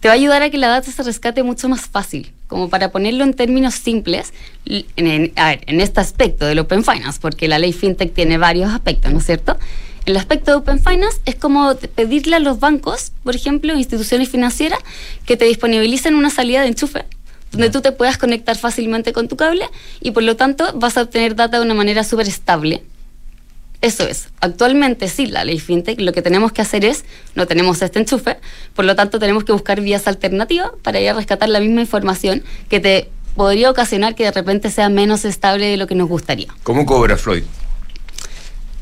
Te 0.00 0.08
va 0.08 0.12
a 0.12 0.16
ayudar 0.16 0.42
a 0.42 0.50
que 0.50 0.58
la 0.58 0.68
data 0.68 0.90
se 0.90 1.02
rescate 1.02 1.42
mucho 1.42 1.68
más 1.68 1.86
fácil, 1.86 2.32
como 2.50 2.68
para 2.68 2.90
ponerlo 2.90 3.22
en 3.22 3.32
términos 3.32 3.76
simples, 3.76 4.34
en, 4.66 5.32
a 5.36 5.50
ver, 5.50 5.60
en 5.66 5.80
este 5.80 6.00
aspecto 6.00 6.44
del 6.44 6.58
Open 6.58 6.84
Finance, 6.84 7.20
porque 7.22 7.46
la 7.48 7.60
ley 7.60 7.72
FinTech 7.72 8.12
tiene 8.12 8.36
varios 8.36 8.70
aspectos, 8.72 9.12
¿no 9.12 9.20
es 9.20 9.26
cierto? 9.26 9.56
El 10.04 10.16
aspecto 10.16 10.50
de 10.50 10.56
Open 10.58 10.80
Finance 10.80 11.20
es 11.24 11.36
como 11.36 11.74
pedirle 11.94 12.36
a 12.36 12.40
los 12.40 12.58
bancos, 12.58 13.12
por 13.22 13.36
ejemplo, 13.36 13.74
instituciones 13.74 14.28
financieras, 14.28 14.80
que 15.24 15.36
te 15.36 15.44
disponibilicen 15.44 16.16
una 16.16 16.28
salida 16.28 16.62
de 16.62 16.68
enchufe 16.68 17.04
donde 17.52 17.70
tú 17.70 17.80
te 17.80 17.92
puedas 17.92 18.16
conectar 18.16 18.56
fácilmente 18.56 19.12
con 19.12 19.26
tu 19.26 19.36
cable 19.36 19.64
y 20.00 20.12
por 20.12 20.22
lo 20.22 20.36
tanto 20.36 20.72
vas 20.74 20.96
a 20.96 21.02
obtener 21.02 21.34
data 21.34 21.58
de 21.58 21.64
una 21.64 21.74
manera 21.74 22.04
súper 22.04 22.28
estable. 22.28 22.82
Eso 23.80 24.06
es. 24.06 24.28
Actualmente 24.40 25.08
sí, 25.08 25.26
la 25.26 25.44
ley 25.44 25.58
FinTech 25.58 26.00
lo 26.00 26.12
que 26.12 26.20
tenemos 26.20 26.52
que 26.52 26.60
hacer 26.60 26.84
es, 26.84 27.04
no 27.34 27.46
tenemos 27.46 27.80
este 27.80 27.98
enchufe, 27.98 28.36
por 28.74 28.84
lo 28.84 28.94
tanto 28.94 29.18
tenemos 29.18 29.44
que 29.44 29.52
buscar 29.52 29.80
vías 29.80 30.06
alternativas 30.06 30.70
para 30.82 31.00
ir 31.00 31.08
a 31.08 31.14
rescatar 31.14 31.48
la 31.48 31.60
misma 31.60 31.80
información 31.80 32.42
que 32.68 32.80
te 32.80 33.10
podría 33.36 33.70
ocasionar 33.70 34.14
que 34.14 34.24
de 34.24 34.32
repente 34.32 34.70
sea 34.70 34.88
menos 34.88 35.24
estable 35.24 35.66
de 35.66 35.76
lo 35.76 35.86
que 35.86 35.94
nos 35.94 36.08
gustaría. 36.08 36.48
¿Cómo 36.62 36.84
cobra 36.84 37.16
Floyd? 37.16 37.44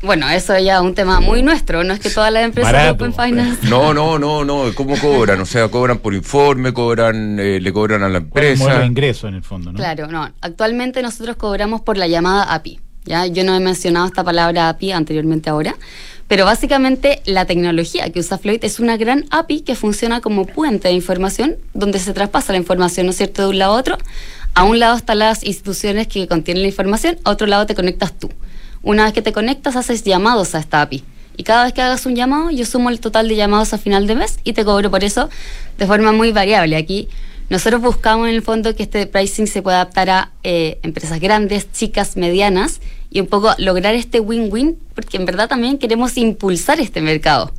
Bueno, 0.01 0.29
eso 0.29 0.57
ya 0.57 0.75
es 0.75 0.81
un 0.81 0.95
tema 0.95 1.19
muy 1.19 1.43
nuestro, 1.43 1.83
no 1.83 1.93
es 1.93 1.99
que 1.99 2.09
todas 2.09 2.31
las 2.31 2.43
empresas 2.43 2.71
de 2.71 2.89
Open 2.89 3.13
Finance. 3.13 3.67
No, 3.67 3.93
no, 3.93 4.17
no, 4.17 4.45
no, 4.45 4.73
¿cómo 4.73 4.97
cobran? 4.97 5.41
O 5.41 5.45
sea, 5.45 5.67
cobran 5.67 5.97
por 5.97 6.13
informe, 6.13 6.71
cobran, 6.73 7.37
eh, 7.37 7.59
le 7.59 7.73
cobran 7.73 8.03
a 8.03 8.09
la 8.09 8.19
empresa. 8.19 8.79
de 8.79 8.85
ingreso 8.85 9.27
en 9.27 9.35
el 9.35 9.43
fondo, 9.43 9.73
¿no? 9.73 9.77
Claro, 9.77 10.07
no. 10.07 10.31
Actualmente 10.39 11.01
nosotros 11.01 11.35
cobramos 11.35 11.81
por 11.81 11.97
la 11.97 12.07
llamada 12.07 12.53
API. 12.53 12.79
¿Ya? 13.09 13.25
Yo 13.25 13.43
no 13.43 13.55
he 13.55 13.59
mencionado 13.59 14.05
esta 14.05 14.23
palabra 14.23 14.69
API 14.69 14.91
anteriormente 14.91 15.49
ahora, 15.49 15.75
pero 16.29 16.45
básicamente 16.45 17.21
la 17.25 17.45
tecnología 17.45 18.09
que 18.11 18.19
usa 18.19 18.37
Floyd 18.37 18.63
es 18.63 18.79
una 18.79 18.95
gran 18.97 19.25
API 19.31 19.61
que 19.61 19.75
funciona 19.75 20.21
como 20.21 20.45
puente 20.45 20.87
de 20.87 20.93
información 20.93 21.57
donde 21.73 21.99
se 21.99 22.13
traspasa 22.13 22.53
la 22.53 22.59
información, 22.59 23.07
¿no 23.07 23.09
es 23.09 23.17
cierto?, 23.17 23.41
de 23.41 23.47
un 23.49 23.57
lado 23.57 23.73
a 23.73 23.77
otro. 23.77 23.97
A 24.53 24.63
un 24.63 24.79
lado 24.79 24.95
están 24.95 25.19
las 25.19 25.43
instituciones 25.43 26.07
que 26.07 26.27
contienen 26.27 26.61
la 26.61 26.69
información, 26.69 27.17
a 27.23 27.31
otro 27.31 27.47
lado 27.47 27.65
te 27.65 27.75
conectas 27.75 28.13
tú. 28.13 28.29
Una 28.83 29.05
vez 29.05 29.13
que 29.13 29.21
te 29.21 29.33
conectas, 29.33 29.75
haces 29.75 30.03
llamados 30.03 30.53
a 30.53 30.59
esta 30.59 30.81
API. 30.81 31.03
Y 31.35 31.43
cada 31.43 31.63
vez 31.63 31.73
que 31.73 31.81
hagas 31.81 32.05
un 32.05 32.15
llamado, 32.15 32.51
yo 32.51 32.65
sumo 32.65 32.89
el 32.89 32.99
total 32.99 33.27
de 33.27 33.35
llamados 33.35 33.73
a 33.73 33.77
final 33.77 34.05
de 34.05 34.15
mes 34.15 34.39
y 34.43 34.53
te 34.53 34.63
cobro 34.63 34.91
por 34.91 35.03
eso 35.03 35.29
de 35.77 35.87
forma 35.87 36.11
muy 36.11 36.31
variable. 36.31 36.75
Aquí 36.75 37.07
nosotros 37.49 37.81
buscamos 37.81 38.27
en 38.27 38.35
el 38.35 38.43
fondo 38.43 38.75
que 38.75 38.83
este 38.83 39.07
pricing 39.07 39.47
se 39.47 39.63
pueda 39.63 39.77
adaptar 39.77 40.09
a 40.11 40.31
eh, 40.43 40.79
empresas 40.83 41.19
grandes, 41.19 41.71
chicas, 41.71 42.15
medianas 42.15 42.81
y 43.09 43.19
un 43.19 43.27
poco 43.27 43.53
lograr 43.57 43.95
este 43.95 44.19
win-win, 44.19 44.77
porque 44.95 45.17
en 45.17 45.25
verdad 45.25 45.47
también 45.49 45.77
queremos 45.77 46.17
impulsar 46.17 46.79
este 46.79 47.01
mercado. 47.01 47.51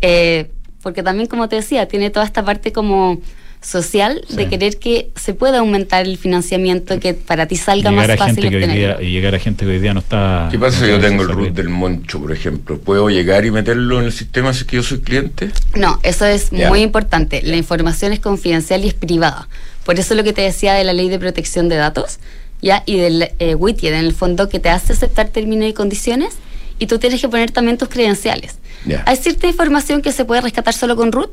Eh, 0.00 0.50
porque 0.82 1.02
también, 1.02 1.28
como 1.28 1.48
te 1.48 1.56
decía, 1.56 1.88
tiene 1.88 2.10
toda 2.10 2.24
esta 2.24 2.44
parte 2.44 2.72
como 2.72 3.20
social 3.60 4.22
de 4.28 4.48
querer 4.48 4.78
que 4.78 5.10
se 5.16 5.34
pueda 5.34 5.58
aumentar 5.58 6.06
el 6.06 6.16
financiamiento, 6.18 7.00
que 7.00 7.14
para 7.14 7.46
ti 7.46 7.56
salga 7.56 7.90
más 7.90 8.16
fácil 8.16 8.44
y 8.44 9.10
llegar 9.10 9.34
a 9.34 9.38
gente 9.40 9.64
que 9.64 9.72
hoy 9.72 9.80
día 9.80 9.92
no 9.92 10.00
está... 10.00 10.48
¿Qué 10.50 10.58
pasa 10.58 10.84
si 10.84 10.90
yo 10.90 11.00
tengo 11.00 11.22
el 11.22 11.30
root 11.30 11.52
del 11.52 11.68
Moncho, 11.68 12.20
por 12.20 12.30
ejemplo? 12.30 12.78
¿Puedo 12.78 13.10
llegar 13.10 13.44
y 13.44 13.50
meterlo 13.50 13.98
en 13.98 14.04
el 14.04 14.12
sistema 14.12 14.52
si 14.52 14.60
es 14.60 14.64
que 14.66 14.76
yo 14.76 14.82
soy 14.84 15.00
cliente? 15.00 15.50
No, 15.74 15.98
eso 16.04 16.26
es 16.26 16.52
muy 16.52 16.82
importante. 16.82 17.42
La 17.42 17.56
información 17.56 18.12
es 18.12 18.20
confidencial 18.20 18.84
y 18.84 18.88
es 18.88 18.94
privada. 18.94 19.48
Por 19.84 19.98
eso 19.98 20.14
lo 20.14 20.22
que 20.22 20.32
te 20.32 20.42
decía 20.42 20.74
de 20.74 20.84
la 20.84 20.92
ley 20.92 21.08
de 21.08 21.18
protección 21.18 21.68
de 21.68 21.76
datos 21.76 22.18
¿ya? 22.62 22.82
y 22.86 22.96
del 22.96 23.30
eh, 23.38 23.54
WITIED, 23.54 23.92
en 23.94 24.04
el 24.04 24.12
fondo, 24.12 24.48
que 24.48 24.58
te 24.60 24.68
hace 24.70 24.92
aceptar 24.92 25.28
términos 25.28 25.68
y 25.68 25.72
condiciones 25.72 26.34
y 26.78 26.86
tú 26.86 26.98
tienes 26.98 27.20
que 27.20 27.28
poner 27.28 27.50
también 27.50 27.78
tus 27.78 27.88
credenciales. 27.88 28.58
Ya. 28.84 29.02
Hay 29.06 29.16
cierta 29.16 29.46
información 29.46 30.02
que 30.02 30.12
se 30.12 30.24
puede 30.24 30.40
rescatar 30.42 30.74
solo 30.74 30.94
con 30.96 31.12
root, 31.12 31.30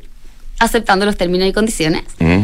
aceptando 0.58 1.04
los 1.06 1.16
términos 1.16 1.48
y 1.48 1.52
condiciones, 1.52 2.02
Mm. 2.18 2.42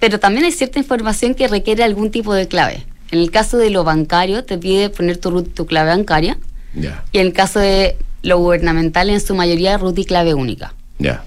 pero 0.00 0.18
también 0.20 0.44
hay 0.44 0.52
cierta 0.52 0.78
información 0.78 1.34
que 1.34 1.48
requiere 1.48 1.82
algún 1.84 2.10
tipo 2.10 2.32
de 2.34 2.48
clave. 2.48 2.84
En 3.10 3.18
el 3.20 3.30
caso 3.30 3.56
de 3.58 3.70
lo 3.70 3.84
bancario, 3.84 4.44
te 4.44 4.58
pide 4.58 4.90
poner 4.90 5.16
tu 5.18 5.30
root, 5.30 5.54
tu 5.54 5.66
clave 5.66 5.90
bancaria, 5.90 6.38
Ya, 6.74 7.04
y 7.12 7.18
en 7.18 7.26
el 7.26 7.32
caso 7.32 7.58
de 7.58 7.96
lo 8.22 8.38
gubernamental, 8.38 9.10
en 9.10 9.20
su 9.20 9.34
mayoría, 9.34 9.78
root 9.78 9.98
y 9.98 10.04
clave 10.04 10.34
única. 10.34 10.74
ya. 10.98 11.24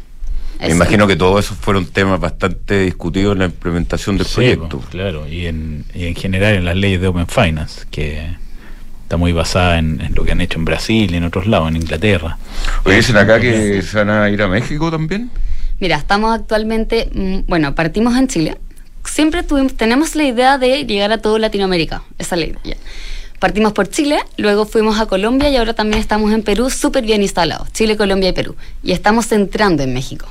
Me 0.61 0.71
imagino 0.75 1.07
que 1.07 1.15
todos 1.15 1.45
esos 1.45 1.57
fueron 1.57 1.85
temas 1.87 2.19
bastante 2.19 2.79
discutidos 2.81 3.33
en 3.33 3.39
la 3.39 3.45
implementación 3.45 4.17
del 4.17 4.27
Sí, 4.27 4.35
proyecto. 4.35 4.69
pues, 4.77 4.85
claro, 4.89 5.27
y 5.27 5.47
en, 5.47 5.85
y 5.93 6.05
en 6.05 6.15
general 6.15 6.53
en 6.55 6.65
las 6.65 6.75
leyes 6.75 7.01
de 7.01 7.07
Open 7.07 7.27
Finance, 7.27 7.85
que 7.89 8.27
está 9.03 9.17
muy 9.17 9.31
basada 9.33 9.79
en, 9.79 9.99
en 10.01 10.13
lo 10.15 10.23
que 10.23 10.31
han 10.31 10.41
hecho 10.41 10.57
en 10.59 10.65
Brasil 10.65 11.11
y 11.11 11.15
en 11.17 11.23
otros 11.23 11.47
lados, 11.47 11.69
en 11.69 11.77
Inglaterra. 11.77 12.37
Oye, 12.85 12.97
dicen 12.97 13.17
acá 13.17 13.39
que 13.39 13.81
se 13.81 13.97
van 13.97 14.09
a 14.09 14.29
ir 14.29 14.41
a 14.41 14.47
México 14.47 14.89
también. 14.91 15.31
Mira, 15.79 15.97
estamos 15.97 16.33
actualmente, 16.33 17.09
mm, 17.13 17.39
bueno, 17.49 17.73
partimos 17.75 18.15
en 18.15 18.27
Chile. 18.27 18.57
Siempre 19.03 19.41
tuvimos, 19.43 19.75
tenemos 19.75 20.15
la 20.15 20.23
idea 20.25 20.57
de 20.59 20.85
llegar 20.85 21.11
a 21.11 21.17
todo 21.17 21.39
Latinoamérica, 21.39 22.03
esa 22.19 22.35
es 22.35 22.41
la 22.41 22.47
idea. 22.47 22.77
Partimos 23.39 23.73
por 23.73 23.89
Chile, 23.89 24.19
luego 24.37 24.67
fuimos 24.67 24.99
a 24.99 25.07
Colombia 25.07 25.49
y 25.49 25.55
ahora 25.57 25.73
también 25.73 25.99
estamos 25.99 26.31
en 26.31 26.43
Perú 26.43 26.69
súper 26.69 27.03
bien 27.03 27.23
instalados, 27.23 27.73
Chile, 27.73 27.97
Colombia 27.97 28.29
y 28.29 28.33
Perú. 28.33 28.55
Y 28.83 28.91
estamos 28.91 29.31
entrando 29.31 29.81
en 29.81 29.91
México. 29.95 30.27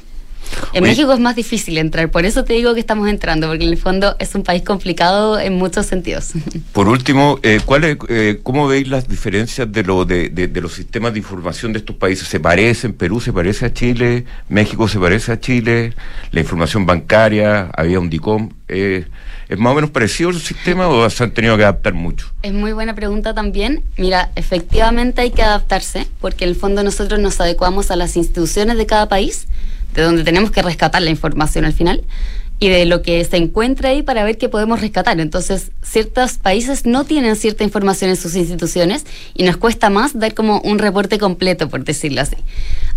En 0.72 0.82
Oye. 0.84 0.90
México 0.92 1.12
es 1.12 1.18
más 1.20 1.36
difícil 1.36 1.78
entrar, 1.78 2.10
por 2.10 2.24
eso 2.24 2.44
te 2.44 2.52
digo 2.54 2.74
que 2.74 2.80
estamos 2.80 3.08
entrando, 3.08 3.48
porque 3.48 3.64
en 3.64 3.70
el 3.70 3.78
fondo 3.78 4.16
es 4.18 4.34
un 4.34 4.42
país 4.42 4.62
complicado 4.62 5.38
en 5.38 5.54
muchos 5.54 5.86
sentidos. 5.86 6.30
Por 6.72 6.88
último, 6.88 7.38
eh, 7.42 7.60
¿cuál 7.64 7.84
es, 7.84 7.96
eh, 8.08 8.40
¿cómo 8.42 8.66
veis 8.68 8.88
las 8.88 9.08
diferencias 9.08 9.70
de, 9.70 9.82
lo, 9.82 10.04
de, 10.04 10.28
de- 10.28 10.48
de 10.48 10.60
los 10.60 10.72
sistemas 10.74 11.12
de 11.12 11.18
información 11.18 11.72
de 11.72 11.80
estos 11.80 11.96
países? 11.96 12.28
¿Se 12.28 12.38
parecen? 12.40 12.92
¿Perú 12.92 13.20
se 13.20 13.32
parece 13.32 13.66
a 13.66 13.72
Chile? 13.74 14.24
¿México 14.48 14.86
se 14.88 14.98
parece 14.98 15.32
a 15.32 15.40
Chile? 15.40 15.94
¿La 16.30 16.40
información 16.40 16.86
bancaria? 16.86 17.70
¿Había 17.76 17.98
un 18.00 18.08
DICOM? 18.10 18.50
Eh, 18.68 19.06
¿Es 19.48 19.58
más 19.58 19.72
o 19.72 19.74
menos 19.74 19.90
parecido 19.90 20.30
el 20.30 20.40
sistema 20.40 20.86
o 20.86 21.10
se 21.10 21.24
han 21.24 21.32
tenido 21.32 21.56
que 21.56 21.64
adaptar 21.64 21.92
mucho? 21.94 22.28
Es 22.42 22.52
muy 22.52 22.72
buena 22.72 22.94
pregunta 22.94 23.34
también. 23.34 23.82
Mira, 23.96 24.30
efectivamente 24.36 25.20
hay 25.22 25.32
que 25.32 25.42
adaptarse 25.42 26.06
porque 26.20 26.44
en 26.44 26.50
el 26.50 26.56
fondo 26.56 26.84
nosotros 26.84 27.18
nos 27.18 27.40
adecuamos 27.40 27.90
a 27.90 27.96
las 27.96 28.16
instituciones 28.16 28.76
de 28.76 28.86
cada 28.86 29.08
país, 29.08 29.48
de 29.94 30.02
donde 30.02 30.24
tenemos 30.24 30.50
que 30.50 30.62
rescatar 30.62 31.02
la 31.02 31.10
información 31.10 31.64
al 31.64 31.72
final 31.72 32.04
y 32.62 32.68
de 32.68 32.84
lo 32.84 33.00
que 33.00 33.24
se 33.24 33.38
encuentra 33.38 33.88
ahí 33.88 34.02
para 34.02 34.22
ver 34.22 34.36
qué 34.36 34.50
podemos 34.50 34.82
rescatar. 34.82 35.18
Entonces, 35.18 35.72
ciertos 35.82 36.34
países 36.36 36.84
no 36.84 37.04
tienen 37.04 37.34
cierta 37.36 37.64
información 37.64 38.10
en 38.10 38.16
sus 38.16 38.36
instituciones 38.36 39.06
y 39.34 39.44
nos 39.44 39.56
cuesta 39.56 39.88
más 39.88 40.16
dar 40.18 40.34
como 40.34 40.60
un 40.60 40.78
reporte 40.78 41.18
completo, 41.18 41.70
por 41.70 41.84
decirlo 41.84 42.20
así. 42.20 42.36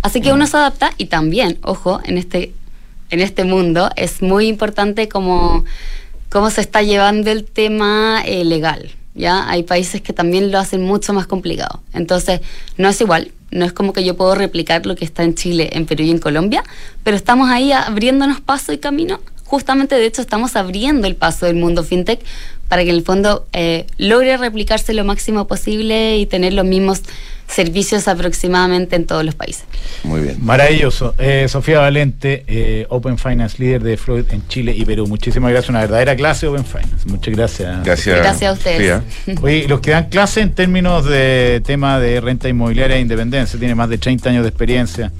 Así 0.02 0.20
que 0.20 0.34
uno 0.34 0.46
se 0.46 0.58
adapta 0.58 0.92
y 0.98 1.06
también, 1.06 1.58
ojo, 1.62 2.00
en 2.04 2.18
este, 2.18 2.52
en 3.08 3.20
este 3.20 3.44
mundo 3.44 3.88
es 3.96 4.20
muy 4.20 4.48
importante 4.48 5.08
como 5.08 5.64
cómo 6.28 6.50
se 6.50 6.60
está 6.60 6.82
llevando 6.82 7.30
el 7.30 7.44
tema 7.44 8.22
eh, 8.26 8.44
legal. 8.44 8.90
¿Ya? 9.14 9.48
Hay 9.48 9.62
países 9.62 10.00
que 10.00 10.12
también 10.12 10.50
lo 10.50 10.58
hacen 10.58 10.82
mucho 10.82 11.12
más 11.12 11.26
complicado. 11.26 11.82
Entonces, 11.92 12.40
no 12.76 12.88
es 12.88 13.00
igual, 13.00 13.32
no 13.50 13.64
es 13.64 13.72
como 13.72 13.92
que 13.92 14.04
yo 14.04 14.16
puedo 14.16 14.34
replicar 14.34 14.84
lo 14.86 14.96
que 14.96 15.04
está 15.04 15.22
en 15.22 15.34
Chile, 15.34 15.70
en 15.72 15.86
Perú 15.86 16.02
y 16.04 16.10
en 16.10 16.18
Colombia, 16.18 16.64
pero 17.02 17.16
estamos 17.16 17.48
ahí 17.48 17.72
abriéndonos 17.72 18.40
paso 18.40 18.72
y 18.72 18.78
camino. 18.78 19.20
Justamente, 19.44 19.94
de 19.94 20.06
hecho, 20.06 20.22
estamos 20.22 20.56
abriendo 20.56 21.06
el 21.06 21.16
paso 21.16 21.46
del 21.46 21.56
mundo 21.56 21.84
fintech 21.84 22.20
para 22.68 22.82
que 22.84 22.90
en 22.90 22.96
el 22.96 23.02
fondo 23.02 23.46
eh, 23.52 23.86
logre 23.98 24.36
replicarse 24.36 24.92
lo 24.94 25.04
máximo 25.04 25.46
posible 25.46 26.18
y 26.18 26.26
tener 26.26 26.52
los 26.52 26.64
mismos 26.64 27.02
servicios 27.46 28.08
aproximadamente 28.08 28.96
en 28.96 29.06
todos 29.06 29.24
los 29.24 29.34
países. 29.34 29.64
Muy 30.02 30.22
bien. 30.22 30.38
Maravilloso. 30.40 31.14
Eh, 31.18 31.46
Sofía 31.48 31.80
Valente, 31.80 32.44
eh, 32.46 32.86
Open 32.88 33.18
Finance 33.18 33.56
líder 33.58 33.82
de 33.82 33.96
Freud 33.96 34.24
en 34.30 34.46
Chile 34.48 34.74
y 34.76 34.84
Perú. 34.84 35.06
Muchísimas 35.06 35.50
gracias. 35.50 35.70
Una 35.70 35.80
verdadera 35.80 36.16
clase 36.16 36.46
Open 36.46 36.64
Finance. 36.64 37.06
Muchas 37.06 37.34
gracias. 37.34 37.84
Gracias. 37.84 38.18
Gracias 38.18 38.50
a 38.50 38.52
ustedes. 38.52 39.02
Sofía. 39.02 39.40
Oye, 39.42 39.58
y 39.58 39.68
los 39.68 39.80
que 39.80 39.90
dan 39.90 40.08
clase 40.08 40.40
en 40.40 40.54
términos 40.54 41.04
de 41.04 41.62
tema 41.64 42.00
de 42.00 42.20
renta 42.20 42.48
inmobiliaria 42.48 42.96
e 42.96 43.00
independencia, 43.00 43.58
tiene 43.58 43.74
más 43.74 43.88
de 43.88 43.98
30 43.98 44.30
años 44.30 44.42
de 44.42 44.48
experiencia, 44.48 45.12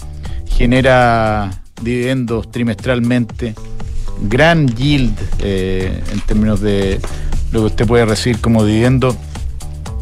genera 0.49 1.51
dividendos 1.83 2.51
trimestralmente, 2.51 3.55
gran 4.23 4.69
yield 4.69 5.15
eh, 5.41 6.01
en 6.13 6.21
términos 6.21 6.61
de 6.61 7.01
lo 7.55 7.61
que 7.61 7.67
usted 7.67 7.87
puede 7.87 8.05
recibir 8.05 8.41
como 8.41 8.65
dividendo 8.65 9.17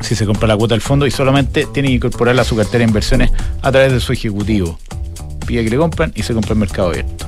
si 0.01 0.17
se 0.17 0.25
compra 0.27 0.49
la 0.49 0.57
cuota 0.57 0.75
del 0.75 0.81
fondo 0.81 1.07
y 1.07 1.11
solamente 1.11 1.67
tiene 1.73 1.91
que 1.91 1.95
incorporarla 1.97 2.43
a 2.43 2.45
su 2.47 2.57
cartera 2.57 2.79
de 2.79 2.85
inversiones 2.85 3.31
a 3.61 3.71
través 3.71 3.93
de 3.93 4.01
su 4.01 4.13
ejecutivo. 4.13 4.79
Pide 5.47 5.63
que 5.63 5.71
le 5.71 5.77
compran 5.77 6.13
y 6.17 6.23
se 6.23 6.33
compra 6.33 6.55
en 6.55 6.59
mercado 6.59 6.89
abierto. 6.89 7.27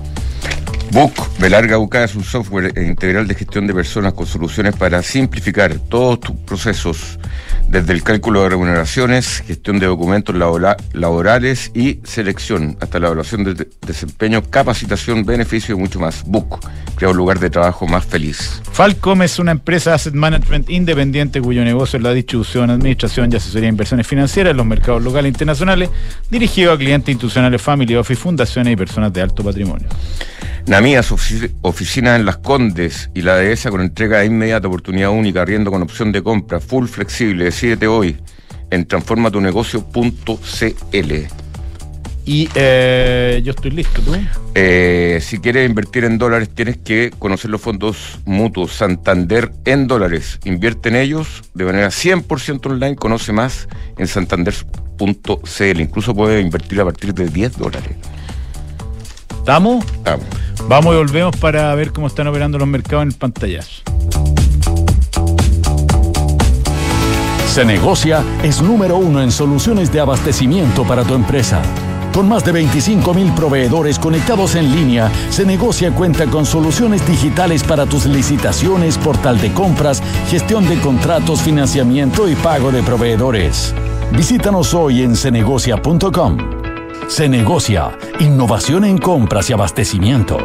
Book, 0.91 1.13
Belarga 1.41 1.77
UK 1.79 1.97
es 1.97 2.15
un 2.15 2.23
software 2.23 2.73
integral 2.79 3.27
de 3.27 3.35
gestión 3.35 3.67
de 3.67 3.75
personas 3.75 4.13
con 4.13 4.27
soluciones 4.27 4.77
para 4.77 5.03
simplificar 5.03 5.75
todos 5.89 6.21
tus 6.21 6.37
procesos, 6.37 7.19
desde 7.69 7.93
el 7.93 8.05
cálculo 8.05 8.45
de 8.45 8.51
remuneraciones, 8.51 9.43
gestión 9.45 9.81
de 9.81 9.87
documentos 9.87 10.37
labora- 10.37 10.77
laborales 10.93 11.73
y 11.75 11.99
selección, 12.05 12.77
hasta 12.81 13.01
la 13.01 13.09
evaluación 13.09 13.43
de 13.43 13.55
de- 13.55 13.69
desempeño, 13.85 14.43
capacitación, 14.49 15.25
beneficio 15.25 15.75
y 15.75 15.79
mucho 15.79 15.99
más. 15.99 16.23
Book, 16.25 16.61
crea 16.95 17.11
un 17.11 17.17
lugar 17.17 17.41
de 17.41 17.51
trabajo 17.51 17.89
más 17.89 18.05
feliz. 18.05 18.63
Falcom 18.71 19.23
es 19.23 19.41
una 19.41 19.51
empresa 19.51 19.91
de 19.91 19.97
asset 19.97 20.15
management 20.15 20.71
independiente 20.71 21.41
cuyo 21.41 21.65
negocio 21.65 21.97
es 21.97 22.05
la 22.05 22.13
distribución, 22.13 22.71
administración 22.71 23.33
y 23.33 23.37
asesoría 23.37 23.63
de 23.63 23.69
inversiones 23.71 24.07
financieras 24.07 24.53
en 24.53 24.59
los 24.59 24.67
mercados 24.67 25.03
locales 25.03 25.25
e 25.25 25.29
internacionales, 25.31 25.91
dirigido 26.31 26.71
a 26.73 26.79
clientes 26.79 27.09
institucionales, 27.13 27.61
family 27.61 27.97
office, 27.97 28.21
fundaciones 28.21 28.73
y 28.75 28.77
personas 28.77 29.13
de 29.13 29.23
alto 29.23 29.43
patrimonio. 29.43 29.89
Namías, 30.67 31.13
ofici- 31.13 31.51
oficina 31.61 32.17
en 32.17 32.25
Las 32.25 32.39
Condes 32.39 33.11
y 33.15 33.21
la 33.23 33.37
dehesa 33.37 33.71
con 33.71 33.83
entrega 33.83 34.25
inmediata, 34.25 34.67
oportunidad 34.69 35.11
única, 35.11 35.43
arriendo 35.43 35.71
con 35.71 35.83
opción 35.83 36.11
de 36.11 36.23
compra, 36.23 36.59
full 36.59 36.87
flexible, 36.87 37.45
decídete 37.45 37.87
hoy 37.87 38.17
en 38.71 38.87
transformatunegocio.cl. 38.87 41.13
Y 42.27 42.49
eh, 42.55 43.43
yo 43.45 43.51
estoy 43.51 43.71
listo, 43.73 44.01
¿tú? 44.01 44.15
Eh, 44.55 45.19
si 45.21 45.39
quieres 45.41 45.69
invertir 45.69 46.05
en 46.05 46.17
dólares, 46.17 46.49
tienes 46.49 46.79
que 46.79 47.11
conocer 47.19 47.51
los 47.51 47.61
fondos 47.61 48.19
mutuos 48.25 48.73
Santander 48.73 49.53
en 49.67 49.87
dólares. 49.87 50.41
Invierte 50.45 50.89
en 50.89 50.97
ellos 50.97 51.43
de 51.53 51.67
manera 51.67 51.89
100% 51.89 52.65
online. 52.65 52.97
Conoce 52.97 53.35
más 53.35 53.69
en 53.99 54.07
santander.cl. 54.07 55.81
Incluso 55.81 56.15
puedes 56.15 56.43
invertir 56.43 56.81
a 56.81 56.85
partir 56.85 57.13
de 57.13 57.29
10 57.29 57.59
dólares. 57.59 57.91
¿Estamos? 59.45 59.85
Vamos. 60.03 60.27
Vamos 60.71 60.95
y 60.95 60.97
volvemos 60.97 61.37
para 61.37 61.75
ver 61.75 61.93
cómo 61.93 62.07
están 62.07 62.27
operando 62.29 62.57
los 62.57 62.67
mercados 62.67 63.03
en 63.03 63.09
el 63.09 63.15
pantallazo. 63.15 63.83
Se 67.53 67.63
negocia 67.67 68.25
es 68.43 68.63
número 68.63 68.97
uno 68.97 69.21
en 69.21 69.31
soluciones 69.31 69.93
de 69.93 70.01
abastecimiento 70.01 70.85
para 70.85 71.05
tu 71.05 71.13
empresa. 71.13 71.61
Con 72.15 72.27
más 72.27 72.43
de 72.43 72.53
25 72.53 73.13
mil 73.13 73.31
proveedores 73.33 73.99
conectados 73.99 74.55
en 74.55 74.75
línea, 74.75 75.13
Se 75.29 75.45
negocia 75.45 75.91
cuenta 75.91 76.25
con 76.25 76.47
soluciones 76.47 77.07
digitales 77.07 77.63
para 77.65 77.85
tus 77.85 78.07
licitaciones, 78.07 78.97
portal 78.97 79.39
de 79.43 79.53
compras, 79.53 80.03
gestión 80.31 80.67
de 80.67 80.81
contratos, 80.81 81.43
financiamiento 81.43 82.31
y 82.31 82.35
pago 82.35 82.73
de 82.73 82.83
proveedores. 82.83 83.75
Visítanos 84.17 84.73
hoy 84.73 85.03
en 85.03 85.15
cenegocia.com. 85.15 86.64
Se 87.09 87.29
negocia, 87.29 87.97
innovación 88.19 88.85
en 88.85 88.99
compras 88.99 89.51
y 89.51 89.53
abastecimiento. 89.53 90.39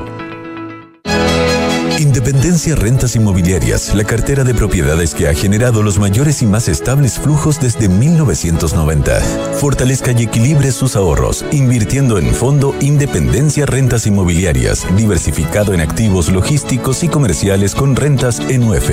Independencia 1.99 2.75
Rentas 2.75 3.15
Inmobiliarias, 3.15 3.93
la 3.93 4.03
cartera 4.03 4.43
de 4.43 4.53
propiedades 4.53 5.13
que 5.13 5.27
ha 5.27 5.33
generado 5.33 5.83
los 5.83 5.99
mayores 5.99 6.41
y 6.41 6.45
más 6.45 6.69
estables 6.69 7.19
flujos 7.19 7.59
desde 7.59 7.89
1990. 7.89 9.19
Fortalezca 9.59 10.11
y 10.11 10.23
equilibre 10.23 10.71
sus 10.71 10.95
ahorros, 10.95 11.43
invirtiendo 11.51 12.17
en 12.17 12.33
fondo 12.33 12.73
Independencia 12.79 13.65
Rentas 13.65 14.07
Inmobiliarias, 14.07 14.85
diversificado 14.95 15.73
en 15.73 15.81
activos 15.81 16.29
logísticos 16.29 17.03
y 17.03 17.09
comerciales 17.09 17.75
con 17.75 17.95
rentas 17.95 18.39
en 18.47 18.63
UF. 18.63 18.89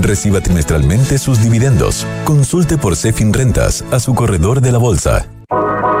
Reciba 0.00 0.40
trimestralmente 0.40 1.18
sus 1.18 1.40
dividendos. 1.40 2.06
Consulte 2.24 2.76
por 2.78 2.96
Cefin 2.96 3.32
Rentas 3.32 3.84
a 3.92 4.00
su 4.00 4.14
corredor 4.14 4.60
de 4.60 4.72
la 4.72 4.78
bolsa. 4.78 5.28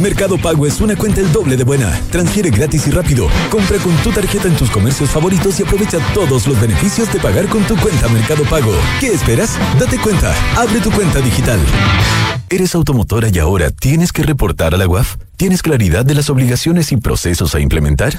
Mercado 0.00 0.38
Pago 0.38 0.66
es 0.66 0.80
una 0.80 0.96
cuenta 0.96 1.20
el 1.20 1.30
doble 1.32 1.56
de 1.56 1.64
buena. 1.64 2.00
Transfiere 2.10 2.50
gratis 2.50 2.86
y 2.86 2.90
rápido. 2.90 3.28
Compra 3.50 3.78
con 3.78 3.94
tu 3.98 4.10
tarjeta 4.10 4.48
en 4.48 4.56
tus 4.56 4.70
comercios 4.70 5.10
favoritos 5.10 5.58
y 5.60 5.62
aprovecha 5.62 5.98
todos 6.12 6.46
los 6.46 6.60
beneficios 6.60 7.12
de 7.12 7.20
pagar 7.20 7.46
con 7.46 7.62
tu 7.64 7.76
cuenta 7.76 8.08
Mercado 8.08 8.44
Pago. 8.44 8.72
¿Qué 9.00 9.08
esperas? 9.08 9.56
Date 9.78 9.98
cuenta. 9.98 10.34
Abre 10.56 10.80
tu 10.80 10.90
cuenta 10.90 11.20
digital. 11.20 11.60
¿Eres 12.50 12.74
automotora 12.74 13.28
y 13.32 13.38
ahora 13.38 13.70
tienes 13.70 14.12
que 14.12 14.22
reportar 14.22 14.74
a 14.74 14.76
la 14.76 14.86
UAF? 14.86 15.16
¿Tienes 15.36 15.62
claridad 15.62 16.04
de 16.04 16.14
las 16.14 16.30
obligaciones 16.30 16.92
y 16.92 16.96
procesos 16.96 17.54
a 17.54 17.60
implementar? 17.60 18.18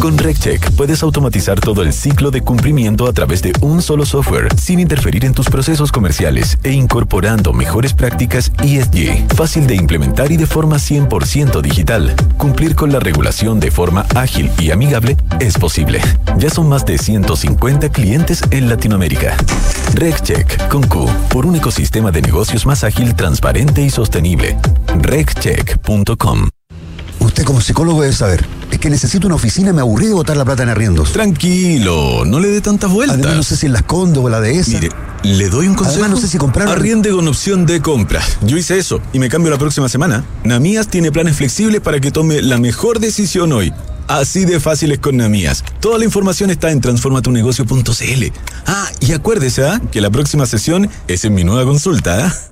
Con 0.00 0.16
RecCheck 0.16 0.70
puedes 0.72 1.02
automatizar 1.02 1.58
todo 1.58 1.82
el 1.82 1.92
ciclo 1.92 2.30
de 2.30 2.42
cumplimiento 2.42 3.06
a 3.06 3.12
través 3.12 3.42
de 3.42 3.52
un 3.60 3.82
solo 3.82 4.06
software, 4.06 4.48
sin 4.56 4.78
interferir 4.78 5.24
en 5.24 5.34
tus 5.34 5.48
procesos 5.48 5.90
comerciales 5.90 6.58
e 6.62 6.70
incorporando 6.70 7.52
mejores 7.52 7.92
prácticas 7.94 8.52
ESG, 8.62 9.34
fácil 9.34 9.66
de 9.66 9.74
implementar 9.74 10.30
y 10.30 10.36
de 10.36 10.46
forma 10.46 10.76
100% 10.76 11.11
digital. 11.62 12.14
Cumplir 12.38 12.74
con 12.74 12.90
la 12.90 12.98
regulación 12.98 13.60
de 13.60 13.70
forma 13.70 14.06
ágil 14.14 14.50
y 14.58 14.70
amigable 14.70 15.16
es 15.40 15.58
posible. 15.58 16.00
Ya 16.38 16.48
son 16.48 16.68
más 16.68 16.86
de 16.86 16.96
150 16.96 17.90
clientes 17.90 18.40
en 18.50 18.68
Latinoamérica. 18.68 19.36
RecCheck 19.94 20.68
con 20.68 20.82
Q, 20.86 21.06
por 21.28 21.44
un 21.44 21.56
ecosistema 21.56 22.10
de 22.10 22.22
negocios 22.22 22.64
más 22.64 22.82
ágil, 22.82 23.14
transparente 23.14 23.82
y 23.82 23.90
sostenible. 23.90 24.56
RecCheck.com 25.02 26.61
Usted 27.32 27.44
como 27.44 27.62
psicólogo 27.62 28.02
debe 28.02 28.12
saber. 28.12 28.44
Es 28.70 28.78
que 28.78 28.90
necesito 28.90 29.26
una 29.26 29.36
oficina 29.36 29.72
me 29.72 29.80
aburrí 29.80 30.06
de 30.06 30.12
botar 30.12 30.36
la 30.36 30.44
plata 30.44 30.64
en 30.64 30.68
arriendos. 30.68 31.12
Tranquilo, 31.12 32.26
no 32.26 32.38
le 32.38 32.48
dé 32.48 32.60
tantas 32.60 32.90
vueltas. 32.90 33.16
Además 33.16 33.36
no 33.36 33.42
sé 33.42 33.56
si 33.56 33.64
en 33.64 33.72
las 33.72 33.84
Condo 33.84 34.20
o 34.20 34.28
la 34.28 34.38
de 34.42 34.58
esa. 34.58 34.72
Mire, 34.72 34.90
le 35.22 35.48
doy 35.48 35.66
un 35.66 35.74
consejo. 35.74 36.02
Además 36.02 36.10
no 36.10 36.20
sé 36.20 36.28
si 36.28 36.36
comprar... 36.36 36.68
Arriende 36.68 37.10
con 37.10 37.26
opción 37.26 37.64
de 37.64 37.80
compra. 37.80 38.20
Yo 38.42 38.58
hice 38.58 38.76
eso 38.76 39.00
y 39.14 39.18
me 39.18 39.30
cambio 39.30 39.50
la 39.50 39.56
próxima 39.56 39.88
semana. 39.88 40.26
Namías 40.44 40.88
tiene 40.88 41.10
planes 41.10 41.34
flexibles 41.34 41.80
para 41.80 42.00
que 42.00 42.10
tome 42.10 42.42
la 42.42 42.58
mejor 42.58 43.00
decisión 43.00 43.52
hoy. 43.52 43.72
Así 44.08 44.44
de 44.44 44.60
fácil 44.60 44.92
es 44.92 44.98
con 44.98 45.16
Namías. 45.16 45.64
Toda 45.80 45.96
la 45.96 46.04
información 46.04 46.50
está 46.50 46.70
en 46.70 46.82
transformatunegocio.cl. 46.82 48.24
Ah, 48.66 48.90
y 49.00 49.12
acuérdese 49.12 49.64
¿ah? 49.64 49.80
que 49.90 50.02
la 50.02 50.10
próxima 50.10 50.44
sesión 50.44 50.90
es 51.08 51.24
en 51.24 51.32
mi 51.32 51.44
nueva 51.44 51.64
consulta. 51.64 52.26
¿ah? 52.26 52.51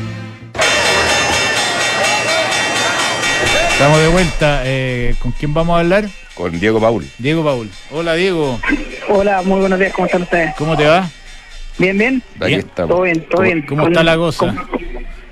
Estamos 3.81 3.99
de 3.99 4.07
vuelta. 4.09 4.61
Eh, 4.63 5.15
¿Con 5.17 5.31
quién 5.31 5.55
vamos 5.55 5.75
a 5.75 5.79
hablar? 5.79 6.07
Con 6.35 6.59
Diego 6.59 6.79
Paul. 6.79 7.03
Diego 7.17 7.43
Paul. 7.43 7.67
Hola, 7.89 8.13
Diego. 8.13 8.59
Hola, 9.09 9.41
muy 9.41 9.59
buenos 9.59 9.79
días. 9.79 9.91
¿Cómo 9.91 10.05
están 10.05 10.21
ustedes? 10.21 10.53
¿Cómo 10.55 10.77
te 10.77 10.85
va? 10.85 11.09
Bien, 11.79 11.97
bien. 11.97 12.21
Bien. 12.35 12.59
estamos. 12.59 12.91
Todo 12.91 13.01
bien, 13.01 13.21
todo 13.21 13.37
¿Cómo, 13.37 13.41
bien. 13.41 13.65
cómo 13.65 13.81
Con- 13.81 13.91
está 13.93 14.03
la 14.03 14.17
cosa? 14.17 14.37
con- 14.37 14.80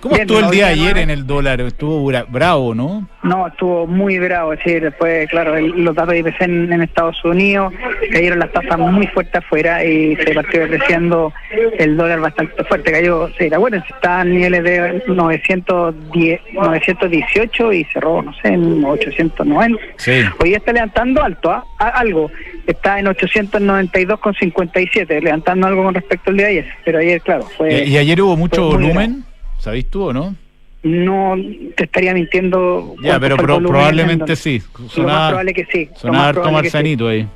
¿Cómo 0.02 0.16
Bien, 0.16 0.22
estuvo 0.28 0.40
el 0.40 0.50
día 0.52 0.68
ayer 0.68 0.98
en 0.98 1.10
el 1.10 1.28
dólar? 1.28 1.60
Estuvo 1.60 2.10
bra- 2.10 2.26
bravo, 2.30 2.74
¿no? 2.74 3.06
No, 3.22 3.48
estuvo 3.48 3.86
muy 3.86 4.18
bravo. 4.18 4.54
Es 4.54 4.60
decir, 4.60 4.82
después, 4.82 5.30
claro, 5.30 5.58
el- 5.58 5.84
los 5.84 5.94
datos 5.94 6.14
de 6.14 6.20
IPC 6.20 6.42
en, 6.46 6.72
en 6.72 6.82
Estados 6.82 7.22
Unidos 7.26 7.74
cayeron 8.12 8.40
las 8.40 8.50
tasas 8.54 8.80
muy 8.80 9.08
fuertes 9.08 9.36
afuera 9.36 9.84
y 9.84 10.16
se 10.16 10.34
partió 10.34 10.62
depreciando 10.62 11.34
el 11.78 11.98
dólar 11.98 12.22
bastante 12.22 12.64
fuerte. 12.64 12.94
Cayó, 12.94 13.28
sí, 13.38 13.50
acuérdense, 13.54 13.88
está 13.94 14.22
a 14.22 14.24
niveles 14.24 14.64
de 14.64 15.04
910, 15.08 16.40
918 16.54 17.74
y 17.74 17.84
cerró, 17.86 18.22
no 18.22 18.32
sé, 18.42 18.48
en 18.50 18.86
890. 18.86 19.82
Sí. 19.98 20.22
Hoy 20.42 20.54
está 20.54 20.72
levantando 20.72 21.22
alto, 21.22 21.52
¿ah? 21.52 21.66
Algo. 21.78 22.32
Está 22.68 23.00
en 23.00 23.08
892,57, 23.08 25.22
levantando 25.22 25.68
algo 25.68 25.84
con 25.84 25.94
respecto 25.94 26.30
al 26.32 26.38
día 26.38 26.46
de 26.48 26.52
ayer. 26.60 26.68
Pero 26.86 27.00
ayer, 27.00 27.20
claro, 27.22 27.44
fue. 27.58 27.84
¿Y, 27.84 27.90
y 27.94 27.98
ayer 27.98 28.22
hubo 28.22 28.38
mucho 28.38 28.64
volumen? 28.68 29.26
¿Sabéis 29.60 29.90
tú 29.90 30.04
o 30.06 30.14
no? 30.14 30.36
No 30.82 31.36
te 31.76 31.84
estaría 31.84 32.14
mintiendo. 32.14 32.96
Ya, 33.04 33.20
pero 33.20 33.36
pro- 33.36 33.62
probablemente 33.62 34.32
en 34.32 34.38
sí. 34.38 34.62
Lo 34.98 35.04
más 35.04 35.30
probable 35.30 35.54
que 35.54 35.66
sí. 35.66 35.90
más 36.06 36.16
harto 36.28 36.42
que 36.44 36.48
sí. 36.48 36.54
marcianito 36.54 37.08
ahí. 37.10 37.28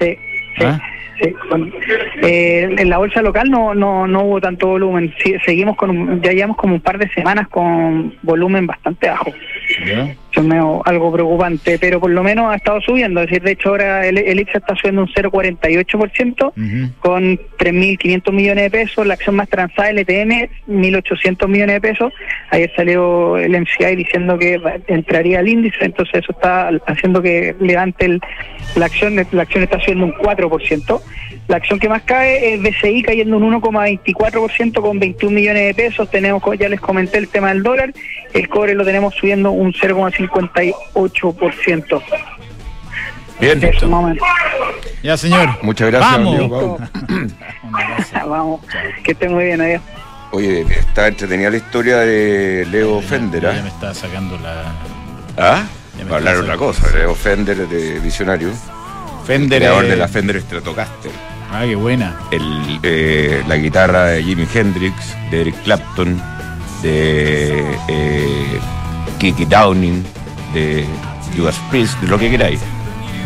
Sí, 0.00 0.16
sí, 0.58 0.64
¿Ah? 0.64 0.80
sí. 1.20 1.30
Con- 1.50 1.72
eh, 2.22 2.68
en 2.78 2.88
la 2.90 2.98
bolsa 2.98 3.22
local 3.22 3.50
no, 3.50 3.74
no, 3.74 4.06
no 4.06 4.22
hubo 4.22 4.40
tanto 4.40 4.68
volumen. 4.68 5.12
Sí, 5.22 5.34
seguimos 5.44 5.76
con 5.76 5.90
un- 5.90 6.22
ya 6.22 6.30
llevamos 6.32 6.56
como 6.58 6.74
un 6.74 6.80
par 6.80 6.98
de 6.98 7.08
semanas 7.10 7.48
con 7.48 8.14
volumen 8.22 8.66
bastante 8.68 9.08
bajo. 9.08 9.32
¿Ya? 9.84 10.14
Es 10.40 10.46
medio 10.46 10.82
algo 10.86 11.12
preocupante, 11.12 11.78
pero 11.78 12.00
por 12.00 12.10
lo 12.10 12.22
menos 12.22 12.52
ha 12.52 12.56
estado 12.56 12.80
subiendo. 12.80 13.20
Es 13.20 13.26
decir, 13.28 13.42
de 13.42 13.52
hecho 13.52 13.70
ahora 13.70 14.06
el, 14.06 14.18
el 14.18 14.40
IPSA 14.40 14.58
está 14.58 14.74
subiendo 14.76 15.02
un 15.02 15.08
0,48% 15.08 16.52
con 17.00 17.38
3.500 17.58 18.32
millones 18.32 18.64
de 18.64 18.70
pesos. 18.70 19.06
La 19.06 19.14
acción 19.14 19.36
más 19.36 19.48
transada, 19.48 19.90
LTM, 19.92 20.48
1.800 20.68 21.48
millones 21.48 21.74
de 21.76 21.80
pesos. 21.80 22.12
Ayer 22.50 22.72
salió 22.76 23.36
el 23.38 23.52
MCI 23.60 23.96
diciendo 23.96 24.38
que 24.38 24.60
entraría 24.88 25.38
al 25.40 25.48
índice, 25.48 25.76
entonces 25.84 26.16
eso 26.22 26.32
está 26.32 26.70
haciendo 26.86 27.22
que 27.22 27.54
levante 27.60 28.06
el- 28.06 28.20
la 28.76 28.86
acción. 28.86 29.16
La 29.32 29.42
acción 29.42 29.64
está 29.64 29.78
subiendo 29.80 30.06
un 30.06 30.12
4%. 30.12 31.00
La 31.48 31.56
acción 31.58 31.78
que 31.78 31.88
más 31.88 32.02
cae 32.02 32.54
es 32.54 32.60
BCI 32.62 33.02
cayendo 33.04 33.36
un 33.36 33.44
1,24% 33.44 34.80
con 34.80 34.98
21 34.98 35.34
millones 35.34 35.66
de 35.66 35.74
pesos. 35.74 36.10
Tenemos, 36.10 36.42
ya 36.58 36.68
les 36.68 36.80
comenté, 36.80 37.18
el 37.18 37.28
tema 37.28 37.50
del 37.50 37.62
dólar. 37.62 37.92
El 38.34 38.48
cobre 38.48 38.74
lo 38.74 38.84
tenemos 38.84 39.14
subiendo 39.14 39.52
un 39.52 39.72
0,58%. 40.28 42.02
Bien. 43.40 43.62
Eso, 43.62 43.88
más 43.88 44.04
o 44.04 44.08
menos. 44.08 44.22
Ya, 45.02 45.16
señor. 45.16 45.50
Muchas 45.62 45.90
gracias, 45.90 46.12
Vamos. 46.12 46.34
amigo. 46.36 46.78
Vamos, 48.28 48.60
que 49.04 49.12
esté 49.12 49.28
muy 49.28 49.44
bien, 49.44 49.60
adiós. 49.60 49.82
Oye, 50.32 50.62
está 50.62 51.06
entretenida 51.08 51.50
la 51.50 51.56
historia 51.56 51.98
de 51.98 52.66
Leo 52.70 53.00
Fender, 53.00 53.42
Ya 53.42 53.50
¿ah? 53.50 53.62
me 53.62 53.68
está 53.68 53.94
sacando 53.94 54.38
la. 54.38 54.72
¿Ah? 55.36 55.64
Ya 55.96 56.04
me 56.04 56.10
Va 56.10 56.16
a 56.16 56.18
hablar 56.18 56.36
otra 56.36 56.56
cosa, 56.56 56.90
Leo 56.96 57.14
Fender 57.14 57.68
de 57.68 58.00
Visionario. 58.00 58.50
Fender. 59.26 59.60
creador 59.60 59.84
eh, 59.84 59.88
de 59.90 59.96
la 59.96 60.08
Fender 60.08 60.40
Stratocaster. 60.40 61.10
Ah, 61.50 61.62
qué 61.64 61.74
buena. 61.76 62.16
El, 62.30 62.80
eh, 62.82 63.44
la 63.46 63.56
guitarra 63.56 64.06
de 64.06 64.22
Jimi 64.22 64.46
Hendrix, 64.52 65.16
de 65.30 65.42
Eric 65.42 65.62
Clapton, 65.62 66.20
de 66.82 67.64
eh, 67.88 68.58
Kiki 69.18 69.44
Downing, 69.44 70.04
de 70.60 70.86
Judas 71.36 71.56
Priest, 71.70 71.98
de 72.00 72.08
lo 72.08 72.18
que 72.18 72.30
queráis. 72.30 72.60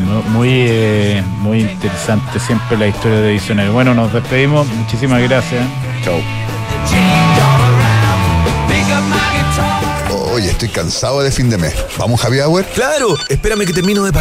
Mu- 0.04 0.22
Muy, 0.38 0.48
eh, 0.52 1.22
muy 1.40 1.60
interesante 1.60 2.40
siempre 2.40 2.76
la 2.76 2.86
historia 2.88 3.20
de 3.20 3.32
Visionario. 3.32 3.72
Bueno, 3.72 3.94
nos 3.94 4.12
despedimos. 4.12 4.66
Muchísimas 4.68 5.20
gracias. 5.22 5.62
Chao. 6.04 6.20
Oye, 10.32 10.50
estoy 10.50 10.68
cansado 10.68 11.20
de 11.22 11.30
fin 11.30 11.50
de 11.50 11.58
mes. 11.58 11.74
¿Vamos 11.98 12.24
happy 12.24 12.40
hour? 12.40 12.64
Claro, 12.74 13.16
espérame 13.28 13.66
que 13.66 13.72
termino 13.72 14.04
de 14.04 14.12
pagar. 14.12 14.18